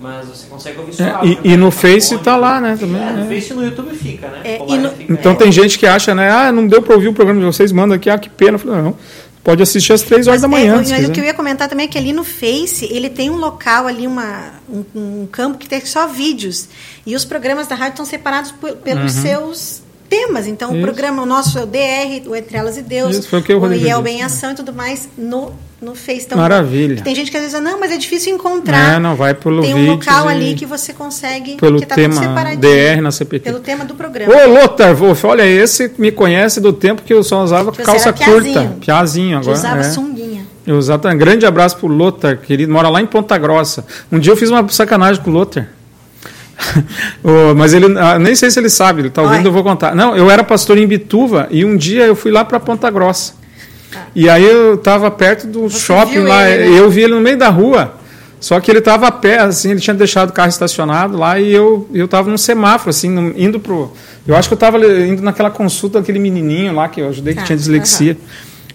mas 0.01 0.26
você 0.26 0.46
consegue 0.48 0.78
ouvir 0.78 0.92
É, 0.92 0.94
suave. 1.11 1.38
e- 1.44 1.51
e 1.53 1.57
no 1.57 1.70
Face 1.70 2.16
tá 2.18 2.36
lá, 2.36 2.61
né, 2.61 2.76
também, 2.80 3.03
É, 3.03 3.12
no 3.12 3.22
é. 3.32 3.34
Face 3.34 3.53
e 3.53 3.55
no 3.57 3.64
YouTube 3.64 3.94
fica, 3.94 4.28
né? 4.28 4.40
É, 4.44 4.59
e 4.66 4.78
no- 4.78 4.90
fica- 4.90 5.12
Então 5.12 5.32
é. 5.32 5.34
tem 5.34 5.53
gente 5.53 5.78
que 5.78 5.86
acha, 5.86 6.14
né? 6.14 6.30
Ah, 6.30 6.51
não 6.51 6.66
deu 6.66 6.80
para 6.80 6.94
ouvir 6.94 7.09
o 7.09 7.12
programa 7.12 7.38
de 7.40 7.46
vocês, 7.46 7.70
manda 7.72 7.94
aqui, 7.94 8.09
ah, 8.09 8.18
que 8.18 8.30
pena. 8.30 8.53
Eu 8.55 8.59
falei, 8.59 8.82
não, 8.82 8.96
pode 9.44 9.62
assistir 9.62 9.92
às 9.92 10.03
três 10.03 10.26
horas 10.26 10.40
da 10.42 10.48
manhã. 10.48 10.74
É, 10.74 10.76
mas 10.90 11.09
o 11.09 11.12
que 11.12 11.20
eu 11.20 11.24
ia 11.24 11.34
comentar 11.34 11.68
também 11.68 11.84
é 11.86 11.88
que 11.88 11.98
ali 11.98 12.12
no 12.12 12.24
Face 12.24 12.86
ele 12.90 13.09
tem 13.11 13.30
um 13.30 13.36
local 13.36 13.86
ali, 13.86 14.07
uma, 14.07 14.53
um, 14.68 14.84
um 15.22 15.28
campo 15.30 15.59
que 15.59 15.68
tem 15.68 15.84
só 15.84 16.07
vídeos. 16.07 16.68
E 17.07 17.14
os 17.14 17.24
programas 17.24 17.66
da 17.66 17.74
rádio 17.74 17.92
estão 17.92 18.07
separados 18.07 18.53
por- 18.53 18.76
pelos 18.76 19.16
Uhum. 19.16 19.22
seus 19.22 19.82
temas. 20.09 20.46
Então, 20.46 20.70
Isso. 20.70 20.78
o 20.78 20.82
programa, 20.82 21.22
o 21.22 21.26
nosso 21.26 21.59
é 21.59 21.62
o 21.62 21.66
DR, 21.66 22.22
o 22.26 22.34
Entre 22.34 22.57
Elas 22.57 22.76
e 22.76 22.82
Deus, 22.82 23.16
Isso, 23.16 23.28
foi 23.28 23.38
o 23.38 23.42
que 23.42 23.55
o 23.55 23.59
Rodrigo 23.61 23.84
IEL. 23.86 24.03
Bem 24.03 24.22
Ação 24.22 24.51
e 24.51 24.55
tudo 24.55 24.72
mais 24.72 25.09
no, 25.16 25.53
no 25.81 25.95
Face. 25.95 26.26
Então, 26.26 26.37
Maravilha. 26.37 27.03
Tem 27.03 27.14
gente 27.14 27.31
que 27.31 27.37
às 27.37 27.43
vezes 27.43 27.57
fala, 27.57 27.70
não, 27.70 27.81
mas 27.81 27.91
é 27.91 27.97
difícil 27.97 28.35
encontrar. 28.35 28.97
É, 28.97 28.99
não, 28.99 29.16
vai 29.16 29.33
pelo 29.33 29.62
Tem 29.62 29.74
um 29.74 29.93
local 29.93 30.28
ali 30.28 30.55
que 30.55 30.66
você 30.66 30.93
consegue, 30.93 31.57
Pelo 31.57 31.81
que 31.81 31.87
tá 31.87 31.95
tema. 31.95 32.20
DR 32.57 33.01
na 33.01 33.11
CPT. 33.11 33.45
Pelo 33.45 33.61
tema 33.61 33.85
do 33.85 33.95
programa. 33.95 34.33
Ô, 34.33 34.49
Lothar 34.49 34.95
Wolff, 34.95 35.26
olha, 35.26 35.47
esse 35.47 35.91
me 35.97 36.12
conhece 36.12 36.61
do 36.61 36.72
tempo 36.72 37.03
que 37.03 37.12
eu 37.12 37.22
só 37.22 37.43
usava 37.43 37.70
Você 37.70 37.83
calça 37.83 38.12
piazinho. 38.12 38.55
curta. 38.55 38.76
Piazinho 38.81 39.39
agora. 39.39 39.57
usava 39.57 39.81
é. 39.81 39.85
sunguinha. 39.85 40.47
Eu 40.66 40.76
usava. 40.76 41.09
Um 41.09 41.16
grande 41.16 41.47
abraço 41.47 41.78
pro 41.78 41.87
Lothar, 41.87 42.37
querido. 42.39 42.72
Mora 42.72 42.89
lá 42.89 43.01
em 43.01 43.07
Ponta 43.07 43.39
Grossa. 43.39 43.85
Um 44.12 44.18
dia 44.18 44.33
eu 44.33 44.37
fiz 44.37 44.51
uma 44.51 44.68
sacanagem 44.68 45.22
com 45.22 45.31
o 45.31 45.33
Lothar. 45.33 45.68
Ô, 47.24 47.55
mas 47.55 47.72
ele 47.72 47.99
ah, 47.99 48.18
nem 48.18 48.35
sei 48.35 48.51
se 48.51 48.61
ele 48.61 48.68
sabe, 48.68 49.01
ele 49.01 49.11
tá 49.11 49.22
ouvindo, 49.22 49.39
Olha. 49.41 49.49
eu 49.49 49.53
vou 49.53 49.62
contar. 49.62 49.95
Não, 49.95 50.14
eu 50.14 50.31
era 50.31 50.45
pastor 50.45 50.76
em 50.76 50.87
Bituva 50.87 51.49
e 51.51 51.64
um 51.64 51.74
dia 51.74 52.05
eu 52.05 52.14
fui 52.14 52.31
lá 52.31 52.45
para 52.45 52.61
Ponta 52.61 52.91
Grossa. 52.91 53.39
Tá. 53.91 54.07
E 54.14 54.28
aí 54.28 54.45
eu 54.45 54.76
tava 54.78 55.11
perto 55.11 55.47
do 55.47 55.68
Você 55.68 55.78
shopping 55.80 56.20
lá, 56.20 56.49
ele, 56.49 56.70
né? 56.70 56.78
eu 56.78 56.88
vi 56.91 57.03
ele 57.03 57.14
no 57.14 57.20
meio 57.20 57.36
da 57.36 57.49
rua. 57.49 57.95
Só 58.38 58.59
que 58.59 58.70
ele 58.70 58.78
estava 58.78 59.07
a 59.09 59.12
pé, 59.12 59.38
assim, 59.38 59.72
ele 59.72 59.80
tinha 59.80 59.93
deixado 59.93 60.30
o 60.30 60.32
carro 60.32 60.49
estacionado 60.49 61.18
lá 61.18 61.38
e 61.38 61.53
eu 61.53 61.86
eu 61.93 62.09
tava 62.09 62.30
num 62.30 62.38
semáforo 62.38 62.88
assim, 62.88 63.34
indo 63.36 63.61
pro 63.61 63.93
Eu 64.26 64.34
acho 64.34 64.49
que 64.49 64.55
eu 64.55 64.57
estava 64.57 64.78
indo 64.78 65.20
naquela 65.20 65.51
consulta 65.51 66.01
daquele 66.01 66.18
menininho 66.18 66.74
lá 66.74 66.88
que 66.88 67.03
eu 67.03 67.09
ajudei 67.09 67.34
que 67.34 67.41
Tá, 67.41 67.47
tinha 67.47 67.59
dislexia. 67.59 68.16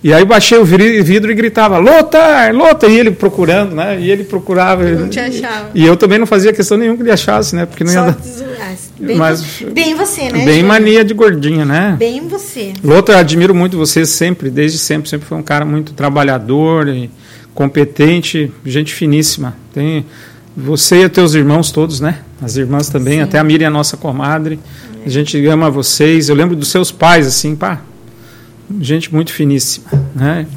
E 0.05 0.13
aí 0.13 0.23
baixei 0.23 0.55
o 0.59 0.63
vidro 0.63 1.31
e 1.31 1.33
gritava: 1.33 1.79
"Lotar, 1.79 2.53
Lotar!" 2.53 2.91
E 2.91 2.99
ele 2.99 3.09
procurando, 3.09 3.73
né? 3.73 3.99
E 3.99 4.11
ele 4.11 4.23
procurava. 4.23 4.83
Não 4.83 5.09
te 5.09 5.19
achava. 5.19 5.71
E 5.73 5.83
eu 5.83 5.97
também 5.97 6.19
não 6.19 6.27
fazia 6.27 6.53
questão 6.53 6.77
nenhuma 6.77 6.95
que 6.95 7.01
ele 7.01 7.11
achasse, 7.11 7.55
né? 7.55 7.65
Porque 7.65 7.83
não 7.83 7.91
ia 7.91 7.99
Só 7.99 8.05
dar. 8.05 8.17
zoar. 8.21 8.75
bem, 8.99 9.17
Mas- 9.17 9.63
bem 9.73 9.95
você, 9.95 10.31
né? 10.31 10.45
Bem 10.45 10.61
mania 10.61 11.03
de 11.03 11.15
gordinha, 11.15 11.65
né? 11.65 11.95
Bem 11.97 12.27
você. 12.27 12.73
Lothar, 12.83 13.17
admiro 13.17 13.55
muito 13.55 13.77
você 13.79 14.05
sempre, 14.05 14.51
desde 14.51 14.77
sempre. 14.77 15.09
Sempre 15.09 15.27
foi 15.27 15.39
um 15.39 15.43
cara 15.43 15.65
muito 15.65 15.91
trabalhador 15.93 16.87
e 16.87 17.09
competente, 17.55 18.51
gente 18.63 18.93
finíssima. 18.93 19.55
Tem 19.73 20.05
você 20.55 21.01
e 21.01 21.05
os 21.05 21.11
teus 21.13 21.33
irmãos 21.33 21.71
todos, 21.71 21.99
né? 21.99 22.19
As 22.39 22.55
irmãs 22.57 22.89
também, 22.89 23.21
até 23.23 23.39
a 23.39 23.43
Miriam, 23.43 23.71
nossa 23.71 23.97
comadre. 23.97 24.59
A 25.03 25.09
gente 25.09 25.43
ama 25.47 25.67
vocês. 25.71 26.29
Eu 26.29 26.35
lembro 26.35 26.55
dos 26.55 26.67
seus 26.67 26.91
pais, 26.91 27.25
assim, 27.25 27.55
pá. 27.55 27.81
Gente 28.79 29.13
muito 29.13 29.31
finíssima, 29.31 29.85
né? 30.15 30.47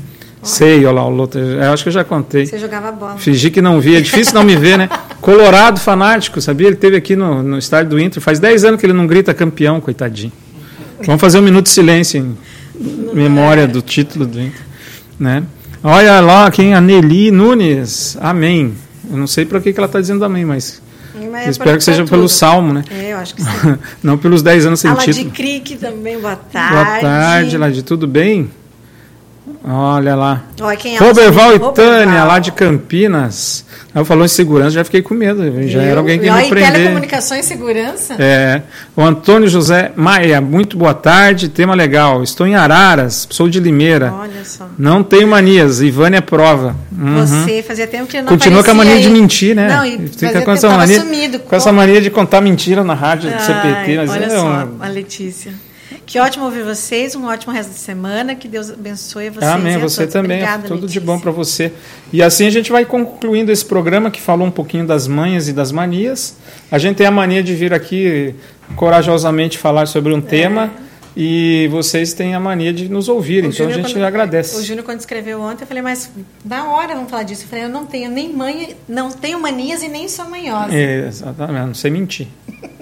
Sei, 0.43 0.79
olha 0.87 0.93
lá, 0.93 1.07
o 1.07 1.11
Lothar. 1.11 1.43
Eu 1.43 1.73
acho 1.73 1.83
que 1.83 1.89
eu 1.89 1.93
já 1.93 2.05
contei. 2.05 2.47
Você 2.47 2.59
jogava 2.59 2.93
bola. 2.93 3.17
Fingi 3.19 3.51
que 3.51 3.61
não 3.61 3.81
via. 3.81 3.99
É 3.99 4.01
difícil 4.01 4.35
não 4.35 4.45
me 4.45 4.57
ver, 4.57 4.79
né? 4.79 4.89
Colorado 5.21 5.81
fanático, 5.81 6.41
sabia? 6.41 6.69
Ele 6.69 6.77
teve 6.77 6.97
aqui 6.97 7.17
no, 7.17 7.43
no 7.43 7.59
estádio 7.59 7.91
do 7.91 8.01
Inter. 8.01 8.23
Faz 8.23 8.39
10 8.39 8.65
anos 8.65 8.81
que 8.81 8.87
ele 8.87 8.93
não 8.93 9.07
grita 9.07 9.35
campeão, 9.35 9.81
coitadinho. 9.81 10.33
Vamos 11.05 11.21
fazer 11.21 11.39
um 11.39 11.43
minuto 11.43 11.67
de 11.67 11.73
silêncio 11.73 12.21
em 12.21 12.37
memória 13.15 13.67
do 13.67 13.83
título 13.83 14.27
do 14.27 14.41
Inter. 14.41 14.63
Né? 15.19 15.43
Olha 15.83 16.21
lá 16.21 16.51
quem? 16.51 16.75
A 16.75 16.81
Nelly 16.81 17.31
Nunes. 17.31 18.17
Amém. 18.21 18.75
Eu 19.11 19.17
não 19.17 19.27
sei 19.27 19.45
para 19.45 19.61
que, 19.61 19.73
que 19.73 19.79
ela 19.79 19.87
está 19.87 20.01
dizendo 20.01 20.25
amém, 20.25 20.45
mas 20.45 20.81
Mas 21.31 21.47
é 21.47 21.51
espero 21.51 21.77
que 21.79 21.85
seja 21.85 22.03
pra 22.03 22.11
pelo 22.11 22.23
tudo. 22.23 22.29
salmo, 22.31 22.73
né? 22.73 22.85
É, 22.91 23.13
eu 23.13 23.19
acho 23.19 23.35
que 23.35 23.43
sim. 23.43 23.49
não 24.03 24.17
pelos 24.19 24.43
10 24.43 24.67
anos 24.67 24.81
sem 24.81 24.91
A 24.91 24.95
Ladi 24.95 25.13
título. 25.13 25.31
Crick 25.35 25.77
também, 25.77 26.19
boa 26.21 26.37
tarde. 26.37 26.75
Boa 26.75 27.01
tarde, 27.01 27.57
Ladi. 27.59 27.83
Tudo 27.83 28.07
bem? 28.07 28.51
Olha 29.71 30.15
lá. 30.15 30.45
Olha 30.61 30.77
quem 30.79 30.97
é 30.97 30.99
Roberval 30.99 31.55
e 31.55 31.59
Tânia, 31.75 32.25
lá 32.25 32.39
de 32.39 32.51
Campinas. 32.53 33.67
Aí 33.95 34.03
falou 34.05 34.25
em 34.25 34.29
segurança, 34.29 34.71
já 34.71 34.85
fiquei 34.85 35.03
com 35.03 35.13
medo. 35.15 35.43
Já 35.69 35.81
Eu- 35.83 35.91
era 35.91 36.01
alguém 36.01 36.19
que 36.19 36.31
me 36.31 36.41
em 36.43 36.49
prender. 36.49 36.73
telecomunicações 36.73 37.45
e 37.45 37.49
segurança. 37.49 38.15
É. 38.19 38.63
O 38.97 39.03
Antônio 39.03 39.47
José 39.49 39.93
Maia, 39.95 40.41
muito 40.41 40.77
boa 40.79 40.95
tarde, 40.95 41.49
tema 41.51 41.75
legal. 41.75 42.23
Estou 42.23 42.47
em 42.47 42.55
Araras, 42.55 43.27
sou 43.31 43.49
de 43.49 43.61
Limeira. 43.61 44.13
Olha 44.19 44.43
só. 44.45 44.69
Não 44.79 45.03
tenho 45.03 45.29
manias, 45.29 45.81
Ivânia 45.83 46.19
é 46.19 46.23
prova. 46.23 46.75
Uhum. 46.91 47.27
Você 47.27 47.63
fazia 47.63 47.87
tempo 47.87 48.07
que 48.07 48.17
eu 48.17 48.23
não 48.23 48.29
Continua 48.29 48.65
com 48.65 48.71
a 48.71 48.75
mania 48.75 48.99
de 49.01 49.07
aí. 49.09 49.13
mentir, 49.13 49.55
né? 49.55 49.69
Não, 49.69 49.85
e 49.85 50.09
Fica 50.09 50.41
com 50.43 50.53
essa 50.53 50.71
mania, 50.71 51.01
sumido. 51.01 51.39
com 51.41 51.55
essa 51.57 51.71
mania 51.73 52.01
de 52.01 52.11
contar 52.11 52.41
mentira 52.41 52.83
na 52.83 52.95
rádio 52.95 53.31
do 53.31 53.39
CPT. 53.43 53.97
Mas 53.99 54.11
olha 54.11 54.25
é 54.25 54.31
só, 54.31 54.47
um- 54.47 54.77
a 54.83 54.89
Letícia. 54.89 55.53
Que 56.05 56.19
ótimo 56.19 56.45
ouvir 56.47 56.63
vocês, 56.65 57.15
um 57.15 57.27
ótimo 57.27 57.53
resto 57.53 57.71
de 57.73 57.79
semana, 57.79 58.35
que 58.35 58.47
Deus 58.49 58.71
abençoe 58.71 59.31
vocês. 59.31 59.51
Amém, 59.51 59.77
a 59.77 59.79
você 59.79 60.03
todos. 60.03 60.13
também. 60.13 60.39
Obrigada, 60.39 60.63
Tudo 60.69 60.77
de 60.81 60.83
Letícia. 60.99 61.01
bom 61.01 61.19
para 61.19 61.31
você. 61.31 61.73
E 62.13 62.23
assim 62.23 62.47
a 62.47 62.51
gente 62.51 62.71
vai 62.73 62.85
concluindo 62.85 63.51
esse 63.53 63.65
programa 63.65 64.11
que 64.11 64.21
falou 64.21 64.47
um 64.47 64.51
pouquinho 64.51 64.87
das 64.87 65.07
manhas 65.07 65.49
e 65.49 65.53
das 65.53 65.73
manias. 65.73 66.37
A 66.71 66.79
gente 66.79 66.97
tem 66.97 67.07
a 67.07 67.11
mania 67.11 67.43
de 67.43 67.55
vir 67.55 67.73
aqui 67.73 68.35
corajosamente 68.77 69.57
falar 69.59 69.87
sobre 69.87 70.13
um 70.15 70.21
tema 70.21 70.71
e 71.17 71.69
vocês 71.71 72.13
têm 72.13 72.35
a 72.35 72.41
mania 72.41 72.73
de 72.73 72.89
nos 72.89 73.09
ouvir. 73.09 73.45
O 73.45 73.49
então 73.49 73.67
a 73.67 73.71
Júnior, 73.71 73.87
gente 73.87 73.93
quando- 73.97 74.05
agradece. 74.05 74.57
O 74.57 74.63
Júnior, 74.63 74.85
quando 74.85 75.01
escreveu 75.01 75.41
ontem, 75.41 75.65
eu 75.65 75.67
falei, 75.67 75.83
mas 75.83 76.11
na 76.45 76.71
hora 76.71 76.95
vamos 76.95 77.11
falar 77.11 77.23
disso. 77.25 77.45
Eu 77.45 77.49
falei, 77.49 77.65
eu 77.65 77.69
não 77.69 77.85
tenho 77.87 78.11
nem 78.11 78.33
manha, 78.33 78.69
não 78.89 79.11
tenho 79.11 79.41
manias 79.41 79.83
e 79.83 79.89
nem 79.89 80.07
sou 80.09 80.29
manhosa. 80.29 80.75
É, 80.75 81.07
exatamente, 81.09 81.67
não 81.67 81.75
sei 81.75 81.91
mentir. 81.91 82.29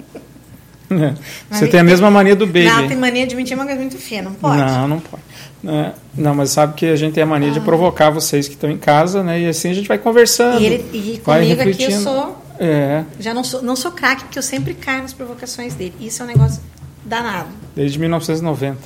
É. 0.89 1.13
Você 1.51 1.67
tem 1.67 1.79
a 1.79 1.83
mesma 1.83 2.09
mania 2.09 2.35
do 2.35 2.45
baby. 2.45 2.65
Não, 2.65 2.87
tem 2.87 2.95
mania 2.97 3.27
de 3.27 3.35
mentir, 3.35 3.53
é 3.53 3.55
uma 3.55 3.65
coisa 3.65 3.79
muito 3.81 3.97
feia, 3.97 4.21
não 4.21 4.33
pode. 4.33 4.57
Não, 4.57 4.87
não 4.87 4.99
pode. 4.99 5.23
É, 5.67 5.91
não, 6.15 6.33
mas 6.35 6.51
sabe 6.51 6.75
que 6.75 6.85
a 6.85 6.95
gente 6.95 7.13
tem 7.13 7.23
a 7.23 7.25
mania 7.25 7.49
Ah. 7.49 7.53
de 7.53 7.59
provocar 7.59 8.09
vocês 8.09 8.47
que 8.47 8.53
estão 8.53 8.69
em 8.71 8.77
casa, 8.77 9.21
né? 9.23 9.41
E 9.41 9.47
assim 9.47 9.69
a 9.69 9.73
gente 9.73 9.87
vai 9.87 9.97
conversando. 9.97 10.61
E, 10.61 10.65
ele, 10.65 10.85
e 10.93 11.21
vai 11.25 11.41
comigo 11.41 11.61
aqui 11.69 11.83
eu 11.83 11.91
sou, 12.01 12.41
É, 12.59 13.03
já 13.19 13.33
não 13.33 13.43
sou, 13.43 13.61
não 13.61 13.75
sou 13.75 13.91
craque, 13.91 14.23
porque 14.23 14.39
eu 14.39 14.43
sempre 14.43 14.73
caio 14.73 15.01
nas 15.01 15.13
provocações 15.13 15.73
dele. 15.73 15.93
Isso 15.99 16.21
é 16.21 16.25
um 16.25 16.27
negócio 16.29 16.61
danado. 17.05 17.49
desde 17.75 17.99
1990. 17.99 18.77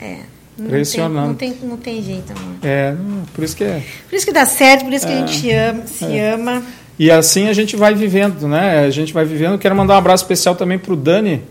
É. 0.00 0.16
Não 0.58 0.64
tem, 0.64 0.66
Impressionante. 0.66 1.26
não, 1.28 1.34
tem, 1.36 1.56
não 1.62 1.76
tem 1.76 2.02
jeito, 2.02 2.32
amor. 2.32 2.56
É, 2.64 2.92
por 3.32 3.44
isso 3.44 3.54
que 3.56 3.62
é. 3.62 3.80
Por 4.10 4.16
isso 4.16 4.26
que 4.26 4.32
dá 4.32 4.44
certo, 4.44 4.84
por 4.86 4.92
isso 4.92 5.06
que 5.06 5.12
É. 5.12 5.16
a 5.22 5.26
gente 5.26 5.50
ama, 5.52 5.86
se 5.86 6.18
ama. 6.18 6.62
E 6.98 7.10
assim 7.10 7.48
a 7.48 7.52
gente 7.52 7.76
vai 7.76 7.94
vivendo, 7.94 8.48
né? 8.48 8.80
A 8.80 8.90
gente 8.90 9.12
vai 9.12 9.24
vivendo. 9.24 9.58
Quero 9.58 9.76
mandar 9.76 9.94
um 9.94 9.98
abraço 9.98 10.24
especial 10.24 10.56
também 10.56 10.78
pro 10.78 10.96
Dani, 10.96 11.42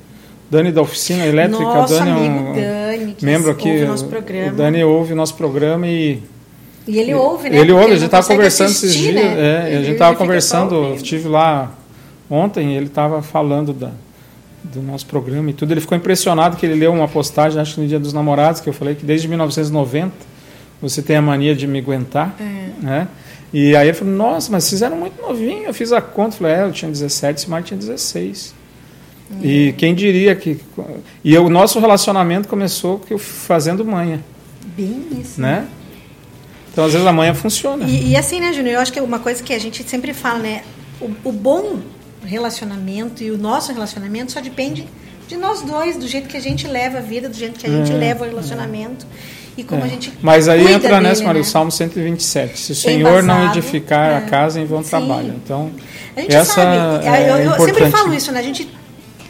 Dani 0.52 0.72
da 0.72 0.82
Oficina 0.82 1.26
Elétrica. 1.26 1.64
Nosso 1.64 1.93
Dani 1.93 2.10
é 2.10 2.14
um 2.14 2.54
Dani, 2.54 3.14
que 3.14 3.26
membro 3.26 3.52
aqui. 3.52 3.70
ouve 3.70 3.84
o 3.84 3.88
nosso 3.88 4.06
programa. 4.08 4.52
O 4.52 4.56
Dani 4.56 4.84
ouve 4.84 5.14
o 5.14 5.16
nosso 5.16 5.36
programa 5.36 5.88
e 5.88 6.22
E 6.86 7.00
ele 7.00 7.14
ouve, 7.14 7.50
né? 7.50 7.60
Ele 7.60 7.72
ouve, 7.72 7.93
a 7.93 7.95
gente 7.95 8.06
estava 8.06 8.28
conversando 8.28 8.72
assistir, 8.72 8.88
esses 8.88 8.98
dias. 8.98 9.16
né? 9.16 9.74
é, 9.74 9.78
a 9.78 9.82
gente 9.82 9.93
estava 9.93 10.18
conversando, 10.18 10.93
estive 10.95 11.30
lá 11.30 11.72
ontem, 12.30 12.76
ele 12.76 12.88
estava 12.88 13.22
falando 13.22 13.72
da, 13.72 13.91
do 14.64 14.82
nosso 14.82 15.06
programa 15.06 15.50
e 15.50 15.54
tudo. 15.54 15.72
Ele 15.72 15.82
ficou 15.82 15.98
impressionado 15.98 16.58
que 16.58 16.66
ele 16.66 16.76
leu 16.76 16.91
uma 16.91 17.08
postagem, 17.08 17.62
acho 17.62 17.76
que 17.76 17.82
no 17.82 17.88
Dia 17.88 18.00
dos 18.00 18.12
Namorados, 18.12 18.60
que 18.60 18.68
eu 18.68 18.74
falei 18.74 18.95
que 18.95 19.06
desde 19.06 19.30
1990 19.30 20.12
você 20.82 21.02
tem 21.02 21.16
a 21.16 21.22
mania 21.22 21.56
de 21.56 21.66
me 21.66 21.80
aguentar. 21.80 22.36
É. 22.39 22.84
Né? 22.86 23.08
E 23.54 23.76
aí 23.76 23.88
ele 23.88 23.98
falou, 23.98 24.14
nossa, 24.14 24.52
mas 24.52 24.70
fizeram 24.70 24.98
muito 24.98 25.22
novinho. 25.22 25.64
Eu 25.64 25.74
fiz 25.74 25.91
a 25.91 26.02
conta, 26.02 26.38
falei, 26.38 26.54
é, 26.54 26.64
eu 26.64 26.72
tinha 26.72 26.91
17, 26.91 27.39
esse 27.39 27.50
Marco 27.50 27.68
tinha 27.68 27.78
16. 27.78 28.54
E 29.41 29.74
quem 29.78 29.93
diria 29.93 30.36
que. 30.36 30.60
E 31.24 31.38
o 31.38 31.50
nosso 31.50 31.80
relacionamento 31.80 32.48
começou 32.48 33.00
que 33.00 33.14
eu 33.14 33.20
fazendo 33.20 33.84
manha, 33.84 34.24
Bem 34.76 35.06
isso. 35.20 35.39
né? 35.39 35.68
Então, 36.72 36.86
às 36.86 36.93
vezes, 36.93 37.06
a 37.08 37.12
manha 37.12 37.34
funciona. 37.34 37.86
E, 37.86 38.12
e 38.12 38.16
assim, 38.16 38.39
né, 38.39 38.54
Júnior? 38.54 38.76
Eu 38.76 38.80
acho 38.80 38.93
que 38.93 39.00
é 39.00 39.02
uma 39.02 39.20
coisa 39.20 39.43
que 39.43 39.54
a 39.54 39.60
gente 39.60 39.84
sempre 39.84 40.14
fala, 40.14 40.39
né? 40.39 40.64
O, 41.02 41.30
o 41.30 41.32
bom 41.32 41.80
relacionamento 42.24 43.24
e 43.24 43.32
o 43.32 43.38
nosso 43.38 43.72
relacionamento 43.72 44.32
só 44.32 44.39
depende 44.39 44.88
de 45.28 45.36
nós 45.36 45.62
dois, 45.62 45.98
do 45.98 46.08
jeito 46.08 46.28
que 46.28 46.38
a 46.38 46.41
gente 46.41 46.66
leva 46.68 47.00
a 47.00 47.02
vida, 47.02 47.28
do 47.28 47.36
jeito 47.36 47.60
que 47.60 47.68
a 47.68 47.70
gente 47.70 47.91
É, 47.91 47.95
leva 47.95 48.24
o 48.24 48.28
relacionamento 48.28 49.06
e 49.58 49.64
como 49.64 49.82
É. 49.82 49.86
a 49.86 49.88
gente. 49.88 50.14
Mas 50.22 50.47
aí 50.47 50.72
entra 50.72 51.01
nessa, 51.01 51.24
Maria, 51.24 51.41
o 51.41 51.45
né? 51.45 51.49
Salmo 51.51 51.72
127. 51.72 52.60
Se 52.60 52.72
o 52.72 52.76
Senhor 52.76 53.24
não 53.24 53.36
Embasado, 53.36 53.58
edificar 53.60 54.10
a 54.12 54.18
é. 54.18 54.22
casa, 54.22 54.60
em 54.60 54.66
vão 54.66 54.84
Sim. 54.84 54.89
trabalha. 54.89 55.34
Então, 55.43 55.72
A 56.16 56.22
essa 56.22 56.53
sabe, 56.53 57.08
é 57.08 57.32
eu, 57.32 57.38
eu 57.38 57.51
sempre 57.51 57.72
importante. 57.72 57.91
falo 57.91 58.14
isso, 58.14 58.32
né? 58.32 58.39
A 58.39 58.43
gente. 58.43 58.70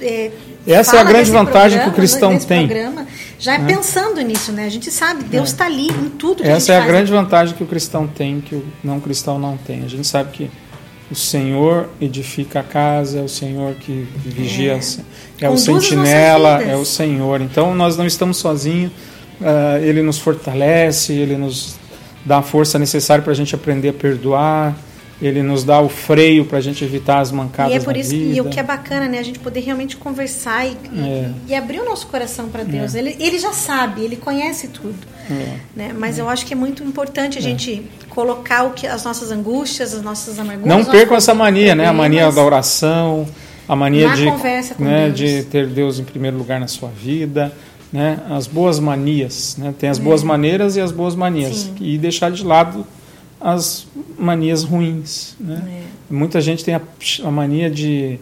é, 0.02 0.32
Essa 0.68 0.98
é 0.98 1.00
a 1.00 1.04
grande 1.04 1.32
vantagem 1.32 1.80
que 1.80 1.88
o 1.88 1.92
programa, 1.92 1.96
cristão 1.96 2.38
tem. 2.40 2.68
programa, 2.68 3.08
já 3.40 3.54
é 3.56 3.60
pensando 3.60 4.20
nisso, 4.22 4.52
né? 4.52 4.66
A 4.66 4.70
gente 4.70 4.92
sabe, 4.92 5.24
Deus 5.24 5.50
está 5.50 5.66
ali 5.66 5.88
em 5.88 6.10
tudo 6.10 6.44
que 6.44 6.50
a 6.50 6.54
Essa 6.54 6.74
é 6.74 6.76
a 6.76 6.80
faz. 6.80 6.92
grande 6.92 7.12
vantagem 7.12 7.56
que 7.56 7.64
o 7.64 7.68
cristão 7.68 8.06
tem, 8.08 8.42
que 8.42 8.56
o 8.56 8.66
não 8.84 9.00
cristão 9.00 9.40
não 9.40 9.56
tem. 9.58 9.84
A 9.84 9.88
gente 9.88 10.06
sabe 10.06 10.32
que 10.32 10.52
o 11.10 11.16
Senhor 11.16 11.88
edifica 12.02 12.60
a 12.60 12.64
casa, 12.64 13.20
é 13.20 13.22
o 13.22 13.30
Senhor 13.30 13.76
que 13.76 14.06
vigia, 14.26 14.74
é, 14.74 14.76
o 14.76 15.52
Conduz 15.52 15.52
as 15.52 15.62
sentinela, 15.62 16.62
é 16.62 16.76
o 16.76 16.84
Senhor. 16.84 17.40
Então 17.42 17.74
nós 17.74 17.96
não 17.96 18.06
estamos 18.06 18.38
sozinhos, 18.38 18.92
ah, 19.42 19.80
Ele 19.82 20.02
nos 20.02 20.18
fortalece, 20.18 21.14
Ele 21.14 21.38
nos 21.38 21.76
dá 22.26 22.40
a 22.40 22.42
força 22.42 22.78
necessária 22.78 23.24
para 23.24 23.32
a 23.32 23.36
gente 23.36 23.56
aprender 23.56 23.90
a 23.90 23.94
perdoar, 23.94 24.76
Ele 25.22 25.42
nos 25.42 25.64
dá 25.64 25.80
o 25.80 25.90
freio 25.90 26.46
para 26.46 26.58
a 26.58 26.62
gente 26.62 26.84
evitar 26.84 27.20
as 27.20 27.32
mancadas 27.32 27.74
E 27.74 27.76
é 27.76 27.80
por 27.80 27.96
isso 27.96 28.12
vida. 28.12 28.36
e 28.36 28.42
o 28.42 28.46
que 28.46 28.60
é 28.60 28.64
bacana, 28.64 29.08
né? 29.08 29.20
A 29.20 29.24
gente 29.24 29.40
poder 29.40 29.62
realmente 29.62 29.98
conversar 29.98 30.68
e, 30.68 30.78
É. 30.96 31.30
e 31.48 31.56
abrir 31.56 31.80
o 31.80 31.86
nosso 31.86 32.08
coração 32.08 32.50
para 32.50 32.64
Deus. 32.64 32.96
Ele, 32.96 33.16
ele 33.20 33.40
já 33.40 33.54
sabe, 33.54 34.04
ele 34.04 34.16
conhece 34.16 34.68
tudo. 34.68 34.96
É. 35.30 35.58
Né? 35.76 35.96
Mas 35.98 36.18
eu 36.18 36.30
acho 36.30 36.46
que 36.46 36.54
é 36.54 36.56
muito 36.56 36.84
importante 36.84 37.38
a 37.38 37.42
gente 37.42 37.84
colocar 38.10 38.64
o 38.64 38.72
que, 38.72 38.88
as 38.88 39.04
nossas 39.04 39.32
angústias, 39.32 39.94
as 39.94 40.02
nossas 40.02 40.40
amarguras. 40.40 40.78
Não 40.78 40.86
percam 40.86 41.18
essa 41.18 41.34
mania, 41.34 41.76
né? 41.76 41.86
A 41.86 41.94
mania 41.94 42.32
da 42.32 42.44
oração, 42.44 43.28
a 43.68 43.76
mania 43.76 44.10
de, 44.16 44.26
né, 44.80 45.10
de 45.10 45.44
ter 45.44 45.68
Deus 45.68 46.00
em 46.00 46.04
primeiro 46.04 46.38
lugar 46.38 46.60
na 46.60 46.68
sua 46.68 46.90
vida, 46.90 47.52
né, 47.92 48.20
as 48.30 48.48
boas 48.48 48.80
manias, 48.80 49.56
né, 49.58 49.74
tem 49.78 49.90
as 49.90 49.98
boas 49.98 50.24
maneiras 50.24 50.76
e 50.76 50.82
as 50.82 50.92
boas 50.92 51.16
manias 51.16 51.56
Sim. 51.58 51.76
e 51.80 51.98
deixar 51.98 52.32
de 52.32 52.44
lado 52.44 52.86
as 53.40 53.88
manias 54.18 54.64
ruins, 54.64 55.36
né? 55.40 55.84
É. 56.10 56.14
Muita 56.14 56.42
gente 56.42 56.64
tem 56.64 56.74
a, 56.74 56.82
a 57.24 57.32
mania 57.32 57.70
de 57.70 58.20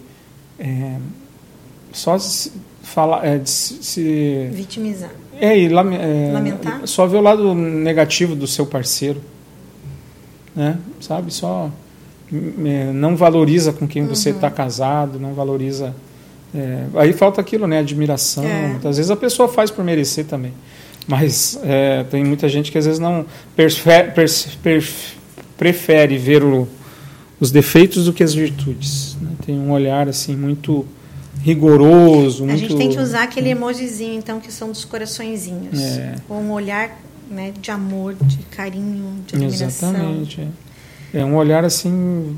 é, 0.58 0.96
só 1.92 2.18
se 2.18 2.52
falar, 2.82 3.24
é, 3.24 3.38
de 3.38 3.48
se 3.48 4.48
vitimizar, 4.52 5.10
é, 5.40 5.58
e 5.58 5.66
é, 5.66 5.68
lamentar, 5.70 6.80
só 6.86 7.06
ver 7.06 7.16
o 7.16 7.20
lado 7.20 7.54
negativo 7.54 8.34
do 8.34 8.46
seu 8.46 8.66
parceiro, 8.66 9.22
né? 10.54 10.78
Sabe, 11.00 11.32
só 11.32 11.70
é, 12.64 12.92
não 12.92 13.16
valoriza 13.16 13.72
com 13.72 13.86
quem 13.86 14.02
uhum. 14.02 14.08
você 14.08 14.30
está 14.30 14.50
casado, 14.50 15.18
não 15.18 15.34
valoriza. 15.34 15.94
É, 16.56 16.86
aí 16.94 17.12
falta 17.12 17.40
aquilo, 17.40 17.66
né? 17.66 17.80
Admiração. 17.80 18.44
É. 18.44 18.68
Muitas 18.68 18.96
vezes 18.96 19.10
a 19.10 19.16
pessoa 19.16 19.48
faz 19.48 19.70
por 19.70 19.84
merecer 19.84 20.24
também. 20.24 20.52
Mas 21.06 21.58
é, 21.62 22.04
tem 22.04 22.24
muita 22.24 22.48
gente 22.48 22.72
que 22.72 22.78
às 22.78 22.86
vezes 22.86 22.98
não 22.98 23.26
prefere, 23.54 24.12
prefere 25.56 26.18
ver 26.18 26.42
o, 26.42 26.66
os 27.38 27.50
defeitos 27.50 28.06
do 28.06 28.12
que 28.12 28.24
as 28.24 28.34
virtudes. 28.34 29.16
Né? 29.20 29.30
Tem 29.44 29.58
um 29.58 29.70
olhar 29.70 30.08
assim 30.08 30.34
muito 30.34 30.86
rigoroso. 31.42 32.42
A 32.42 32.46
muito... 32.46 32.58
gente 32.58 32.76
tem 32.76 32.88
que 32.88 32.98
usar 32.98 33.24
aquele 33.24 33.50
emojizinho, 33.50 34.18
então, 34.18 34.40
que 34.40 34.52
são 34.52 34.72
dos 34.72 34.84
coraçõezinhos. 34.84 35.80
É. 35.80 36.16
Um 36.28 36.50
olhar 36.50 36.98
né, 37.30 37.52
de 37.60 37.70
amor, 37.70 38.16
de 38.20 38.38
carinho, 38.46 39.22
de 39.26 39.36
admiração. 39.36 39.90
Exatamente. 39.90 40.40
É. 40.40 40.66
É 41.14 41.24
um 41.24 41.36
olhar 41.36 41.64
assim, 41.64 42.36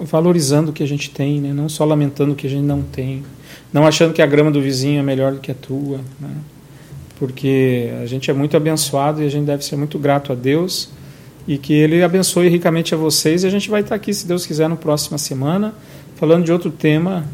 valorizando 0.00 0.70
o 0.70 0.72
que 0.72 0.82
a 0.82 0.86
gente 0.86 1.10
tem, 1.10 1.40
né? 1.40 1.52
não 1.52 1.68
só 1.68 1.84
lamentando 1.84 2.32
o 2.32 2.34
que 2.34 2.46
a 2.46 2.50
gente 2.50 2.64
não 2.64 2.82
tem. 2.82 3.22
Não 3.72 3.86
achando 3.86 4.12
que 4.12 4.22
a 4.22 4.26
grama 4.26 4.50
do 4.50 4.60
vizinho 4.60 5.00
é 5.00 5.02
melhor 5.02 5.32
do 5.32 5.40
que 5.40 5.50
a 5.50 5.54
tua. 5.54 5.98
Né? 6.20 6.30
Porque 7.18 7.90
a 8.02 8.06
gente 8.06 8.30
é 8.30 8.34
muito 8.34 8.56
abençoado 8.56 9.22
e 9.22 9.26
a 9.26 9.30
gente 9.30 9.46
deve 9.46 9.64
ser 9.64 9.76
muito 9.76 9.98
grato 9.98 10.32
a 10.32 10.34
Deus 10.34 10.90
e 11.46 11.58
que 11.58 11.72
Ele 11.72 12.02
abençoe 12.02 12.48
ricamente 12.48 12.94
a 12.94 12.96
vocês. 12.96 13.42
E 13.42 13.46
a 13.46 13.50
gente 13.50 13.68
vai 13.68 13.80
estar 13.80 13.94
aqui, 13.94 14.12
se 14.12 14.26
Deus 14.26 14.46
quiser, 14.46 14.68
na 14.68 14.76
próxima 14.76 15.18
semana, 15.18 15.74
falando 16.16 16.44
de 16.44 16.52
outro 16.52 16.70
tema. 16.70 17.24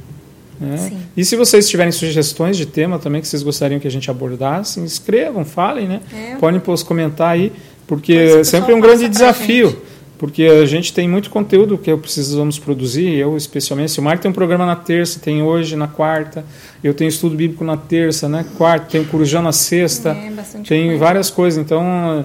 Né? 0.60 0.92
E 1.16 1.24
se 1.24 1.36
vocês 1.36 1.68
tiverem 1.68 1.92
sugestões 1.92 2.56
de 2.56 2.64
tema 2.64 2.98
também 2.98 3.20
que 3.20 3.28
vocês 3.28 3.42
gostariam 3.42 3.80
que 3.80 3.88
a 3.88 3.90
gente 3.90 4.10
abordasse, 4.10 4.82
escrevam, 4.84 5.44
falem, 5.44 5.88
né? 5.88 6.00
É, 6.12 6.36
Podem 6.36 6.60
comentar 6.86 7.32
aí, 7.32 7.52
porque 7.86 8.12
é 8.12 8.44
sempre 8.44 8.72
um 8.72 8.80
grande 8.80 9.08
desafio 9.08 9.76
porque 10.18 10.44
a 10.44 10.66
gente 10.66 10.92
tem 10.92 11.08
muito 11.08 11.30
conteúdo 11.30 11.76
que 11.76 11.94
precisamos 11.96 12.58
produzir, 12.58 13.14
eu 13.14 13.36
especialmente. 13.36 13.98
O 13.98 14.02
Marco 14.02 14.22
tem 14.22 14.30
um 14.30 14.34
programa 14.34 14.64
na 14.64 14.76
terça, 14.76 15.18
tem 15.18 15.42
hoje 15.42 15.76
na 15.76 15.88
quarta, 15.88 16.44
eu 16.82 16.94
tenho 16.94 17.08
estudo 17.08 17.36
bíblico 17.36 17.64
na 17.64 17.76
terça, 17.76 18.28
né? 18.28 18.44
Quarta, 18.56 18.86
tem 18.90 19.00
o 19.00 19.04
Corujão 19.06 19.42
na 19.42 19.52
sexta, 19.52 20.10
é, 20.10 20.32
tem 20.66 20.86
coisa. 20.86 20.98
várias 20.98 21.30
coisas. 21.30 21.62
Então, 21.62 22.24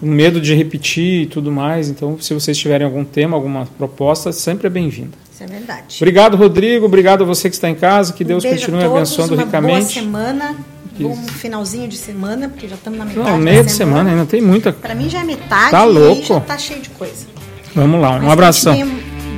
o 0.00 0.06
medo 0.06 0.40
de 0.40 0.54
repetir 0.54 1.22
e 1.22 1.26
tudo 1.26 1.50
mais. 1.50 1.88
Então, 1.88 2.18
se 2.20 2.32
vocês 2.34 2.56
tiverem 2.56 2.86
algum 2.86 3.04
tema, 3.04 3.36
alguma 3.36 3.66
proposta, 3.78 4.30
sempre 4.32 4.66
é 4.66 4.70
bem-vinda. 4.70 5.16
Isso 5.32 5.42
é 5.42 5.46
verdade. 5.46 5.96
Obrigado, 5.98 6.36
Rodrigo. 6.36 6.86
Obrigado 6.86 7.22
a 7.22 7.26
você 7.26 7.48
que 7.48 7.56
está 7.56 7.68
em 7.68 7.74
casa. 7.74 8.12
Que 8.12 8.24
Deus 8.24 8.44
um 8.44 8.48
continue 8.48 8.80
todos, 8.80 8.96
abençoando 8.96 9.34
uma 9.34 9.44
ricamente. 9.44 10.00
Boa 10.00 10.04
semana. 10.04 10.56
Bom 10.98 11.16
finalzinho 11.16 11.88
de 11.88 11.96
semana, 11.96 12.48
porque 12.48 12.68
já 12.68 12.74
estamos 12.76 12.98
na 12.98 13.04
metade. 13.04 13.28
Não, 13.28 13.38
meio 13.38 13.64
de 13.64 13.72
semana, 13.72 13.98
semana 13.98 14.10
ainda 14.10 14.26
tem 14.26 14.40
muita. 14.40 14.72
Para 14.72 14.94
mim 14.94 15.08
já 15.08 15.20
é 15.20 15.24
metade 15.24 15.70
tá 15.70 15.84
louco. 15.84 16.22
já 16.22 16.40
tá 16.40 16.58
cheio 16.58 16.80
de 16.80 16.90
coisa. 16.90 17.26
Vamos 17.74 18.00
lá, 18.00 18.12
um 18.12 18.22
Mas 18.22 18.32
abração. 18.32 18.74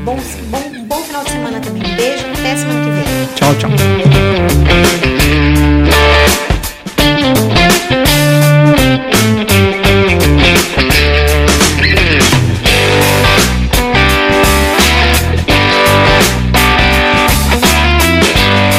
Bom, 0.04 0.16
bom, 0.50 0.62
bom 0.86 1.02
final 1.02 1.24
de 1.24 1.30
semana 1.30 1.60
também. 1.60 1.82
Beijo, 1.96 2.24
até 2.38 2.56
semana 2.56 2.84
que 2.84 2.90
vem. 2.90 3.04
Tchau, 3.34 3.54
tchau. 3.56 3.70